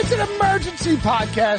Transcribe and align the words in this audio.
It's 0.00 0.12
an 0.12 0.20
emergency 0.20 0.94
podcast. 0.98 1.58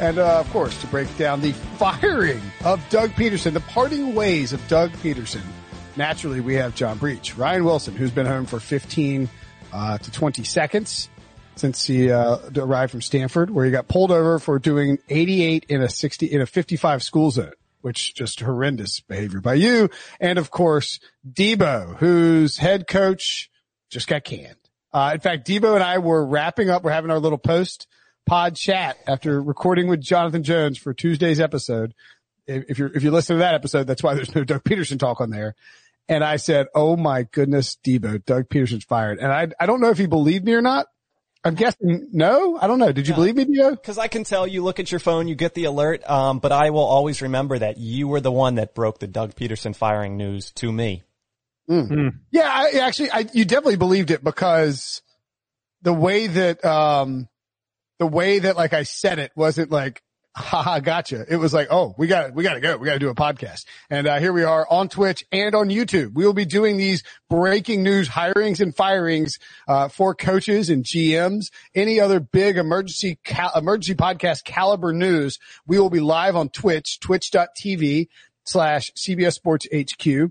And 0.00 0.18
uh, 0.18 0.40
of 0.40 0.48
course, 0.48 0.80
to 0.80 0.86
break 0.86 1.14
down 1.18 1.42
the 1.42 1.52
firing 1.52 2.40
of 2.64 2.82
Doug 2.88 3.10
Pederson, 3.10 3.52
the 3.52 3.60
parting 3.60 4.14
ways 4.14 4.54
of 4.54 4.66
Doug 4.66 4.92
Pederson. 4.92 5.42
naturally 5.94 6.40
we 6.40 6.54
have 6.54 6.74
John 6.74 6.96
Breech, 6.96 7.36
Ryan 7.36 7.66
Wilson, 7.66 7.94
who's 7.94 8.10
been 8.10 8.24
home 8.24 8.46
for 8.46 8.60
15 8.60 9.28
uh, 9.74 9.98
to 9.98 10.10
20 10.10 10.42
seconds 10.44 11.10
since 11.56 11.84
he 11.84 12.10
uh, 12.10 12.38
arrived 12.56 12.92
from 12.92 13.02
Stanford, 13.02 13.50
where 13.50 13.66
he 13.66 13.70
got 13.70 13.86
pulled 13.86 14.10
over 14.10 14.38
for 14.38 14.58
doing 14.58 15.00
88 15.10 15.66
in 15.68 15.82
a 15.82 15.88
60 15.90 16.24
in 16.24 16.40
a 16.40 16.46
55 16.46 17.02
school 17.02 17.30
zone, 17.30 17.52
which 17.82 18.14
just 18.14 18.40
horrendous 18.40 19.00
behavior 19.00 19.42
by 19.42 19.52
you. 19.52 19.90
And 20.18 20.38
of 20.38 20.50
course, 20.50 20.98
Deebo, 21.30 21.98
whose 21.98 22.56
head 22.56 22.86
coach 22.86 23.50
just 23.90 24.08
got 24.08 24.24
canned. 24.24 24.56
Uh, 24.92 25.12
in 25.14 25.20
fact, 25.20 25.46
Deebo 25.46 25.74
and 25.74 25.82
I 25.82 25.98
were 25.98 26.24
wrapping 26.24 26.70
up. 26.70 26.82
We're 26.82 26.92
having 26.92 27.10
our 27.10 27.18
little 27.18 27.38
post 27.38 27.86
pod 28.26 28.56
chat 28.56 28.98
after 29.06 29.40
recording 29.40 29.88
with 29.88 30.00
Jonathan 30.00 30.42
Jones 30.42 30.78
for 30.78 30.92
Tuesday's 30.92 31.40
episode. 31.40 31.94
If, 32.46 32.78
you're, 32.78 32.92
if 32.92 33.02
you 33.02 33.10
listen 33.10 33.36
to 33.36 33.40
that 33.40 33.54
episode, 33.54 33.86
that's 33.86 34.02
why 34.02 34.14
there's 34.14 34.34
no 34.34 34.44
Doug 34.44 34.64
Pederson 34.64 34.98
talk 34.98 35.20
on 35.20 35.30
there. 35.30 35.54
And 36.08 36.24
I 36.24 36.36
said, 36.36 36.66
Oh 36.74 36.96
my 36.96 37.22
goodness, 37.22 37.78
Deebo, 37.84 38.24
Doug 38.24 38.48
Pederson's 38.48 38.84
fired. 38.84 39.18
And 39.18 39.32
I, 39.32 39.48
I 39.58 39.66
don't 39.66 39.80
know 39.80 39.90
if 39.90 39.98
he 39.98 40.06
believed 40.06 40.44
me 40.44 40.52
or 40.52 40.62
not. 40.62 40.86
I'm 41.44 41.54
guessing 41.54 42.08
no. 42.12 42.56
I 42.60 42.68
don't 42.68 42.78
know. 42.78 42.92
Did 42.92 43.08
you 43.08 43.14
believe 43.14 43.34
me, 43.34 43.44
Deebo? 43.44 43.70
Because 43.70 43.98
I 43.98 44.06
can 44.08 44.22
tell 44.22 44.46
you 44.46 44.62
look 44.62 44.78
at 44.78 44.92
your 44.92 45.00
phone, 45.00 45.26
you 45.26 45.34
get 45.34 45.54
the 45.54 45.64
alert. 45.64 46.08
Um, 46.08 46.38
but 46.38 46.52
I 46.52 46.70
will 46.70 46.84
always 46.84 47.22
remember 47.22 47.58
that 47.58 47.78
you 47.78 48.06
were 48.06 48.20
the 48.20 48.30
one 48.30 48.56
that 48.56 48.74
broke 48.74 48.98
the 49.00 49.08
Doug 49.08 49.34
Pederson 49.34 49.74
firing 49.74 50.16
news 50.16 50.52
to 50.56 50.70
me. 50.70 51.02
Mm. 51.70 52.12
Yeah, 52.30 52.48
I 52.50 52.78
actually, 52.80 53.10
I, 53.10 53.26
you 53.32 53.44
definitely 53.44 53.76
believed 53.76 54.10
it 54.10 54.22
because 54.22 55.00
the 55.82 55.92
way 55.92 56.26
that, 56.26 56.64
um, 56.64 57.28
the 57.98 58.06
way 58.06 58.40
that 58.40 58.56
like 58.56 58.72
I 58.72 58.82
said 58.82 59.18
it 59.18 59.32
wasn't 59.36 59.70
like, 59.70 60.02
haha, 60.34 60.80
gotcha. 60.80 61.24
It 61.28 61.36
was 61.36 61.52
like, 61.52 61.68
oh, 61.70 61.94
we 61.98 62.06
got, 62.06 62.34
we 62.34 62.42
got 62.42 62.54
to 62.54 62.60
go. 62.60 62.78
We 62.78 62.86
got 62.86 62.94
to 62.94 62.98
do 62.98 63.10
a 63.10 63.14
podcast. 63.14 63.66
And, 63.90 64.06
uh, 64.06 64.18
here 64.18 64.32
we 64.32 64.44
are 64.44 64.66
on 64.70 64.88
Twitch 64.88 65.24
and 65.30 65.54
on 65.54 65.68
YouTube. 65.68 66.14
We 66.14 66.24
will 66.24 66.32
be 66.32 66.46
doing 66.46 66.78
these 66.78 67.02
breaking 67.28 67.82
news 67.82 68.08
hirings 68.08 68.58
and 68.60 68.74
firings, 68.74 69.38
uh, 69.68 69.88
for 69.88 70.14
coaches 70.14 70.70
and 70.70 70.84
GMs, 70.84 71.46
any 71.74 72.00
other 72.00 72.18
big 72.18 72.56
emergency, 72.56 73.18
cal- 73.24 73.52
emergency 73.54 73.94
podcast 73.94 74.44
caliber 74.44 74.92
news. 74.92 75.38
We 75.66 75.78
will 75.78 75.90
be 75.90 76.00
live 76.00 76.34
on 76.34 76.48
Twitch, 76.48 76.98
twitch.tv 77.00 78.08
slash 78.44 78.90
CBS 78.96 79.34
Sports 79.34 79.66
HQ 79.72 80.30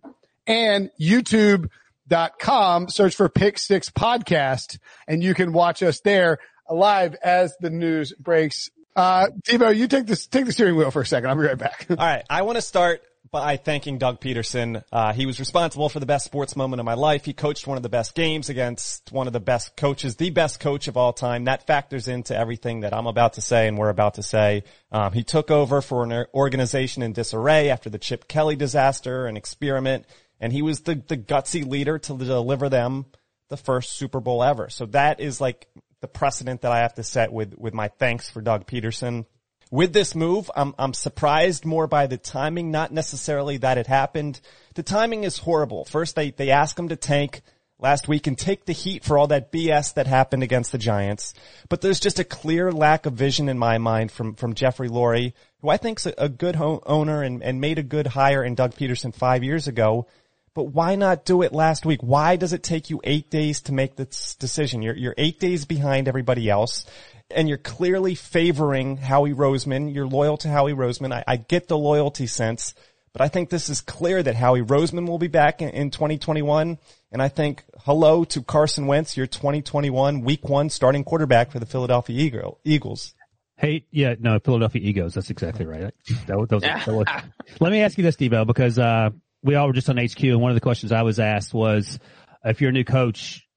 and 0.52 0.92
youtube.com. 1.00 2.90
Search 2.90 3.16
for 3.16 3.30
Pick 3.30 3.58
Six 3.58 3.90
Podcast 3.90 4.80
and 5.08 5.24
you 5.24 5.34
can 5.34 5.54
watch 5.54 5.82
us 5.82 6.02
there 6.02 6.40
live 6.70 7.16
as 7.24 7.56
the 7.60 7.70
news 7.70 8.14
breaks. 8.20 8.70
Uh, 8.96 9.28
you 9.48 9.88
take 9.88 10.06
this, 10.06 10.28
take 10.28 10.46
the 10.46 10.52
steering 10.52 10.76
wheel 10.76 10.92
for 10.92 11.02
a 11.02 11.06
second. 11.06 11.30
I'll 11.30 11.38
be 11.38 11.44
right 11.44 11.58
back. 11.58 11.88
All 11.90 11.96
right. 11.96 12.24
I 12.30 12.42
want 12.42 12.58
to 12.58 12.62
start 12.62 13.02
by 13.32 13.56
thanking 13.56 13.98
Doug 13.98 14.20
Pederson. 14.20 14.84
Uh, 14.92 15.14
he 15.14 15.26
was 15.26 15.40
responsible 15.40 15.88
for 15.88 16.02
the 16.02 16.06
best 16.06 16.26
sports 16.26 16.58
moment 16.58 16.82
of 16.82 16.86
my 16.86 16.96
life. 16.96 17.24
He 17.24 17.32
coached 17.32 17.66
one 17.66 17.78
of 17.78 17.84
the 17.84 17.90
best 17.90 18.14
games 18.14 18.50
against 18.50 19.10
one 19.14 19.26
of 19.26 19.34
the 19.34 19.40
best 19.40 19.78
coaches, 19.78 20.18
the 20.18 20.32
best 20.32 20.60
coach 20.60 20.90
of 20.90 20.98
all 20.98 21.14
time. 21.14 21.46
That 21.46 21.66
factors 21.66 22.10
into 22.10 22.36
everything 22.36 22.82
that 22.82 22.94
I'm 22.94 23.08
about 23.08 23.34
to 23.34 23.42
say 23.42 23.70
and 23.70 23.78
we're 23.78 23.90
about 23.90 24.16
to 24.16 24.24
say. 24.24 24.64
Um, 24.92 25.14
he 25.14 25.24
took 25.24 25.50
over 25.50 25.82
for 25.82 26.04
an 26.04 26.26
organization 26.34 27.04
in 27.04 27.14
disarray 27.14 27.70
after 27.70 27.90
the 27.90 27.98
Chip 27.98 28.28
Kelly 28.28 28.58
disaster 28.58 29.26
and 29.26 29.38
experiment, 29.38 30.06
and 30.42 30.52
he 30.52 30.62
was 30.62 30.82
the, 30.82 30.96
the 30.96 31.16
gutsy 31.16 31.66
leader 31.66 32.00
to 32.00 32.18
deliver 32.18 32.68
them 32.68 33.06
the 33.48 33.58
first 33.58 33.94
Super 33.94 34.20
Bowl 34.20 34.44
ever. 34.44 34.70
So 34.70 34.88
that 34.88 35.20
is 35.20 35.40
like 35.40 35.68
the 36.02 36.08
precedent 36.08 36.62
that 36.62 36.72
I 36.72 36.80
have 36.80 36.96
to 36.96 37.04
set 37.04 37.32
with, 37.32 37.54
with 37.58 37.74
my 37.74 37.88
thanks 37.88 38.30
for 38.30 38.42
Doug 38.42 38.66
Pederson. 38.66 39.26
With 39.70 39.94
this 39.94 40.16
move, 40.16 40.52
I'm, 40.54 40.74
I'm 40.78 40.94
surprised 40.94 41.64
more 41.64 41.88
by 41.88 42.08
the 42.08 42.18
timing, 42.18 42.72
not 42.72 42.92
necessarily 42.92 43.58
that 43.58 43.78
it 43.78 43.88
happened. 43.88 44.42
The 44.74 44.84
timing 44.84 45.24
is 45.24 45.38
horrible. 45.38 45.86
First, 45.86 46.16
they, 46.16 46.32
they 46.32 46.50
ask 46.50 46.78
him 46.78 46.90
to 46.90 46.98
tank 46.98 47.42
last 47.80 48.08
week 48.08 48.28
and 48.28 48.38
take 48.38 48.66
the 48.66 48.74
heat 48.74 49.04
for 49.04 49.18
all 49.18 49.28
that 49.28 49.52
BS 49.52 49.96
that 49.96 50.08
happened 50.08 50.44
against 50.44 50.72
the 50.72 50.78
Giants. 50.78 51.34
But 51.70 51.82
there's 51.82 52.00
just 52.00 52.20
a 52.20 52.24
clear 52.24 52.72
lack 52.72 53.06
of 53.06 53.14
vision 53.14 53.50
in 53.50 53.58
my 53.58 53.78
mind 53.78 54.12
from, 54.12 54.36
from 54.36 54.54
Jeffrey 54.54 54.90
Lurie, 54.90 55.34
who 55.62 55.70
I 55.70 55.78
think's 55.78 56.06
a, 56.06 56.14
a 56.18 56.30
good 56.30 56.56
ho- 56.56 56.84
owner 56.86 57.24
and, 57.24 57.42
and 57.42 57.62
made 57.62 57.80
a 57.80 57.84
good 57.84 58.08
hire 58.08 58.44
in 58.44 58.56
Doug 58.56 58.76
Pederson 58.76 59.14
five 59.14 59.44
years 59.44 59.68
ago. 59.68 60.08
But 60.54 60.66
why 60.66 60.96
not 60.96 61.24
do 61.24 61.42
it 61.44 61.54
last 61.54 61.86
week? 61.86 62.02
Why 62.02 62.36
does 62.36 62.52
it 62.52 62.62
take 62.62 62.90
you 62.90 63.00
eight 63.06 63.30
days 63.30 63.62
to 63.62 63.74
make 63.74 63.96
this 63.96 64.36
decision? 64.36 64.82
You're, 64.82 64.98
you're 64.98 65.16
eight 65.18 65.40
days 65.40 65.66
behind 65.66 66.08
everybody 66.08 66.50
else 66.50 66.86
and 67.36 67.48
you're 67.48 67.58
clearly 67.58 68.16
favoring 68.16 68.98
Howie 68.98 69.34
Roseman. 69.34 69.94
You're 69.94 70.08
loyal 70.08 70.38
to 70.38 70.50
Howie 70.50 70.74
Roseman. 70.74 71.14
I, 71.14 71.24
I 71.28 71.38
get 71.38 71.68
the 71.68 71.78
loyalty 71.78 72.28
sense, 72.28 72.74
but 73.14 73.22
I 73.22 73.28
think 73.28 73.50
this 73.50 73.70
is 73.70 73.82
clear 73.82 74.22
that 74.22 74.36
Howie 74.36 74.62
Roseman 74.62 75.08
will 75.08 75.18
be 75.18 75.28
back 75.28 75.62
in, 75.62 75.70
in 75.70 75.92
2021. 75.92 76.78
And 77.12 77.22
I 77.22 77.28
think 77.28 77.64
hello 77.80 78.24
to 78.26 78.42
Carson 78.42 78.88
Wentz, 78.88 79.18
your 79.18 79.28
2021 79.28 80.22
week 80.22 80.48
one 80.48 80.70
starting 80.70 81.04
quarterback 81.04 81.52
for 81.52 81.60
the 81.60 81.66
Philadelphia 81.66 82.20
Eagle, 82.20 82.60
Eagles. 82.64 83.14
Hey, 83.58 83.86
yeah, 83.92 84.16
no, 84.20 84.40
Philadelphia 84.40 84.82
Eagles. 84.84 85.14
That's 85.14 85.30
exactly 85.30 85.66
right. 85.66 85.94
That, 86.28 86.38
was, 86.38 86.50
that 86.50 86.56
was, 86.56 86.64
that 86.86 86.88
was, 86.88 87.06
let 87.60 87.72
me 87.72 87.82
ask 87.82 87.98
you 87.98 88.04
this, 88.04 88.16
Deebo, 88.16 88.48
because, 88.48 88.80
uh, 88.80 89.12
we 89.44 89.56
all 89.56 89.68
were 89.68 89.74
just 89.74 89.90
on 89.90 89.98
HQ 89.98 90.22
and 90.24 90.42
one 90.42 90.52
of 90.52 90.56
the 90.56 90.62
questions 90.62 90.92
I 90.92 91.02
was 91.02 91.20
asked 91.20 91.54
was, 91.54 92.00
if 92.44 92.62
you're 92.62 92.70
a 92.70 92.74
new 92.74 92.84
coach, 92.84 93.48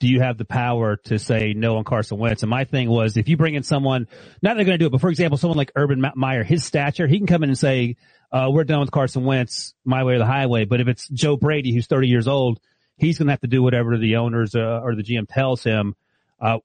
do 0.00 0.08
you 0.08 0.20
have 0.20 0.38
the 0.38 0.44
power 0.44 0.96
to 1.04 1.18
say 1.18 1.52
no 1.54 1.76
on 1.76 1.84
Carson 1.84 2.18
Wentz? 2.18 2.42
And 2.42 2.50
my 2.50 2.64
thing 2.64 2.88
was, 2.88 3.16
if 3.16 3.28
you 3.28 3.36
bring 3.36 3.54
in 3.54 3.62
someone, 3.62 4.08
not 4.42 4.56
they're 4.56 4.64
going 4.64 4.78
to 4.78 4.82
do 4.82 4.86
it, 4.86 4.92
but 4.92 5.00
for 5.00 5.10
example, 5.10 5.36
someone 5.36 5.58
like 5.58 5.72
Urban 5.76 6.02
Meyer, 6.14 6.42
his 6.42 6.64
stature, 6.64 7.06
he 7.06 7.18
can 7.18 7.26
come 7.26 7.42
in 7.42 7.50
and 7.50 7.58
say, 7.58 7.96
uh, 8.32 8.48
we're 8.50 8.64
done 8.64 8.80
with 8.80 8.90
Carson 8.90 9.24
Wentz, 9.24 9.74
my 9.84 10.04
way 10.04 10.14
or 10.14 10.18
the 10.18 10.26
highway. 10.26 10.64
But 10.64 10.80
if 10.80 10.88
it's 10.88 11.08
Joe 11.08 11.36
Brady, 11.36 11.74
who's 11.74 11.86
30 11.86 12.08
years 12.08 12.28
old, 12.28 12.60
he's 12.96 13.18
going 13.18 13.26
to 13.26 13.32
have 13.32 13.40
to 13.40 13.48
do 13.48 13.62
whatever 13.62 13.98
the 13.98 14.16
owners 14.16 14.54
uh, 14.54 14.80
or 14.82 14.94
the 14.94 15.02
GM 15.02 15.26
tells 15.28 15.62
him. 15.62 15.94
Uh, 16.40 16.58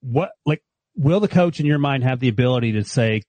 what, 0.00 0.32
like, 0.44 0.62
will 0.96 1.20
the 1.20 1.28
coach 1.28 1.60
in 1.60 1.66
your 1.66 1.78
mind 1.78 2.02
have 2.02 2.18
the 2.18 2.28
ability 2.28 2.72
to 2.72 2.84
say 2.84 3.22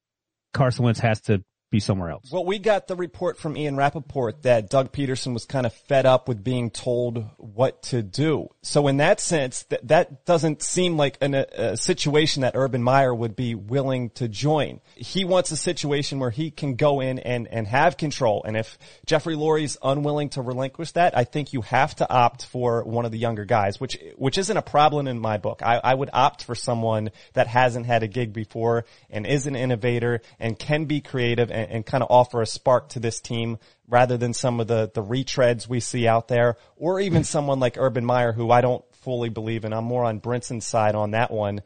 Carson 0.54 0.86
Wentz 0.86 1.00
has 1.02 1.22
to 1.22 1.44
be 1.74 1.80
somewhere 1.80 2.12
else. 2.12 2.32
Well, 2.32 2.46
we 2.46 2.60
got 2.60 2.88
the 2.88 2.96
report 2.96 3.40
from 3.40 3.58
Ian 3.58 3.76
Rapoport 3.76 4.44
that 4.44 4.70
Doug 4.70 4.94
Pederson 4.94 5.34
was 5.34 5.46
kind 5.46 5.66
of 5.66 5.74
fed 5.74 6.06
up 6.06 6.28
with 6.28 6.44
being 6.44 6.70
told 6.70 7.26
what 7.38 7.82
to 7.84 8.04
do. 8.04 8.50
So 8.62 8.88
in 8.88 8.98
that 8.98 9.20
sense, 9.20 9.64
that, 9.64 9.88
that 9.88 10.26
doesn't 10.26 10.62
seem 10.62 10.98
like 10.98 11.18
an, 11.20 11.34
a, 11.34 11.46
a 11.58 11.78
situation 11.78 12.44
that 12.44 12.54
Urban 12.56 12.84
Meyer 12.84 13.14
would 13.14 13.36
be 13.36 13.56
willing 13.56 14.12
to 14.12 14.28
join. 14.28 14.82
He 14.94 15.26
wants 15.26 15.50
a 15.52 15.58
situation 15.58 16.20
where 16.20 16.30
he 16.30 16.52
can 16.52 16.76
go 16.76 17.00
in 17.00 17.18
and, 17.18 17.48
and 17.48 17.66
have 17.68 17.98
control. 17.98 18.44
And 18.46 18.56
if 18.56 18.78
Jeffrey 19.08 19.36
Lurie's 19.36 19.76
unwilling 19.82 20.30
to 20.30 20.44
relinquish 20.44 20.92
that, 20.92 21.18
I 21.18 21.24
think 21.24 21.54
you 21.54 21.62
have 21.62 21.96
to 21.96 22.10
opt 22.10 22.46
for 22.46 22.84
one 22.84 23.06
of 23.06 23.12
the 23.12 23.18
younger 23.18 23.46
guys, 23.46 23.80
which, 23.80 23.98
which 24.16 24.38
isn't 24.38 24.56
a 24.56 24.62
problem 24.62 25.08
in 25.08 25.18
my 25.18 25.38
book. 25.38 25.64
I, 25.64 25.82
I 25.84 25.96
would 25.96 26.12
opt 26.14 26.44
for 26.44 26.54
someone 26.54 27.10
that 27.34 27.48
hasn't 27.48 27.88
had 27.88 28.04
a 28.04 28.08
gig 28.08 28.32
before 28.32 28.86
and 29.10 29.26
is 29.26 29.48
an 29.48 29.56
innovator 29.56 30.22
and 30.40 30.60
can 30.60 30.86
be 30.86 31.02
creative 31.02 31.50
and, 31.50 31.63
and 31.70 31.86
kind 31.86 32.04
of 32.04 32.12
offer 32.12 32.42
a 32.42 32.46
spark 32.46 32.90
to 32.90 33.00
this 33.00 33.20
team 33.20 33.58
rather 33.88 34.18
than 34.18 34.34
some 34.34 34.60
of 34.60 34.68
the, 34.68 34.92
the 34.94 35.04
retreads 35.04 35.68
we 35.68 35.80
see 35.80 36.08
out 36.08 36.28
there 36.28 36.58
or 36.76 37.00
even 37.00 37.24
someone 37.24 37.60
like 37.60 37.78
Urban 37.78 38.06
Meyer 38.06 38.32
who 38.32 38.52
I 38.52 38.62
don't 38.62 38.84
fully 38.96 39.30
believe 39.30 39.66
in. 39.66 39.74
I'm 39.74 39.84
more 39.84 40.06
on 40.06 40.20
Brinson's 40.20 40.66
side 40.66 40.96
on 40.96 41.12
that 41.12 41.32
one. 41.32 41.62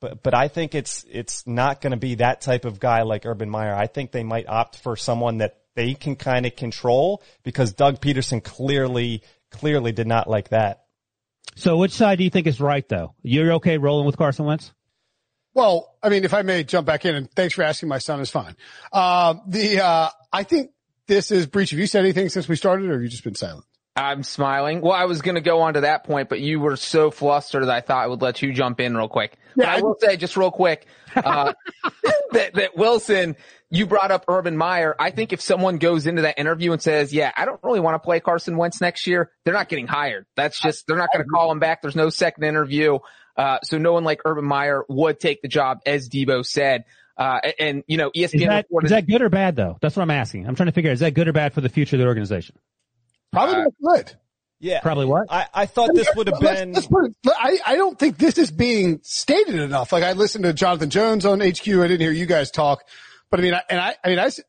But, 0.00 0.22
but 0.22 0.34
I 0.34 0.48
think 0.48 0.74
it's, 0.74 1.04
it's 1.10 1.46
not 1.46 1.80
going 1.80 1.90
to 1.90 1.98
be 1.98 2.16
that 2.16 2.40
type 2.40 2.64
of 2.64 2.80
guy 2.80 3.02
like 3.02 3.26
Urban 3.26 3.50
Meyer. 3.50 3.74
I 3.74 3.86
think 3.86 4.12
they 4.12 4.24
might 4.24 4.48
opt 4.48 4.78
for 4.78 4.96
someone 4.96 5.38
that 5.38 5.58
they 5.74 5.94
can 5.94 6.16
kind 6.16 6.46
of 6.46 6.56
control 6.56 7.22
because 7.42 7.72
Doug 7.72 8.00
Pederson 8.00 8.42
clearly, 8.42 9.22
clearly 9.50 9.92
did 9.92 10.06
not 10.06 10.28
like 10.28 10.48
that. 10.48 10.84
So 11.56 11.76
which 11.76 11.92
side 11.92 12.18
do 12.18 12.24
you 12.24 12.30
think 12.30 12.46
is 12.46 12.60
right 12.60 12.88
though? 12.88 13.14
You're 13.22 13.54
okay 13.54 13.78
rolling 13.78 14.06
with 14.06 14.16
Carson 14.16 14.46
Wentz? 14.46 14.72
Well, 15.54 15.96
I 16.02 16.08
mean, 16.08 16.24
if 16.24 16.32
I 16.32 16.42
may 16.42 16.62
jump 16.64 16.86
back 16.86 17.04
in 17.04 17.14
and 17.14 17.30
thanks 17.32 17.54
for 17.54 17.62
asking, 17.62 17.88
my 17.88 17.98
son 17.98 18.20
is 18.20 18.30
fine. 18.30 18.56
Um, 18.92 19.42
the, 19.48 19.84
uh, 19.84 20.08
I 20.32 20.44
think 20.44 20.70
this 21.06 21.30
is 21.30 21.46
Breech. 21.46 21.70
Have 21.70 21.78
you 21.78 21.86
said 21.86 22.04
anything 22.04 22.28
since 22.28 22.48
we 22.48 22.56
started 22.56 22.88
or 22.88 22.94
have 22.94 23.02
you 23.02 23.08
just 23.08 23.24
been 23.24 23.34
silent? 23.34 23.64
I'm 24.00 24.22
smiling. 24.22 24.80
Well, 24.80 24.92
I 24.92 25.04
was 25.04 25.20
going 25.20 25.34
to 25.34 25.42
go 25.42 25.60
on 25.60 25.74
to 25.74 25.82
that 25.82 26.04
point, 26.04 26.30
but 26.30 26.40
you 26.40 26.58
were 26.58 26.76
so 26.76 27.10
flustered 27.10 27.64
that 27.64 27.70
I 27.70 27.80
thought 27.82 28.02
I 28.02 28.06
would 28.06 28.22
let 28.22 28.40
you 28.40 28.52
jump 28.54 28.80
in 28.80 28.96
real 28.96 29.08
quick. 29.08 29.36
But 29.54 29.66
I 29.66 29.82
will 29.82 29.96
say 30.00 30.16
just 30.16 30.38
real 30.38 30.50
quick, 30.50 30.86
uh, 31.14 31.52
that, 32.32 32.54
that 32.54 32.76
Wilson, 32.76 33.36
you 33.68 33.86
brought 33.86 34.10
up 34.10 34.24
Urban 34.26 34.56
Meyer. 34.56 34.96
I 34.98 35.10
think 35.10 35.34
if 35.34 35.42
someone 35.42 35.76
goes 35.76 36.06
into 36.06 36.22
that 36.22 36.38
interview 36.38 36.72
and 36.72 36.80
says, 36.80 37.12
yeah, 37.12 37.30
I 37.36 37.44
don't 37.44 37.60
really 37.62 37.80
want 37.80 37.94
to 37.96 37.98
play 37.98 38.20
Carson 38.20 38.56
Wentz 38.56 38.80
next 38.80 39.06
year, 39.06 39.30
they're 39.44 39.54
not 39.54 39.68
getting 39.68 39.86
hired. 39.86 40.24
That's 40.34 40.58
just, 40.58 40.86
they're 40.86 40.96
not 40.96 41.10
going 41.12 41.24
to 41.24 41.28
call 41.28 41.52
him 41.52 41.58
back. 41.58 41.82
There's 41.82 41.96
no 41.96 42.08
second 42.08 42.44
interview. 42.44 43.00
Uh, 43.36 43.58
so 43.62 43.76
no 43.76 43.92
one 43.92 44.04
like 44.04 44.22
Urban 44.24 44.46
Meyer 44.46 44.82
would 44.88 45.20
take 45.20 45.42
the 45.42 45.48
job, 45.48 45.80
as 45.84 46.08
Deebo 46.08 46.44
said. 46.46 46.84
Uh, 47.18 47.38
and, 47.44 47.54
and, 47.58 47.84
you 47.86 47.98
know, 47.98 48.10
ESPN 48.10 48.34
Is 48.34 48.46
that, 48.46 48.64
reported 48.64 48.86
is 48.86 48.90
that 48.92 49.06
good 49.06 49.20
or 49.20 49.28
bad 49.28 49.56
though? 49.56 49.76
That's 49.82 49.94
what 49.94 50.02
I'm 50.02 50.10
asking. 50.10 50.46
I'm 50.46 50.54
trying 50.54 50.68
to 50.68 50.72
figure 50.72 50.90
out, 50.90 50.94
is 50.94 51.00
that 51.00 51.12
good 51.12 51.28
or 51.28 51.34
bad 51.34 51.52
for 51.52 51.60
the 51.60 51.68
future 51.68 51.96
of 51.96 52.00
the 52.00 52.06
organization? 52.06 52.56
Probably 53.32 53.54
Uh, 53.56 53.64
not 53.64 53.72
good. 53.96 54.16
Yeah. 54.62 54.80
Probably 54.80 55.06
what? 55.06 55.26
I, 55.30 55.46
I 55.54 55.66
thought 55.66 55.94
this 55.94 56.08
would 56.16 56.26
have 56.26 56.40
Let's- 56.42 56.60
been. 56.60 56.72
let's 56.72 56.86
put 56.86 57.06
it- 57.06 57.14
I, 57.26 57.58
I 57.64 57.76
don't 57.76 57.98
think 57.98 58.18
this 58.18 58.36
is 58.36 58.50
being 58.50 59.00
stated 59.02 59.54
enough. 59.54 59.92
Like 59.92 60.04
I 60.04 60.12
listened 60.12 60.44
to 60.44 60.52
Jonathan 60.52 60.90
Jones 60.90 61.24
on 61.24 61.40
HQ. 61.40 61.66
I 61.66 61.88
didn't 61.88 62.00
hear 62.00 62.10
you 62.12 62.26
guys 62.26 62.50
talk, 62.50 62.84
but 63.30 63.40
I 63.40 63.42
mean, 63.42 63.54
I, 63.54 63.62
and 63.70 63.80
I, 63.80 63.96
I 64.04 64.08
mean, 64.10 64.18
I, 64.18 64.26
s- 64.26 64.40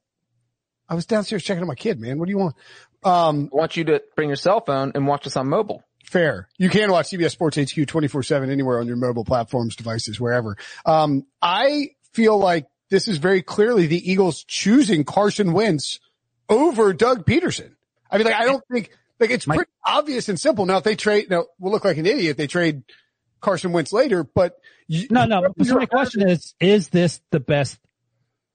I 0.89 0.95
was 0.95 1.05
downstairs 1.05 1.43
checking 1.43 1.61
on 1.61 1.67
my 1.67 1.75
kid, 1.75 1.99
man. 1.99 2.19
What 2.19 2.25
do 2.25 2.31
you 2.31 2.37
want? 2.39 2.55
Um, 3.03 3.49
I 3.53 3.55
want 3.55 3.77
you 3.77 3.85
to 3.85 4.01
bring 4.17 4.27
your 4.29 4.35
cell 4.35 4.59
phone 4.59 4.91
and 4.95 5.07
watch 5.07 5.25
us 5.25 5.37
on 5.37 5.47
mobile. 5.47 5.81
fair. 6.05 6.49
You 6.57 6.69
can 6.69 6.91
watch 6.91 7.07
CBS 7.07 7.31
Sports 7.31 7.57
HQ 7.57 7.87
24 7.87 8.23
seven 8.23 8.49
anywhere 8.51 8.79
on 8.81 8.87
your 8.87 8.97
mobile 8.97 9.23
platforms, 9.23 9.77
devices, 9.77 10.19
wherever. 10.19 10.57
Um, 10.85 11.25
I 11.41 11.91
feel 12.11 12.37
like 12.37 12.67
this 12.89 13.07
is 13.07 13.17
very 13.17 13.41
clearly 13.41 13.87
the 13.87 14.11
Eagles 14.11 14.43
choosing 14.43 15.05
Carson 15.05 15.53
Wentz 15.53 16.01
over 16.49 16.91
Doug 16.91 17.25
Pederson. 17.25 17.75
I 18.11 18.17
mean, 18.17 18.25
like, 18.25 18.35
I 18.35 18.45
don't 18.45 18.63
think, 18.71 18.91
like, 19.19 19.29
it's 19.29 19.45
pretty 19.45 19.71
obvious 19.85 20.29
and 20.29 20.39
simple. 20.39 20.65
Now, 20.65 20.77
if 20.77 20.83
they 20.83 20.95
trade, 20.95 21.29
now 21.29 21.45
we'll 21.59 21.71
look 21.71 21.85
like 21.85 21.97
an 21.97 22.05
idiot 22.05 22.37
they 22.37 22.47
trade 22.47 22.83
Carson 23.39 23.71
Wentz 23.71 23.93
later, 23.93 24.23
but 24.23 24.57
you, 24.87 25.07
No, 25.09 25.25
no. 25.25 25.53
So 25.63 25.75
my 25.75 25.85
question 25.85 26.27
is, 26.27 26.53
is 26.59 26.89
this 26.89 27.21
the 27.31 27.39
best 27.39 27.79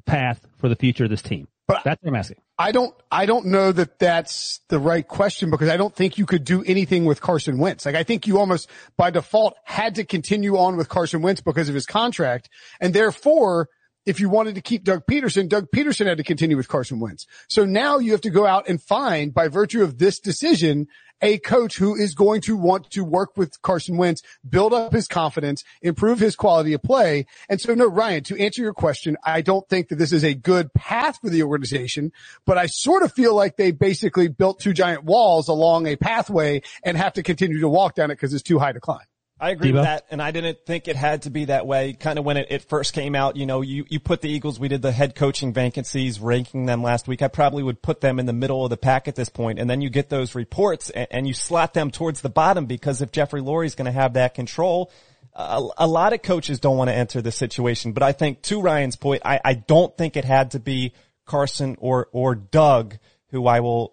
path 0.04 0.44
for 0.58 0.68
the 0.68 0.76
future 0.76 1.04
of 1.04 1.10
this 1.10 1.22
team? 1.22 1.48
But- 1.66 1.82
That's 1.84 2.02
what 2.02 2.10
I'm 2.10 2.16
asking. 2.16 2.38
I 2.58 2.72
don't, 2.72 2.94
I 3.10 3.26
don't 3.26 3.46
know 3.46 3.70
that 3.70 3.98
that's 3.98 4.60
the 4.68 4.78
right 4.78 5.06
question 5.06 5.50
because 5.50 5.68
I 5.68 5.76
don't 5.76 5.94
think 5.94 6.16
you 6.16 6.24
could 6.24 6.42
do 6.42 6.62
anything 6.64 7.04
with 7.04 7.20
Carson 7.20 7.58
Wentz. 7.58 7.84
Like 7.84 7.96
I 7.96 8.02
think 8.02 8.26
you 8.26 8.38
almost 8.38 8.70
by 8.96 9.10
default 9.10 9.56
had 9.64 9.96
to 9.96 10.04
continue 10.04 10.56
on 10.56 10.76
with 10.78 10.88
Carson 10.88 11.20
Wentz 11.20 11.42
because 11.42 11.68
of 11.68 11.74
his 11.74 11.84
contract. 11.84 12.48
And 12.80 12.94
therefore, 12.94 13.68
if 14.06 14.20
you 14.20 14.30
wanted 14.30 14.54
to 14.54 14.62
keep 14.62 14.84
Doug 14.84 15.04
Pederson, 15.10 15.48
Doug 15.48 15.70
Pederson 15.70 16.06
had 16.06 16.18
to 16.18 16.24
continue 16.24 16.56
with 16.56 16.68
Carson 16.68 17.00
Wentz. 17.00 17.26
So 17.48 17.64
now 17.64 17.98
you 17.98 18.12
have 18.12 18.20
to 18.22 18.30
go 18.30 18.46
out 18.46 18.68
and 18.68 18.80
find 18.80 19.34
by 19.34 19.48
virtue 19.48 19.82
of 19.82 19.98
this 19.98 20.20
decision, 20.20 20.86
a 21.20 21.38
coach 21.38 21.76
who 21.76 21.96
is 21.96 22.14
going 22.14 22.42
to 22.42 22.56
want 22.56 22.90
to 22.90 23.02
work 23.02 23.36
with 23.36 23.60
Carson 23.62 23.96
Wentz, 23.96 24.22
build 24.48 24.72
up 24.72 24.92
his 24.92 25.08
confidence, 25.08 25.64
improve 25.82 26.20
his 26.20 26.36
quality 26.36 26.72
of 26.74 26.82
play. 26.82 27.26
And 27.48 27.60
so 27.60 27.74
no, 27.74 27.86
Ryan, 27.86 28.22
to 28.24 28.40
answer 28.40 28.62
your 28.62 28.74
question, 28.74 29.16
I 29.24 29.40
don't 29.40 29.68
think 29.68 29.88
that 29.88 29.96
this 29.96 30.12
is 30.12 30.24
a 30.24 30.34
good 30.34 30.72
path 30.74 31.18
for 31.20 31.30
the 31.30 31.42
organization, 31.42 32.12
but 32.44 32.58
I 32.58 32.66
sort 32.66 33.02
of 33.02 33.12
feel 33.12 33.34
like 33.34 33.56
they 33.56 33.72
basically 33.72 34.28
built 34.28 34.60
two 34.60 34.72
giant 34.72 35.04
walls 35.04 35.48
along 35.48 35.86
a 35.86 35.96
pathway 35.96 36.62
and 36.84 36.96
have 36.96 37.14
to 37.14 37.22
continue 37.22 37.60
to 37.60 37.68
walk 37.68 37.94
down 37.94 38.10
it 38.10 38.14
because 38.14 38.34
it's 38.34 38.42
too 38.42 38.58
high 38.58 38.72
to 38.72 38.80
climb. 38.80 39.06
I 39.38 39.50
agree 39.50 39.70
Deebo? 39.70 39.74
with 39.74 39.82
that, 39.84 40.06
and 40.10 40.22
I 40.22 40.30
didn't 40.30 40.64
think 40.64 40.88
it 40.88 40.96
had 40.96 41.22
to 41.22 41.30
be 41.30 41.46
that 41.46 41.66
way. 41.66 41.92
Kind 41.92 42.18
of 42.18 42.24
when 42.24 42.38
it, 42.38 42.46
it 42.48 42.62
first 42.62 42.94
came 42.94 43.14
out, 43.14 43.36
you 43.36 43.44
know, 43.44 43.60
you, 43.60 43.84
you 43.88 44.00
put 44.00 44.22
the 44.22 44.30
Eagles, 44.30 44.58
we 44.58 44.68
did 44.68 44.80
the 44.80 44.92
head 44.92 45.14
coaching 45.14 45.52
vacancies, 45.52 46.18
ranking 46.18 46.64
them 46.64 46.82
last 46.82 47.06
week. 47.06 47.20
I 47.20 47.28
probably 47.28 47.62
would 47.62 47.82
put 47.82 48.00
them 48.00 48.18
in 48.18 48.24
the 48.24 48.32
middle 48.32 48.64
of 48.64 48.70
the 48.70 48.78
pack 48.78 49.08
at 49.08 49.14
this 49.14 49.28
point, 49.28 49.58
and 49.58 49.68
then 49.68 49.82
you 49.82 49.90
get 49.90 50.08
those 50.08 50.34
reports 50.34 50.88
and, 50.88 51.06
and 51.10 51.28
you 51.28 51.34
slot 51.34 51.74
them 51.74 51.90
towards 51.90 52.22
the 52.22 52.30
bottom 52.30 52.64
because 52.64 53.02
if 53.02 53.12
Jeffrey 53.12 53.42
Lurie's 53.42 53.74
going 53.74 53.86
to 53.86 53.92
have 53.92 54.14
that 54.14 54.34
control, 54.34 54.90
a, 55.34 55.62
a 55.76 55.86
lot 55.86 56.14
of 56.14 56.22
coaches 56.22 56.58
don't 56.58 56.78
want 56.78 56.88
to 56.88 56.94
enter 56.94 57.20
the 57.20 57.32
situation. 57.32 57.92
But 57.92 58.02
I 58.02 58.12
think 58.12 58.40
to 58.42 58.62
Ryan's 58.62 58.96
point, 58.96 59.20
I, 59.24 59.38
I 59.44 59.52
don't 59.52 59.94
think 59.96 60.16
it 60.16 60.24
had 60.24 60.52
to 60.52 60.60
be 60.60 60.94
Carson 61.26 61.76
or 61.78 62.08
or 62.12 62.34
Doug, 62.34 62.96
who 63.30 63.46
I 63.46 63.60
will 63.60 63.92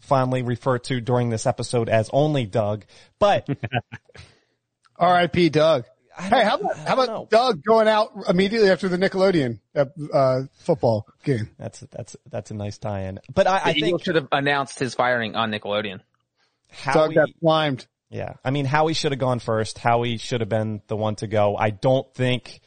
fondly 0.00 0.42
refer 0.42 0.78
to 0.78 1.00
during 1.00 1.28
this 1.28 1.46
episode 1.46 1.88
as 1.88 2.08
only 2.12 2.46
Doug. 2.46 2.86
But 3.18 3.46
R.I.P. 5.00 5.48
Doug. 5.48 5.84
Hey, 6.18 6.44
how 6.44 6.56
about, 6.58 6.76
how 6.76 6.94
about 6.94 7.08
know. 7.08 7.28
Doug 7.30 7.64
going 7.64 7.88
out 7.88 8.10
immediately 8.28 8.68
after 8.68 8.88
the 8.88 8.98
Nickelodeon 8.98 9.58
uh, 9.74 9.86
uh, 10.12 10.42
football 10.58 11.06
game? 11.24 11.48
That's 11.58 11.80
that's 11.90 12.16
that's 12.30 12.50
a 12.50 12.54
nice 12.54 12.76
tie-in. 12.76 13.20
But 13.32 13.46
I, 13.46 13.60
I 13.64 13.72
The 13.72 13.78
Eagles 13.78 13.90
think 13.90 14.04
should 14.04 14.14
have 14.16 14.28
announced 14.30 14.78
his 14.78 14.94
firing 14.94 15.34
on 15.34 15.50
Nickelodeon. 15.50 16.00
Doug 16.84 16.94
Howie, 16.94 17.14
got 17.14 17.28
slimed. 17.40 17.86
yeah, 18.10 18.34
I 18.44 18.50
mean 18.50 18.66
Howie 18.66 18.92
should 18.92 19.12
have 19.12 19.18
gone 19.18 19.38
first. 19.38 19.78
Howie 19.78 20.18
should 20.18 20.40
have 20.40 20.50
been 20.50 20.82
the 20.88 20.96
one 20.96 21.14
to 21.16 21.26
go. 21.26 21.56
I 21.56 21.70
don't 21.70 22.12
think. 22.14 22.60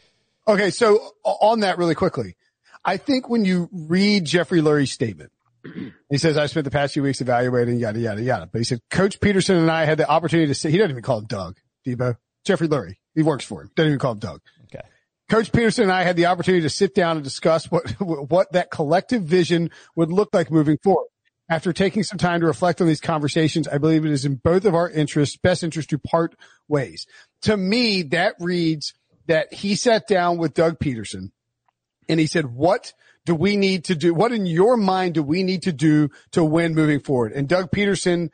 Okay, 0.47 0.71
so 0.71 0.99
on 1.23 1.59
that 1.59 1.77
really 1.77 1.95
quickly, 1.95 2.35
I 2.83 2.97
think 2.97 3.29
when 3.29 3.45
you 3.45 3.69
read 3.71 4.25
Jeffrey 4.25 4.61
Lurie's 4.61 4.91
statement, 4.91 5.31
he 6.09 6.17
says, 6.17 6.37
I 6.37 6.47
spent 6.47 6.65
the 6.65 6.71
past 6.71 6.93
few 6.93 7.03
weeks 7.03 7.21
evaluating 7.21 7.79
yada, 7.79 7.99
yada, 7.99 8.21
yada. 8.21 8.49
But 8.51 8.59
he 8.59 8.65
said, 8.65 8.81
Coach 8.89 9.19
Pederson 9.19 9.57
and 9.57 9.71
I 9.71 9.85
had 9.85 9.97
the 9.97 10.09
opportunity 10.09 10.47
to 10.47 10.55
say, 10.55 10.69
he 10.71 10.77
doesn't 10.77 10.91
even 10.91 11.03
call 11.03 11.19
him 11.19 11.25
Doug, 11.25 11.59
Deebo. 11.85 12.17
Jeffrey 12.43 12.67
Lurie. 12.67 12.97
He 13.15 13.23
works 13.23 13.45
for 13.45 13.61
him. 13.61 13.71
Don't 13.75 13.87
even 13.87 13.99
call 13.99 14.13
him 14.13 14.19
Doug. 14.19 14.41
Okay, 14.65 14.85
Coach 15.29 15.51
Pederson 15.51 15.83
and 15.83 15.91
I 15.91 16.03
had 16.03 16.15
the 16.15 16.25
opportunity 16.25 16.61
to 16.63 16.69
sit 16.69 16.93
down 16.93 17.17
and 17.17 17.23
discuss 17.23 17.71
what, 17.71 17.89
what 17.99 18.51
that 18.53 18.71
collective 18.71 19.23
vision 19.23 19.71
would 19.95 20.11
look 20.11 20.33
like 20.33 20.51
moving 20.51 20.77
forward. 20.83 21.07
After 21.49 21.73
taking 21.73 22.03
some 22.03 22.17
time 22.17 22.39
to 22.39 22.47
reflect 22.47 22.81
on 22.81 22.87
these 22.87 23.01
conversations, 23.01 23.67
I 23.67 23.77
believe 23.77 24.05
it 24.05 24.11
is 24.11 24.25
in 24.25 24.35
both 24.35 24.65
of 24.65 24.73
our 24.73 24.89
interests, 24.89 25.35
best 25.35 25.63
interest 25.63 25.89
to 25.89 25.97
part 25.97 26.35
ways. 26.67 27.05
To 27.41 27.57
me, 27.57 28.01
that 28.03 28.35
reads 28.39 28.93
that 29.27 29.53
he 29.53 29.75
sat 29.75 30.07
down 30.07 30.37
with 30.37 30.53
Doug 30.53 30.79
Pederson 30.79 31.31
and 32.07 32.19
he 32.19 32.27
said, 32.27 32.45
what 32.45 32.93
do 33.25 33.35
we 33.35 33.57
need 33.57 33.85
to 33.85 33.95
do? 33.95 34.13
What 34.13 34.31
in 34.31 34.45
your 34.45 34.77
mind 34.77 35.15
do 35.15 35.23
we 35.23 35.43
need 35.43 35.63
to 35.63 35.73
do 35.73 36.09
to 36.31 36.43
win 36.43 36.75
moving 36.75 36.99
forward? 36.99 37.33
And 37.33 37.47
Doug 37.47 37.71
Pederson 37.71 38.29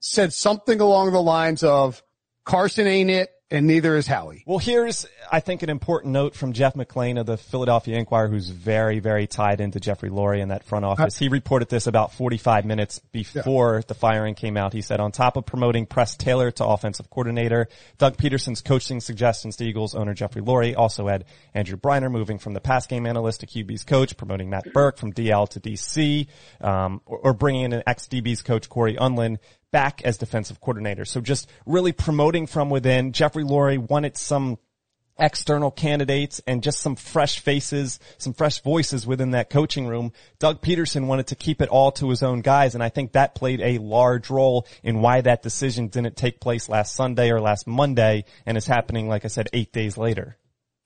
said 0.00 0.32
something 0.32 0.80
along 0.80 1.12
the 1.12 1.22
lines 1.22 1.62
of 1.62 2.02
Carson 2.46 2.86
ain't 2.86 3.10
it 3.10 3.30
and 3.50 3.66
neither 3.66 3.96
is 3.96 4.06
Howie. 4.06 4.42
Well, 4.44 4.58
here's, 4.58 5.06
I 5.30 5.38
think, 5.40 5.62
an 5.62 5.70
important 5.70 6.12
note 6.12 6.34
from 6.34 6.52
Jeff 6.52 6.74
McLane 6.74 7.18
of 7.20 7.26
the 7.26 7.36
Philadelphia 7.36 7.96
Inquirer, 7.96 8.28
who's 8.28 8.50
very, 8.50 8.98
very 8.98 9.28
tied 9.28 9.60
into 9.60 9.78
Jeffrey 9.78 10.10
Lurie 10.10 10.40
in 10.40 10.48
that 10.48 10.64
front 10.64 10.84
office. 10.84 11.16
He 11.16 11.28
reported 11.28 11.68
this 11.68 11.86
about 11.86 12.12
45 12.12 12.64
minutes 12.64 12.98
before 13.12 13.82
the 13.86 13.94
firing 13.94 14.34
came 14.34 14.56
out. 14.56 14.72
He 14.72 14.82
said, 14.82 14.98
on 14.98 15.12
top 15.12 15.36
of 15.36 15.46
promoting 15.46 15.86
Press 15.86 16.16
Taylor 16.16 16.50
to 16.52 16.66
offensive 16.66 17.08
coordinator, 17.08 17.68
Doug 17.98 18.16
Pederson's 18.16 18.62
coaching 18.62 19.00
suggestions 19.00 19.56
to 19.56 19.64
Eagles 19.64 19.94
owner 19.94 20.12
Jeffrey 20.12 20.42
Lurie 20.42 20.76
also 20.76 21.06
had 21.06 21.24
Andrew 21.54 21.76
Breiner 21.76 22.10
moving 22.10 22.38
from 22.38 22.52
the 22.52 22.60
pass 22.60 22.88
game 22.88 23.06
analyst 23.06 23.40
to 23.40 23.46
QB's 23.46 23.84
coach, 23.84 24.16
promoting 24.16 24.50
Matt 24.50 24.72
Burke 24.72 24.98
from 24.98 25.12
DL 25.12 25.48
to 25.50 25.60
DC, 25.60 26.26
um, 26.60 27.00
or, 27.06 27.18
or 27.18 27.32
bringing 27.32 27.62
in 27.62 27.72
an 27.74 27.84
ex-DB's 27.86 28.42
coach, 28.42 28.68
Cory 28.68 28.96
Undlin, 28.96 29.38
back 29.72 30.02
as 30.02 30.18
defensive 30.18 30.60
coordinator. 30.60 31.04
So 31.04 31.20
just 31.20 31.48
really 31.66 31.92
promoting 31.92 32.46
from 32.46 32.70
within. 32.70 33.12
Jeffrey 33.12 33.44
Lurie 33.44 33.78
wanted 33.78 34.16
some 34.16 34.58
external 35.18 35.70
candidates 35.70 36.42
and 36.46 36.62
just 36.62 36.80
some 36.80 36.96
fresh 36.96 37.40
faces, 37.40 37.98
some 38.18 38.34
fresh 38.34 38.60
voices 38.62 39.06
within 39.06 39.30
that 39.30 39.50
coaching 39.50 39.86
room. 39.86 40.12
Doug 40.38 40.60
Pederson 40.60 41.06
wanted 41.06 41.28
to 41.28 41.34
keep 41.34 41.62
it 41.62 41.68
all 41.68 41.92
to 41.92 42.10
his 42.10 42.22
own 42.22 42.40
guys. 42.40 42.74
And 42.74 42.82
I 42.82 42.88
think 42.88 43.12
that 43.12 43.34
played 43.34 43.60
a 43.60 43.78
large 43.78 44.30
role 44.30 44.66
in 44.82 45.00
why 45.00 45.20
that 45.22 45.42
decision 45.42 45.88
didn't 45.88 46.16
take 46.16 46.40
place 46.40 46.68
last 46.68 46.94
Sunday 46.94 47.30
or 47.30 47.40
last 47.40 47.66
Monday 47.66 48.24
and 48.44 48.56
is 48.56 48.66
happening, 48.66 49.08
like 49.08 49.24
I 49.24 49.28
said, 49.28 49.48
eight 49.52 49.72
days 49.72 49.96
later. 49.96 50.36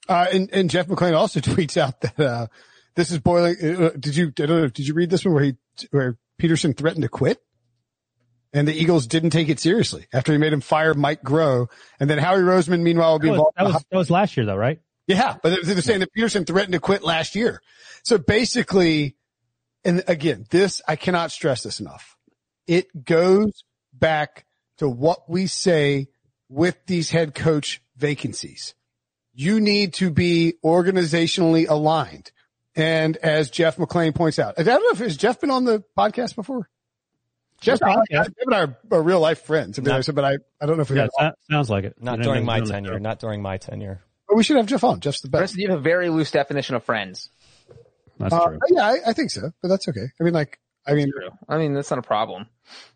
Uh, 0.07 0.27
and, 0.31 0.49
and 0.51 0.69
Jeff 0.69 0.87
McLane 0.87 1.15
also 1.15 1.39
tweets 1.41 1.77
out 1.77 2.01
that, 2.01 2.19
uh, 2.19 2.47
this 2.95 3.11
is 3.11 3.19
boiling. 3.19 3.55
Uh, 3.61 3.91
did 3.97 4.15
you, 4.15 4.27
I 4.27 4.45
don't 4.45 4.49
know, 4.49 4.67
did 4.67 4.87
you 4.87 4.93
read 4.93 5.09
this 5.09 5.23
one 5.23 5.33
where 5.33 5.43
he, 5.43 5.55
where 5.91 6.17
Pederson 6.41 6.75
threatened 6.75 7.03
to 7.03 7.09
quit? 7.09 7.41
And 8.53 8.67
the 8.67 8.73
Eagles 8.73 9.07
didn't 9.07 9.29
take 9.29 9.47
it 9.47 9.59
seriously 9.59 10.07
after 10.11 10.33
he 10.33 10.37
made 10.37 10.51
him 10.51 10.61
fire 10.61 10.93
Mike 10.93 11.23
Groh. 11.23 11.67
And 11.99 12.09
then 12.09 12.17
Howie 12.17 12.41
Roseman, 12.41 12.81
meanwhile, 12.81 13.13
will 13.13 13.19
be 13.19 13.27
That 13.27 13.31
was, 13.31 13.37
involved. 13.39 13.57
that 13.57 13.63
was, 13.63 13.85
that 13.91 13.97
was 13.97 14.09
last 14.09 14.37
year 14.37 14.45
though, 14.45 14.57
right? 14.57 14.79
Yeah, 15.07 15.37
but 15.41 15.65
they're 15.65 15.81
saying 15.81 16.01
that 16.01 16.13
Pederson 16.13 16.45
threatened 16.45 16.73
to 16.73 16.79
quit 16.79 17.03
last 17.03 17.35
year. 17.35 17.61
So 18.03 18.17
basically, 18.17 19.15
and 19.83 20.03
again, 20.07 20.45
this, 20.49 20.81
I 20.87 20.95
cannot 20.95 21.31
stress 21.31 21.63
this 21.63 21.79
enough. 21.79 22.15
It 22.67 23.05
goes 23.05 23.63
back 23.93 24.45
to 24.77 24.87
what 24.87 25.29
we 25.29 25.47
say 25.47 26.07
with 26.49 26.77
these 26.85 27.09
head 27.09 27.33
coach 27.33 27.81
vacancies. 27.97 28.73
You 29.33 29.59
need 29.59 29.93
to 29.95 30.11
be 30.11 30.55
organizationally 30.63 31.69
aligned. 31.69 32.31
And 32.75 33.17
as 33.17 33.49
Jeff 33.49 33.77
McLane 33.77 34.15
points 34.15 34.39
out, 34.39 34.55
I 34.57 34.63
don't 34.63 34.81
know 34.81 34.91
if 34.91 34.99
has 34.99 35.17
Jeff 35.17 35.41
been 35.41 35.51
on 35.51 35.65
the 35.65 35.83
podcast 35.97 36.35
before? 36.35 36.69
Jeff, 37.61 37.79
Sure, 37.79 37.89
I, 37.89 38.03
yeah. 38.09 38.23
Jeff 38.23 38.33
and 38.45 38.55
I 38.55 38.59
are, 38.61 38.77
are 38.91 39.01
real 39.03 39.19
life 39.19 39.41
friends. 39.43 39.77
I 39.77 39.81
mean, 39.81 39.89
Not- 39.89 40.09
I- 40.09 40.11
but 40.11 40.25
I, 40.25 40.37
I 40.61 40.65
don't 40.65 40.77
know 40.77 40.81
if 40.81 40.89
we 40.89 40.97
Yeah, 40.97 41.07
got, 41.19 41.35
sounds 41.49 41.69
like 41.69 41.83
it. 41.85 41.95
Not 42.01 42.19
during 42.21 42.43
my 42.45 42.59
tenure. 42.61 42.99
Not 42.99 43.19
during 43.19 43.41
my 43.41 43.57
tenure. 43.57 44.01
but 44.27 44.35
we 44.35 44.43
should 44.43 44.57
have 44.57 44.65
Jeff 44.65 44.83
on. 44.83 44.99
Jeff's 44.99 45.21
the 45.21 45.29
best. 45.29 45.53
Chris, 45.53 45.57
you 45.57 45.69
have 45.69 45.79
a 45.79 45.81
very 45.81 46.09
loose 46.09 46.31
definition 46.31 46.75
of 46.75 46.83
friends. 46.83 47.29
That's 48.17 48.33
Uh, 48.33 48.47
true. 48.47 48.59
yeah, 48.69 48.85
I, 48.85 48.97
I 49.07 49.13
think 49.13 49.31
so, 49.31 49.51
but 49.61 49.67
that's 49.67 49.87
okay. 49.87 50.05
I 50.19 50.23
mean, 50.23 50.33
like, 50.33 50.59
I 50.87 50.93
mean, 50.95 51.11
I 51.47 51.57
mean, 51.57 51.73
that's 51.73 51.89
not 51.91 51.99
a 51.99 52.03
problem. 52.03 52.47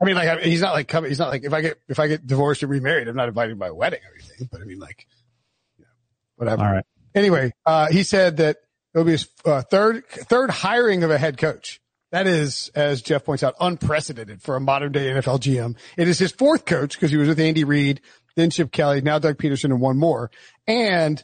I 0.02 0.06
mean, 0.06 0.16
like 0.16 0.28
I- 0.28 0.42
he's 0.42 0.62
not 0.62 0.74
like 0.74 0.88
coming. 0.88 1.10
He's 1.12 1.20
not 1.20 1.30
like 1.30 1.44
if 1.44 1.54
I 1.54 1.62
get 1.62 1.78
if 1.88 2.00
I 2.00 2.08
get 2.08 2.26
divorced 2.26 2.64
or 2.64 2.68
remarried, 2.68 3.08
I'm 3.08 3.16
not 3.16 3.28
invited 3.28 3.52
to 3.52 3.56
my 3.58 3.70
wedding 3.72 4.00
or 4.04 4.14
anything. 4.18 4.50
But 4.52 4.62
I 4.62 4.64
mean, 4.66 4.80
like, 4.80 5.06
yeah, 5.78 5.86
whatever. 6.36 6.64
All 6.64 6.72
right. 6.72 6.86
Anyway, 7.14 7.52
uh, 7.66 7.88
he 7.92 8.02
said 8.04 8.38
that 8.38 8.58
it'll 8.94 9.06
be 9.06 9.12
his 9.12 9.28
uh, 9.46 9.62
third 9.64 10.04
third 10.08 10.50
hiring 10.50 11.04
of 11.04 11.12
a 11.12 11.18
head 11.18 11.38
coach. 11.38 11.80
That 12.12 12.28
is, 12.28 12.72
as 12.76 13.02
Jeff 13.02 13.26
points 13.26 13.44
out, 13.44 13.56
unprecedented 13.60 14.42
for 14.42 14.56
a 14.56 14.60
modern 14.60 14.92
day 14.92 15.12
NFL 15.12 15.40
GM. 15.40 15.78
It 15.98 16.08
is 16.08 16.20
his 16.20 16.32
fourth 16.32 16.66
coach 16.66 16.94
because 16.96 17.12
he 17.12 17.18
was 17.18 17.28
with 17.28 17.40
Andy 17.40 17.64
Reid, 17.64 18.02
then 18.36 18.50
Chip 18.50 18.72
Kelly, 18.72 19.02
now 19.02 19.20
Doug 19.20 19.38
Pederson, 19.38 19.66
and 19.66 19.82
one 19.82 19.98
more. 19.98 20.32
And 20.68 21.22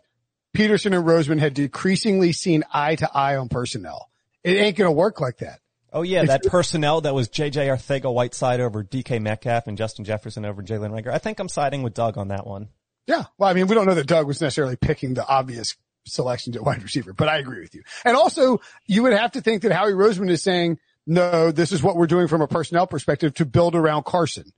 Pederson 0.55 0.95
and 0.95 1.05
Roseman 1.05 1.39
had 1.39 1.53
decreasingly 1.53 2.33
seen 2.33 2.63
eye 2.73 2.95
to 2.95 3.09
eye 3.13 3.37
on 3.37 3.47
personnel. 3.47 4.09
It 4.43 4.57
ain't 4.57 4.75
going 4.75 4.87
to 4.87 4.91
work 4.91 5.21
like 5.21 5.37
that. 5.37 5.59
Oh 5.93 6.03
yeah, 6.03 6.23
that 6.23 6.43
personnel 6.45 7.01
that 7.01 7.13
was 7.13 7.27
JJ 7.27 7.67
Arcega-Whiteside 7.67 8.61
over 8.61 8.81
DK 8.81 9.21
Metcalf 9.21 9.67
and 9.67 9.77
Justin 9.77 10.05
Jefferson 10.05 10.45
over 10.45 10.63
Jalen 10.63 10.91
Reagor. 10.91 11.11
I 11.11 11.17
think 11.17 11.39
I'm 11.39 11.49
siding 11.49 11.83
with 11.83 11.93
Doug 11.93 12.17
on 12.17 12.29
that 12.29 12.47
one. 12.47 12.69
Yeah. 13.07 13.25
Well, 13.37 13.49
I 13.49 13.53
mean, 13.53 13.67
we 13.67 13.75
don't 13.75 13.85
know 13.85 13.95
that 13.95 14.07
Doug 14.07 14.25
was 14.25 14.39
necessarily 14.39 14.77
picking 14.77 15.15
the 15.15 15.27
obvious 15.27 15.75
selections 16.05 16.55
at 16.55 16.63
wide 16.63 16.83
receiver, 16.83 17.13
but 17.13 17.27
I 17.27 17.37
agree 17.37 17.61
with 17.61 17.75
you. 17.75 17.83
And 18.05 18.15
also, 18.15 18.59
you 18.87 19.03
would 19.03 19.13
have 19.13 19.33
to 19.33 19.41
think 19.41 19.61
that 19.63 19.71
Howie 19.71 19.91
Roseman 19.91 20.29
is 20.29 20.41
saying, 20.41 20.79
no, 21.05 21.51
this 21.51 21.71
is 21.71 21.81
what 21.81 21.95
we're 21.95 22.07
doing 22.07 22.27
from 22.27 22.41
a 22.41 22.47
personnel 22.47 22.87
perspective 22.87 23.33
to 23.35 23.45
build 23.45 23.75
around 23.75 24.05
Carson. 24.05 24.51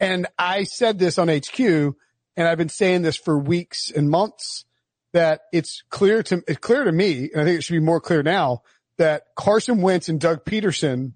And 0.00 0.26
I 0.38 0.64
said 0.64 0.98
this 0.98 1.18
on 1.18 1.28
HQ, 1.28 1.60
and 1.60 2.48
I've 2.48 2.58
been 2.58 2.68
saying 2.68 3.02
this 3.02 3.16
for 3.16 3.38
weeks 3.38 3.90
and 3.90 4.08
months 4.08 4.64
that 5.12 5.42
it's 5.52 5.82
clear 5.90 6.22
to, 6.24 6.42
it's 6.46 6.58
clear 6.58 6.84
to 6.84 6.92
me, 6.92 7.30
and 7.32 7.40
I 7.40 7.44
think 7.44 7.58
it 7.58 7.62
should 7.62 7.74
be 7.74 7.80
more 7.80 8.00
clear 8.00 8.22
now 8.22 8.62
that 8.98 9.24
Carson 9.36 9.80
Wentz 9.80 10.08
and 10.08 10.20
Doug 10.20 10.44
Pederson, 10.44 11.12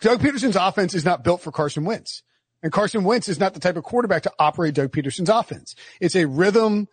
Doug 0.00 0.20
Pederson's 0.20 0.56
offense 0.56 0.94
is 0.94 1.04
not 1.04 1.24
built 1.24 1.40
for 1.40 1.52
Carson 1.52 1.84
Wentz. 1.84 2.22
And 2.62 2.72
Carson 2.72 3.04
Wentz 3.04 3.28
is 3.28 3.40
not 3.40 3.54
the 3.54 3.60
type 3.60 3.76
of 3.76 3.84
quarterback 3.84 4.24
to 4.24 4.32
operate 4.38 4.74
Doug 4.74 4.92
Pederson's 4.92 5.30
offense. 5.30 5.74
It's 6.00 6.16
a 6.16 6.26
rhythm, 6.26 6.88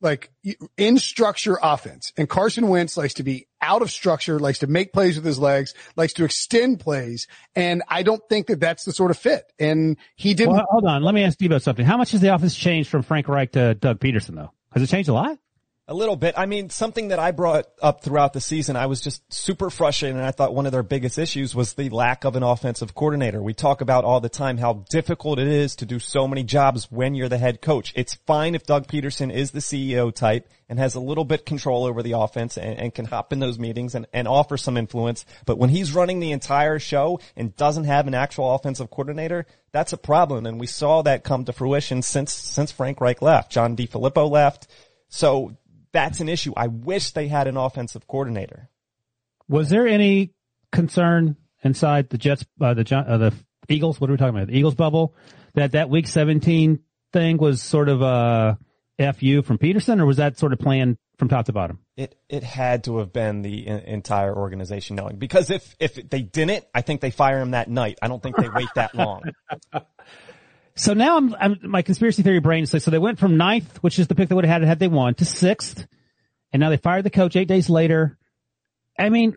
like 0.00 0.30
in 0.76 0.98
structure 0.98 1.58
offense. 1.62 2.12
And 2.16 2.28
Carson 2.28 2.68
Wentz 2.68 2.96
likes 2.96 3.14
to 3.14 3.22
be 3.22 3.48
out 3.60 3.82
of 3.82 3.90
structure, 3.90 4.38
likes 4.38 4.60
to 4.60 4.66
make 4.66 4.92
plays 4.92 5.16
with 5.16 5.24
his 5.24 5.38
legs, 5.38 5.74
likes 5.96 6.12
to 6.14 6.24
extend 6.24 6.80
plays. 6.80 7.26
And 7.56 7.82
I 7.88 8.02
don't 8.02 8.22
think 8.28 8.46
that 8.46 8.60
that's 8.60 8.84
the 8.84 8.92
sort 8.92 9.10
of 9.10 9.18
fit. 9.18 9.52
And 9.58 9.96
he 10.16 10.34
didn't. 10.34 10.54
Well, 10.54 10.66
hold 10.68 10.84
on. 10.84 11.02
Let 11.02 11.14
me 11.14 11.24
ask 11.24 11.42
about 11.42 11.62
something. 11.62 11.84
How 11.84 11.96
much 11.96 12.12
has 12.12 12.20
the 12.20 12.34
offense 12.34 12.54
changed 12.54 12.88
from 12.90 13.02
Frank 13.02 13.28
Reich 13.28 13.52
to 13.52 13.74
Doug 13.74 13.98
Pederson, 14.00 14.36
though? 14.36 14.52
Has 14.72 14.82
it 14.82 14.88
changed 14.88 15.08
a 15.08 15.14
lot? 15.14 15.38
A 15.90 15.94
little 15.94 16.16
bit. 16.16 16.34
I 16.36 16.44
mean, 16.44 16.68
something 16.68 17.08
that 17.08 17.18
I 17.18 17.30
brought 17.30 17.66
up 17.80 18.02
throughout 18.02 18.34
the 18.34 18.42
season, 18.42 18.76
I 18.76 18.84
was 18.84 19.00
just 19.00 19.22
super 19.32 19.70
frustrated 19.70 20.18
and 20.18 20.26
I 20.26 20.32
thought 20.32 20.54
one 20.54 20.66
of 20.66 20.72
their 20.72 20.82
biggest 20.82 21.18
issues 21.18 21.54
was 21.54 21.72
the 21.72 21.88
lack 21.88 22.24
of 22.24 22.36
an 22.36 22.42
offensive 22.42 22.94
coordinator. 22.94 23.42
We 23.42 23.54
talk 23.54 23.80
about 23.80 24.04
all 24.04 24.20
the 24.20 24.28
time 24.28 24.58
how 24.58 24.84
difficult 24.90 25.38
it 25.38 25.48
is 25.48 25.76
to 25.76 25.86
do 25.86 25.98
so 25.98 26.28
many 26.28 26.42
jobs 26.42 26.92
when 26.92 27.14
you're 27.14 27.30
the 27.30 27.38
head 27.38 27.62
coach. 27.62 27.94
It's 27.96 28.12
fine 28.26 28.54
if 28.54 28.66
Doug 28.66 28.86
Pederson 28.86 29.32
is 29.32 29.52
the 29.52 29.60
CEO 29.60 30.14
type 30.14 30.50
and 30.68 30.78
has 30.78 30.94
a 30.94 31.00
little 31.00 31.24
bit 31.24 31.46
control 31.46 31.86
over 31.86 32.02
the 32.02 32.12
offense 32.12 32.58
and, 32.58 32.78
and 32.78 32.94
can 32.94 33.06
hop 33.06 33.32
in 33.32 33.38
those 33.38 33.58
meetings 33.58 33.94
and, 33.94 34.06
and 34.12 34.28
offer 34.28 34.58
some 34.58 34.76
influence. 34.76 35.24
But 35.46 35.56
when 35.56 35.70
he's 35.70 35.94
running 35.94 36.20
the 36.20 36.32
entire 36.32 36.78
show 36.78 37.18
and 37.34 37.56
doesn't 37.56 37.84
have 37.84 38.06
an 38.06 38.14
actual 38.14 38.54
offensive 38.54 38.90
coordinator, 38.90 39.46
that's 39.72 39.94
a 39.94 39.96
problem. 39.96 40.44
And 40.44 40.60
we 40.60 40.66
saw 40.66 41.00
that 41.04 41.24
come 41.24 41.46
to 41.46 41.54
fruition 41.54 42.02
since, 42.02 42.34
since 42.34 42.72
Frank 42.72 43.00
Reich 43.00 43.22
left. 43.22 43.50
John 43.50 43.74
DeFilippo 43.74 44.30
left. 44.30 44.68
So 45.08 45.56
that's 45.92 46.20
an 46.20 46.28
issue. 46.28 46.52
I 46.56 46.68
wish 46.68 47.12
they 47.12 47.28
had 47.28 47.46
an 47.46 47.56
offensive 47.56 48.06
coordinator. 48.06 48.68
Was 49.48 49.70
there 49.70 49.86
any 49.86 50.32
concern 50.72 51.36
inside 51.62 52.10
the 52.10 52.18
Jets, 52.18 52.44
uh, 52.60 52.74
the 52.74 52.96
uh, 52.96 53.16
the 53.16 53.32
Eagles? 53.68 54.00
What 54.00 54.10
are 54.10 54.12
we 54.12 54.16
talking 54.16 54.36
about? 54.36 54.48
The 54.48 54.58
Eagles 54.58 54.74
bubble 54.74 55.14
that 55.54 55.72
that 55.72 55.90
Week 55.90 56.06
17 56.06 56.80
thing 57.12 57.36
was 57.38 57.62
sort 57.62 57.88
of 57.88 58.02
a 58.02 58.58
fu 59.14 59.42
from 59.42 59.58
Pederson, 59.58 60.00
or 60.00 60.06
was 60.06 60.18
that 60.18 60.38
sort 60.38 60.52
of 60.52 60.58
planned 60.58 60.98
from 61.16 61.28
top 61.28 61.46
to 61.46 61.52
bottom? 61.52 61.80
It 61.96 62.16
it 62.28 62.42
had 62.42 62.84
to 62.84 62.98
have 62.98 63.12
been 63.12 63.42
the 63.42 63.66
en- 63.66 63.80
entire 63.80 64.34
organization 64.34 64.96
knowing 64.96 65.16
because 65.16 65.50
if 65.50 65.74
if 65.80 65.94
they 65.94 66.22
didn't, 66.22 66.64
I 66.74 66.82
think 66.82 67.00
they 67.00 67.10
fire 67.10 67.40
him 67.40 67.52
that 67.52 67.68
night. 67.68 67.98
I 68.02 68.08
don't 68.08 68.22
think 68.22 68.36
they 68.36 68.48
wait 68.48 68.68
that 68.74 68.94
long. 68.94 69.22
So 70.78 70.94
now 70.94 71.16
I'm, 71.16 71.34
I'm 71.34 71.58
my 71.62 71.82
conspiracy 71.82 72.22
theory 72.22 72.38
brain 72.38 72.62
is 72.62 72.72
like, 72.72 72.82
so 72.82 72.90
they 72.90 72.98
went 72.98 73.18
from 73.18 73.36
ninth, 73.36 73.78
which 73.82 73.98
is 73.98 74.06
the 74.06 74.14
pick 74.14 74.28
they 74.28 74.34
would 74.34 74.44
have 74.44 74.62
had 74.62 74.68
had 74.68 74.78
they 74.78 74.88
won, 74.88 75.14
to 75.14 75.24
sixth, 75.24 75.86
and 76.52 76.60
now 76.60 76.70
they 76.70 76.76
fired 76.76 77.04
the 77.04 77.10
coach 77.10 77.34
eight 77.34 77.48
days 77.48 77.68
later. 77.68 78.16
I 78.98 79.08
mean, 79.08 79.36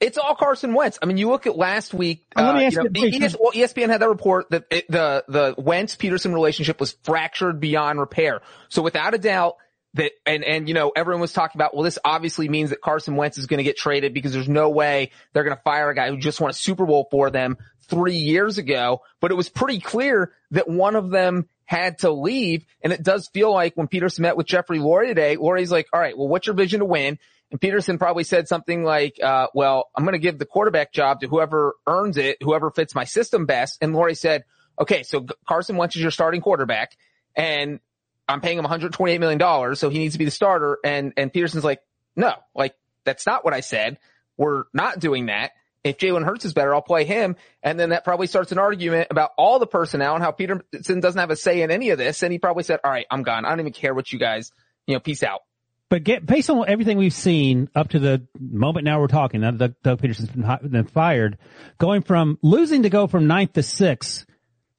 It's 0.00 0.18
all 0.18 0.34
Carson 0.34 0.74
Wentz. 0.74 0.98
I 1.00 1.06
mean, 1.06 1.18
you 1.18 1.30
look 1.30 1.46
at 1.46 1.56
last 1.56 1.94
week. 1.94 2.26
And 2.34 2.46
let 2.46 2.56
me 2.56 2.64
uh, 2.64 2.66
ask 2.66 2.76
you 2.76 2.82
know, 2.82 2.90
you- 2.94 3.24
ES 3.24 3.36
well, 3.38 3.52
ESPN 3.52 3.88
had 3.88 4.00
that 4.00 4.08
report 4.08 4.50
that 4.50 4.64
it, 4.70 4.90
the 4.90 5.24
the 5.28 5.54
Wentz 5.56 5.94
Pederson 5.96 6.34
relationship 6.34 6.80
was 6.80 6.96
fractured 7.04 7.60
beyond 7.60 8.00
repair. 8.00 8.40
So 8.70 8.82
without 8.82 9.14
a 9.14 9.18
doubt, 9.18 9.56
that 9.94 10.12
and 10.26 10.44
and 10.44 10.68
you 10.68 10.74
know 10.74 10.92
everyone 10.94 11.20
was 11.20 11.32
talking 11.32 11.58
about. 11.60 11.74
Well, 11.74 11.82
this 11.84 11.98
obviously 12.04 12.48
means 12.48 12.70
that 12.70 12.80
Carson 12.80 13.16
Wentz 13.16 13.38
is 13.38 13.46
going 13.46 13.58
to 13.58 13.64
get 13.64 13.76
traded 13.76 14.14
because 14.14 14.32
there's 14.32 14.48
no 14.48 14.70
way 14.70 15.10
they're 15.32 15.44
going 15.44 15.56
to 15.56 15.62
fire 15.62 15.90
a 15.90 15.94
guy 15.94 16.10
who 16.10 16.16
just 16.16 16.40
won 16.40 16.50
a 16.50 16.54
Super 16.54 16.86
Bowl 16.86 17.08
for 17.10 17.30
them 17.30 17.56
three 17.90 18.16
years 18.16 18.58
ago. 18.58 19.02
But 19.20 19.30
it 19.30 19.34
was 19.34 19.48
pretty 19.48 19.80
clear 19.80 20.32
that 20.52 20.68
one 20.68 20.96
of 20.96 21.10
them 21.10 21.48
had 21.64 21.98
to 21.98 22.10
leave, 22.10 22.64
and 22.82 22.92
it 22.92 23.02
does 23.02 23.28
feel 23.28 23.52
like 23.52 23.76
when 23.76 23.88
Pederson 23.88 24.20
met 24.20 24.36
with 24.36 24.46
Jeffrey 24.46 24.78
Lurie 24.78 25.08
today, 25.08 25.36
Lurie's 25.36 25.70
like, 25.70 25.88
"All 25.92 26.00
right, 26.00 26.16
well, 26.16 26.28
what's 26.28 26.46
your 26.46 26.56
vision 26.56 26.80
to 26.80 26.86
win?" 26.86 27.18
And 27.50 27.60
Pederson 27.60 27.98
probably 27.98 28.24
said 28.24 28.48
something 28.48 28.84
like, 28.84 29.18
uh, 29.22 29.48
well, 29.54 29.90
I'm 29.96 30.04
going 30.04 30.12
to 30.12 30.20
give 30.20 30.38
the 30.38 30.46
quarterback 30.46 30.92
job 30.92 31.20
to 31.20 31.28
whoever 31.28 31.74
earns 31.86 32.16
it, 32.16 32.36
whoever 32.40 32.70
fits 32.70 32.94
my 32.94 33.04
system 33.04 33.46
best. 33.46 33.78
And 33.80 33.92
Lurie 33.92 34.16
said, 34.16 34.44
okay, 34.80 35.02
so 35.02 35.26
Carson 35.48 35.76
Wentz 35.76 35.96
is 35.96 36.02
your 36.02 36.12
starting 36.12 36.40
quarterback 36.40 36.96
and 37.34 37.80
I'm 38.28 38.40
paying 38.40 38.58
him 38.58 38.64
$128 38.64 39.18
million. 39.18 39.76
So 39.76 39.90
he 39.90 39.98
needs 39.98 40.14
to 40.14 40.18
be 40.18 40.24
the 40.24 40.30
starter. 40.30 40.78
And, 40.84 41.12
and 41.16 41.32
Pederson's 41.32 41.64
like, 41.64 41.80
no, 42.14 42.34
like 42.54 42.74
that's 43.04 43.26
not 43.26 43.44
what 43.44 43.52
I 43.52 43.60
said. 43.60 43.98
We're 44.36 44.64
not 44.72 45.00
doing 45.00 45.26
that. 45.26 45.50
If 45.82 45.96
Jalen 45.98 46.24
Hurts 46.24 46.44
is 46.44 46.52
better, 46.52 46.74
I'll 46.74 46.82
play 46.82 47.04
him. 47.04 47.36
And 47.62 47.80
then 47.80 47.90
that 47.90 48.04
probably 48.04 48.26
starts 48.26 48.52
an 48.52 48.58
argument 48.58 49.08
about 49.10 49.30
all 49.38 49.58
the 49.58 49.66
personnel 49.66 50.14
and 50.14 50.22
how 50.22 50.30
Pederson 50.32 51.00
doesn't 51.00 51.18
have 51.18 51.30
a 51.30 51.36
say 51.36 51.62
in 51.62 51.70
any 51.70 51.90
of 51.90 51.98
this. 51.98 52.22
And 52.22 52.32
he 52.32 52.38
probably 52.38 52.64
said, 52.64 52.80
all 52.84 52.90
right, 52.90 53.06
I'm 53.10 53.22
gone. 53.22 53.44
I 53.46 53.48
don't 53.50 53.60
even 53.60 53.72
care 53.72 53.94
what 53.94 54.12
you 54.12 54.18
guys, 54.18 54.52
you 54.86 54.94
know, 54.94 55.00
peace 55.00 55.22
out. 55.22 55.40
But 55.88 56.04
get, 56.04 56.24
based 56.24 56.50
on 56.50 56.68
everything 56.68 56.98
we've 56.98 57.12
seen 57.14 57.68
up 57.74 57.88
to 57.90 57.98
the 57.98 58.26
moment 58.38 58.84
now 58.84 59.00
we're 59.00 59.08
talking, 59.08 59.40
now 59.40 59.50
that 59.52 59.58
Doug, 59.82 59.98
Doug 59.98 60.02
Pederson's 60.02 60.28
been, 60.28 60.42
hi- 60.42 60.60
been 60.62 60.86
fired, 60.86 61.38
going 61.78 62.02
from 62.02 62.38
losing 62.42 62.82
to 62.84 62.90
go 62.90 63.06
from 63.06 63.26
ninth 63.26 63.54
to 63.54 63.62
sixth. 63.62 64.26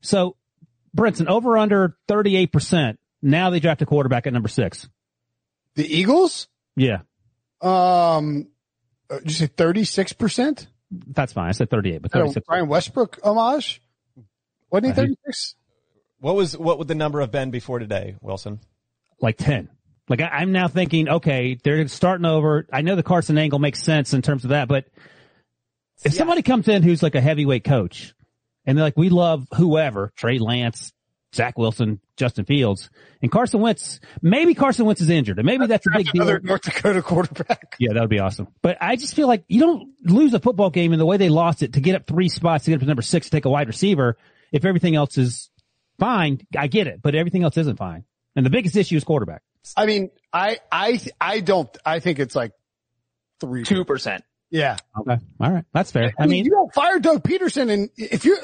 So, 0.01 0.37
Brinson, 0.95 1.27
over 1.27 1.57
under 1.57 1.97
38%. 2.07 2.97
Now 3.21 3.49
they 3.49 3.59
draft 3.59 3.81
a 3.81 3.85
quarterback 3.85 4.25
at 4.27 4.33
number 4.33 4.49
six. 4.49 4.87
The 5.75 5.85
Eagles? 5.85 6.47
Yeah, 6.75 6.99
Um, 7.61 8.47
uh, 9.09 9.17
did 9.19 9.25
you 9.25 9.31
say 9.31 9.47
36%? 9.47 10.67
That's 10.91 11.33
fine. 11.33 11.47
I 11.49 11.51
said 11.53 11.69
38, 11.69 12.01
but 12.01 12.07
Is 12.09 12.11
that 12.13 12.19
a 12.19 12.21
36. 12.23 12.45
Brian 12.47 12.67
Westbrook 12.67 13.19
homage? 13.23 13.81
Wasn't 14.69 14.85
he 14.85 14.91
Uh, 14.91 14.95
36? 14.95 15.55
What 16.19 16.35
was 16.35 16.57
what 16.57 16.77
would 16.77 16.87
the 16.87 16.95
number 16.95 17.21
have 17.21 17.31
been 17.31 17.49
before 17.51 17.79
today, 17.79 18.15
Wilson? 18.21 18.59
like 19.19 19.37
10. 19.37 19.69
Like 20.09 20.21
I, 20.21 20.27
I'm 20.27 20.51
now 20.51 20.67
thinking, 20.67 21.07
okay, 21.07 21.55
they're 21.63 21.87
starting 21.87 22.25
over. 22.25 22.67
I 22.73 22.81
know 22.81 22.95
the 22.95 23.03
Carson 23.03 23.37
angle 23.37 23.59
makes 23.59 23.81
sense 23.83 24.13
in 24.13 24.21
terms 24.21 24.43
of 24.43 24.49
that, 24.49 24.67
but 24.67 24.85
if 26.03 26.13
Yeah. 26.13 26.17
somebody 26.19 26.41
comes 26.41 26.67
in 26.67 26.81
who's 26.83 27.01
like 27.03 27.15
a 27.15 27.21
heavyweight 27.21 27.63
coach 27.63 28.13
and 28.65 28.77
they're 28.77 28.83
like, 28.85 28.97
we 28.97 29.09
love 29.09 29.47
whoever, 29.55 30.11
Trey 30.15 30.39
Lance, 30.39 30.91
Zach 31.33 31.57
Wilson, 31.57 31.99
Justin 32.17 32.45
Fields, 32.45 32.89
and 33.21 33.31
Carson 33.31 33.61
Wentz, 33.61 33.99
maybe 34.21 34.53
Carson 34.53 34.85
Wentz 34.85 35.01
is 35.01 35.09
injured 35.09 35.39
and 35.39 35.45
maybe 35.45 35.65
that's 35.65 35.87
a 35.87 35.91
big 35.95 36.11
deal. 36.11 36.23
Another 36.23 36.39
North 36.41 36.61
Dakota 36.61 37.01
quarterback. 37.01 37.75
Yeah, 37.79 37.93
that 37.93 38.01
would 38.01 38.09
be 38.09 38.19
awesome. 38.19 38.47
But 38.61 38.77
I 38.81 38.95
just 38.95 39.15
feel 39.15 39.27
like 39.27 39.43
you 39.47 39.59
don't 39.59 39.89
lose 40.03 40.33
a 40.33 40.39
football 40.39 40.69
game 40.69 40.93
in 40.93 40.99
the 40.99 41.05
way 41.05 41.17
they 41.17 41.29
lost 41.29 41.63
it 41.63 41.73
to 41.73 41.81
get 41.81 41.95
up 41.95 42.05
three 42.05 42.29
spots 42.29 42.65
to 42.65 42.71
get 42.71 42.75
up 42.75 42.81
to 42.81 42.85
number 42.85 43.01
six, 43.01 43.27
to 43.27 43.31
take 43.31 43.45
a 43.45 43.49
wide 43.49 43.67
receiver. 43.67 44.17
If 44.51 44.65
everything 44.65 44.95
else 44.95 45.17
is 45.17 45.49
fine, 45.97 46.45
I 46.55 46.67
get 46.67 46.87
it, 46.87 47.01
but 47.01 47.15
everything 47.15 47.43
else 47.43 47.57
isn't 47.57 47.77
fine. 47.77 48.03
And 48.35 48.45
the 48.45 48.49
biggest 48.49 48.75
issue 48.75 48.97
is 48.97 49.03
quarterback. 49.03 49.41
I 49.77 49.85
mean, 49.85 50.11
I, 50.31 50.59
I, 50.71 50.99
I 51.19 51.39
don't, 51.39 51.75
I 51.85 51.99
think 51.99 52.19
it's 52.19 52.35
like 52.35 52.51
three. 53.39 53.63
2%. 53.63 54.21
Yeah. 54.51 54.77
Okay. 54.99 55.17
All 55.39 55.51
right. 55.51 55.65
That's 55.73 55.91
fair. 55.91 56.13
I 56.19 56.27
mean, 56.27 56.45
you 56.45 56.51
don't 56.51 56.73
fire 56.73 56.99
Doug 56.99 57.23
Pederson 57.23 57.71
and 57.71 57.89
if 57.95 58.25
you're, 58.25 58.37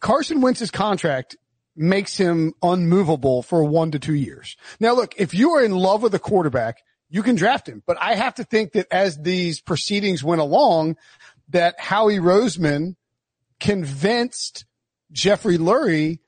Carson 0.00 0.40
Wentz's 0.42 0.70
contract 0.70 1.36
makes 1.76 2.16
him 2.16 2.54
unmovable 2.62 3.42
for 3.42 3.64
one 3.64 3.90
to 3.90 3.98
two 3.98 4.14
years. 4.14 4.56
Now 4.80 4.94
look, 4.94 5.14
if 5.18 5.34
you 5.34 5.52
are 5.52 5.64
in 5.64 5.72
love 5.72 6.02
with 6.02 6.14
a 6.14 6.18
quarterback, 6.18 6.78
you 7.08 7.22
can 7.22 7.36
draft 7.36 7.68
him, 7.68 7.82
but 7.86 7.96
I 8.00 8.14
have 8.14 8.34
to 8.36 8.44
think 8.44 8.72
that 8.72 8.88
as 8.90 9.16
these 9.18 9.60
proceedings 9.60 10.24
went 10.24 10.40
along, 10.40 10.96
that 11.50 11.78
Howie 11.78 12.18
Roseman 12.18 12.96
convinced 13.60 14.64
Jeffrey 15.12 15.58
Lurie 15.58 16.18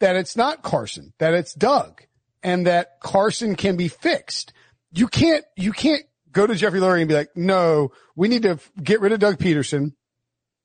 that 0.00 0.16
it's 0.16 0.36
not 0.36 0.62
Carson, 0.62 1.12
that 1.18 1.34
it's 1.34 1.54
Doug 1.54 2.02
and 2.42 2.66
that 2.66 3.00
Carson 3.00 3.54
can 3.56 3.76
be 3.76 3.88
fixed. 3.88 4.52
You 4.92 5.08
can't, 5.08 5.44
you 5.56 5.72
can't 5.72 6.04
go 6.32 6.46
to 6.46 6.54
Jeffrey 6.54 6.80
Lurie 6.80 7.00
and 7.00 7.08
be 7.08 7.14
like, 7.14 7.36
no, 7.36 7.92
we 8.16 8.28
need 8.28 8.42
to 8.42 8.58
get 8.82 9.00
rid 9.00 9.12
of 9.12 9.20
Doug 9.20 9.38
Pederson 9.38 9.92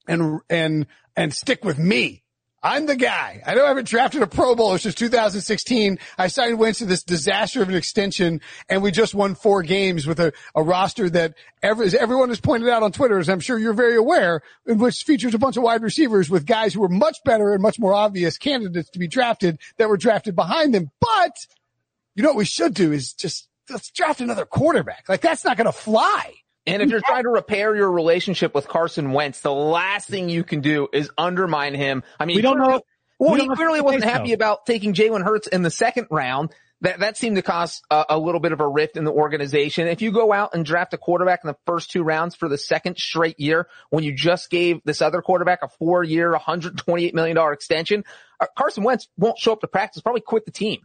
and, 0.08 0.39
and, 0.50 0.88
and 1.15 1.34
stick 1.34 1.63
with 1.63 1.77
me. 1.77 2.23
I'm 2.65 2.86
the 2.86 2.96
guy. 2.96 3.43
I 3.46 3.55
know 3.55 3.65
I 3.65 3.67
haven't 3.67 3.89
drafted 3.89 4.22
a 4.22 4.27
Pro 4.27 4.55
Bowler 4.55 4.77
since 4.77 4.96
2016. 4.96 6.00
I 6.17 6.27
signed 6.27 6.58
Wentz 6.58 6.79
to 6.79 6.86
this 6.86 7.03
disaster 7.03 7.62
of 7.62 7.67
an 7.67 7.75
extension 7.75 8.39
and 8.70 8.82
we 8.82 8.91
just 8.91 9.13
won 9.13 9.36
four 9.36 9.63
games 9.63 10.08
with 10.08 10.22
a, 10.22 10.32
a 10.55 10.63
roster 10.63 11.10
that 11.10 11.34
every, 11.62 11.88
as 11.88 11.93
everyone 11.93 12.29
has 12.29 12.39
pointed 12.39 12.70
out 12.70 12.82
on 12.82 12.93
Twitter, 12.93 13.20
as 13.20 13.27
I'm 13.27 13.41
sure 13.41 13.60
you're 13.60 13.74
very 13.74 13.98
aware, 13.98 14.41
in 14.65 14.77
which 14.77 15.03
features 15.03 15.34
a 15.34 15.39
bunch 15.39 15.58
of 15.58 15.63
wide 15.63 15.82
receivers 15.82 16.29
with 16.29 16.46
guys 16.46 16.74
who 16.74 16.79
were 16.79 16.88
much 16.88 17.17
better 17.25 17.51
and 17.51 17.62
much 17.62 17.79
more 17.79 17.93
obvious 17.93 18.38
candidates 18.38 18.89
to 18.91 19.00
be 19.00 19.10
drafted 19.10 19.60
that 19.75 19.89
were 19.89 19.98
drafted 19.98 20.34
behind 20.34 20.74
them. 20.74 20.89
But 21.01 21.36
you 22.15 22.24
know 22.24 22.29
what 22.29 22.38
we 22.38 22.46
should 22.46 22.74
do 22.74 22.93
is 22.93 23.12
just 23.12 23.50
let's 23.70 23.91
draft 23.91 24.22
another 24.22 24.46
quarterback. 24.46 25.10
Like 25.10 25.20
that's 25.20 25.43
not 25.43 25.58
going 25.58 25.65
to 25.65 25.74
fly. 25.74 26.34
And 26.65 26.82
if 26.82 26.89
you're 26.89 27.01
trying 27.01 27.24
to 27.24 27.29
repair 27.29 27.75
your 27.75 27.91
relationship 27.91 28.55
with 28.55 28.67
Carson 28.67 29.12
Wentz, 29.12 29.41
the 29.41 29.51
last 29.51 30.08
thing 30.08 30.29
you 30.29 30.43
can 30.43 30.62
do 30.62 30.88
is 30.93 31.10
undermine 31.17 31.74
him. 31.75 32.03
I 32.20 32.25
mean, 32.25 32.38
We 32.38 32.41
don't 32.41 32.58
know. 32.58 32.82
Well, 33.20 33.34
we 33.34 33.39
he 33.39 33.46
don't 33.46 33.50
know 33.50 33.55
clearly 33.55 33.79
if 33.79 33.86
wasn't 33.86 34.05
happy 34.05 34.29
so. 34.29 34.36
about 34.36 34.65
taking 34.65 34.93
Jalen 34.93 35.24
Hurts 35.24 35.48
in 35.48 35.62
the 35.62 35.70
second 35.70 36.08
round. 36.10 36.53
That 36.82 37.00
that 37.00 37.15
seemed 37.15 37.38
to 37.38 37.41
cause 37.41 37.82
a, 37.89 38.05
a 38.10 38.20
little 38.20 38.41
bit 38.41 38.51
of 38.51 38.60
a 38.60 38.67
rift 38.67 38.98
in 38.98 39.05
the 39.05 39.12
organization. 39.12 39.88
If 39.88 40.01
you 40.01 40.12
go 40.12 40.34
out 40.34 40.53
and 40.53 40.65
draft 40.65 40.93
a 40.93 40.98
quarterback 40.98 41.41
in 41.43 41.48
the 41.48 41.55
first 41.65 41.91
two 41.91 42.03
rounds 42.03 42.36
for 42.36 42.50
the 42.50 42.58
second 42.58 42.98
straight 42.98 43.39
year, 43.39 43.67
when 43.89 44.03
you 44.03 44.13
just 44.13 44.50
gave 44.50 44.82
this 44.84 45.01
other 45.01 45.22
quarterback 45.22 45.60
a 45.63 45.70
four-year, 45.70 46.32
128 46.32 47.15
million 47.15 47.36
dollar 47.38 47.53
extension, 47.53 48.03
uh, 48.41 48.48
Carson 48.58 48.84
Wentz 48.84 49.08
won't 49.17 49.38
show 49.38 49.53
up 49.53 49.62
to 49.62 49.67
practice. 49.67 50.01
Probably 50.01 50.22
quit 50.22 50.43
the 50.43 50.51
team. 50.51 50.82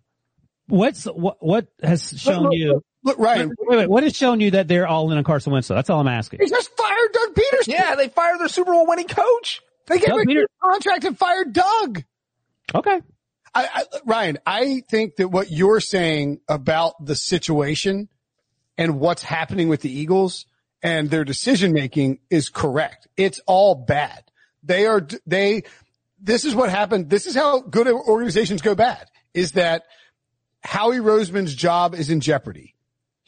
What's 0.68 1.04
what? 1.04 1.38
What 1.40 1.66
has 1.82 2.11
shown 2.16 2.44
look, 2.44 2.52
you? 2.52 2.85
Look, 3.05 3.19
Ryan, 3.19 3.52
Wait, 3.61 3.78
wait, 3.78 3.88
what 3.88 4.02
has 4.02 4.17
shown 4.17 4.40
you 4.40 4.50
that 4.52 4.67
they're 4.69 4.87
all 4.87 5.11
in 5.11 5.19
on 5.19 5.25
Carson 5.25 5.52
Wentz? 5.52 5.69
though? 5.69 5.75
That's 5.76 5.88
all 5.88 6.00
I'm 6.00 6.09
asking. 6.09 6.40
he 6.43 6.49
just 6.49 6.76
fired 6.76 7.12
Doug 7.12 7.35
Pederson. 7.35 7.69
Yeah, 7.69 7.95
they 7.95 8.09
fired 8.09 8.40
their 8.40 8.49
Super 8.49 8.73
Bowl 8.73 8.87
winning 8.87 9.07
coach. 9.07 9.61
They 9.87 9.99
gave 9.99 10.09
Doug 10.09 10.21
a 10.21 10.26
Peter- 10.26 10.49
contract 10.62 11.05
and 11.05 11.17
fired 11.19 11.52
Doug. 11.52 12.02
Okay. 12.75 13.00
I, 13.55 13.69
I, 13.75 13.85
Ryan, 14.05 14.38
I 14.45 14.83
think 14.90 15.17
that 15.17 15.28
what 15.28 15.50
you're 15.50 15.81
saying 15.81 16.40
about 16.49 17.02
the 17.05 17.14
situation 17.17 18.09
and 18.76 19.00
what's 19.00 19.23
happening 19.23 19.69
with 19.69 19.81
the 19.81 19.90
Eagles 19.90 20.45
and 20.83 21.09
their 21.11 21.25
decision 21.25 21.73
making 21.73 22.19
is 22.31 22.50
correct. 22.50 23.09
It's 23.17 23.40
all 23.47 23.75
bad. 23.75 24.23
They 24.62 24.87
are, 24.87 25.07
they, 25.26 25.62
this 26.21 26.45
is 26.45 26.55
what 26.55 26.69
happened. 26.69 27.09
This 27.09 27.26
is 27.26 27.35
how 27.35 27.61
good 27.61 27.88
organizations 27.88 28.61
go 28.61 28.75
bad 28.75 29.09
is 29.35 29.52
that 29.52 29.85
Howie 30.62 30.99
Roseman's 30.99 31.55
job 31.55 31.95
is 31.95 32.11
in 32.11 32.21
jeopardy. 32.21 32.75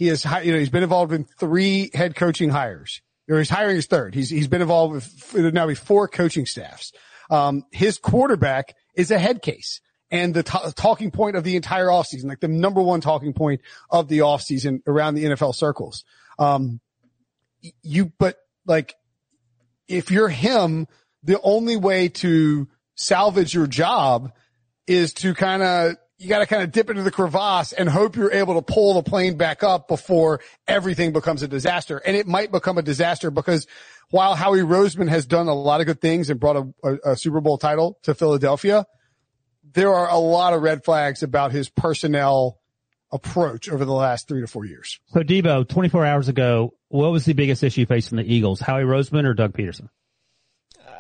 He 0.01 0.07
has, 0.07 0.25
you 0.25 0.51
know, 0.51 0.59
he's 0.59 0.71
been 0.71 0.83
involved 0.83 1.13
in 1.13 1.25
three 1.25 1.91
head 1.93 2.17
coaching 2.17 2.49
hires 2.49 3.03
or 3.29 3.37
he's 3.37 3.51
hiring 3.51 3.77
his 3.77 3.85
third. 3.85 4.15
He's, 4.15 4.31
he's 4.31 4.49
been 4.49 4.63
involved 4.63 4.95
with 5.35 5.53
now 5.53 5.67
be 5.67 5.75
four 5.75 6.09
coaching 6.09 6.47
staffs. 6.47 6.93
Um, 7.29 7.65
his 7.71 7.99
quarterback 7.99 8.75
is 8.95 9.11
a 9.11 9.19
head 9.19 9.43
case 9.43 9.83
and 10.11 10.33
the 10.33 10.43
t- 10.43 10.59
talking 10.75 11.11
point 11.11 11.37
of 11.37 11.45
the 11.45 11.55
entire 11.55 11.89
offseason, 11.89 12.25
like 12.25 12.41
the 12.41 12.49
number 12.49 12.81
one 12.81 13.03
talking 13.03 13.35
point 13.35 13.61
of 13.91 14.09
the 14.09 14.21
offseason 14.21 14.81
around 14.87 15.17
the 15.17 15.25
NFL 15.25 15.55
circles. 15.55 16.07
Um, 16.39 16.81
you, 17.83 18.11
but 18.19 18.39
like, 18.65 18.95
if 19.87 20.11
you're 20.11 20.31
him, 20.31 20.87
the 21.25 21.39
only 21.43 21.77
way 21.77 22.09
to 22.09 22.69
salvage 22.95 23.53
your 23.53 23.67
job 23.67 24.33
is 24.87 25.13
to 25.13 25.35
kind 25.35 25.63
of, 25.63 25.97
you 26.21 26.29
got 26.29 26.41
to 26.41 26.47
kind 26.47 26.63
of 26.63 26.71
dip 26.71 26.91
into 26.91 27.03
the 27.03 27.11
crevasse 27.11 27.73
and 27.73 27.89
hope 27.89 28.15
you're 28.15 28.33
able 28.33 28.55
to 28.55 28.63
pull 28.63 28.93
the 28.95 29.03
plane 29.03 29.39
back 29.39 29.65
up 29.65 29.89
before 29.89 30.41
everything 30.69 31.13
becomes 31.13 31.43
a 31.43 31.49
disaster. 31.49 31.97
And 31.97 32.15
it 32.15 32.27
might 32.27 32.53
become 32.53 32.77
a 32.77 32.83
disaster 32.83 33.31
because 33.31 33.67
while 34.11 34.35
Howie 34.35 34.61
Roseman 34.61 35.09
has 35.09 35.25
done 35.25 35.49
a 35.49 35.55
lot 35.55 35.81
of 35.81 35.87
good 35.87 36.03
things 36.03 36.29
and 36.29 36.39
brought 36.39 36.57
a, 36.57 36.75
a, 36.85 37.13
a 37.13 37.17
Super 37.17 37.41
Bowl 37.41 37.57
title 37.57 37.99
to 38.03 38.15
Philadelphia, 38.15 38.87
there 39.73 39.95
are 39.95 40.11
a 40.11 40.19
lot 40.19 40.53
of 40.53 40.61
red 40.61 40.85
flags 40.85 41.23
about 41.23 41.53
his 41.53 41.71
personnel 41.71 42.59
approach 43.11 43.71
over 43.71 43.87
the 43.87 43.93
last 43.93 44.29
three 44.29 44.43
to 44.43 44.47
four 44.47 44.67
years. 44.67 45.01
So 45.09 45.21
Deebo, 45.21 45.67
24 45.67 46.05
hours 46.05 46.29
ago, 46.29 46.75
what 46.89 47.13
was 47.13 47.25
the 47.25 47.33
biggest 47.33 47.65
issue 47.65 47.87
facing 47.87 48.19
the 48.19 48.25
Eagles? 48.25 48.61
Howie 48.61 48.83
Roseman 48.83 49.25
or 49.25 49.33
Doug 49.33 49.55
Pederson? 49.55 49.89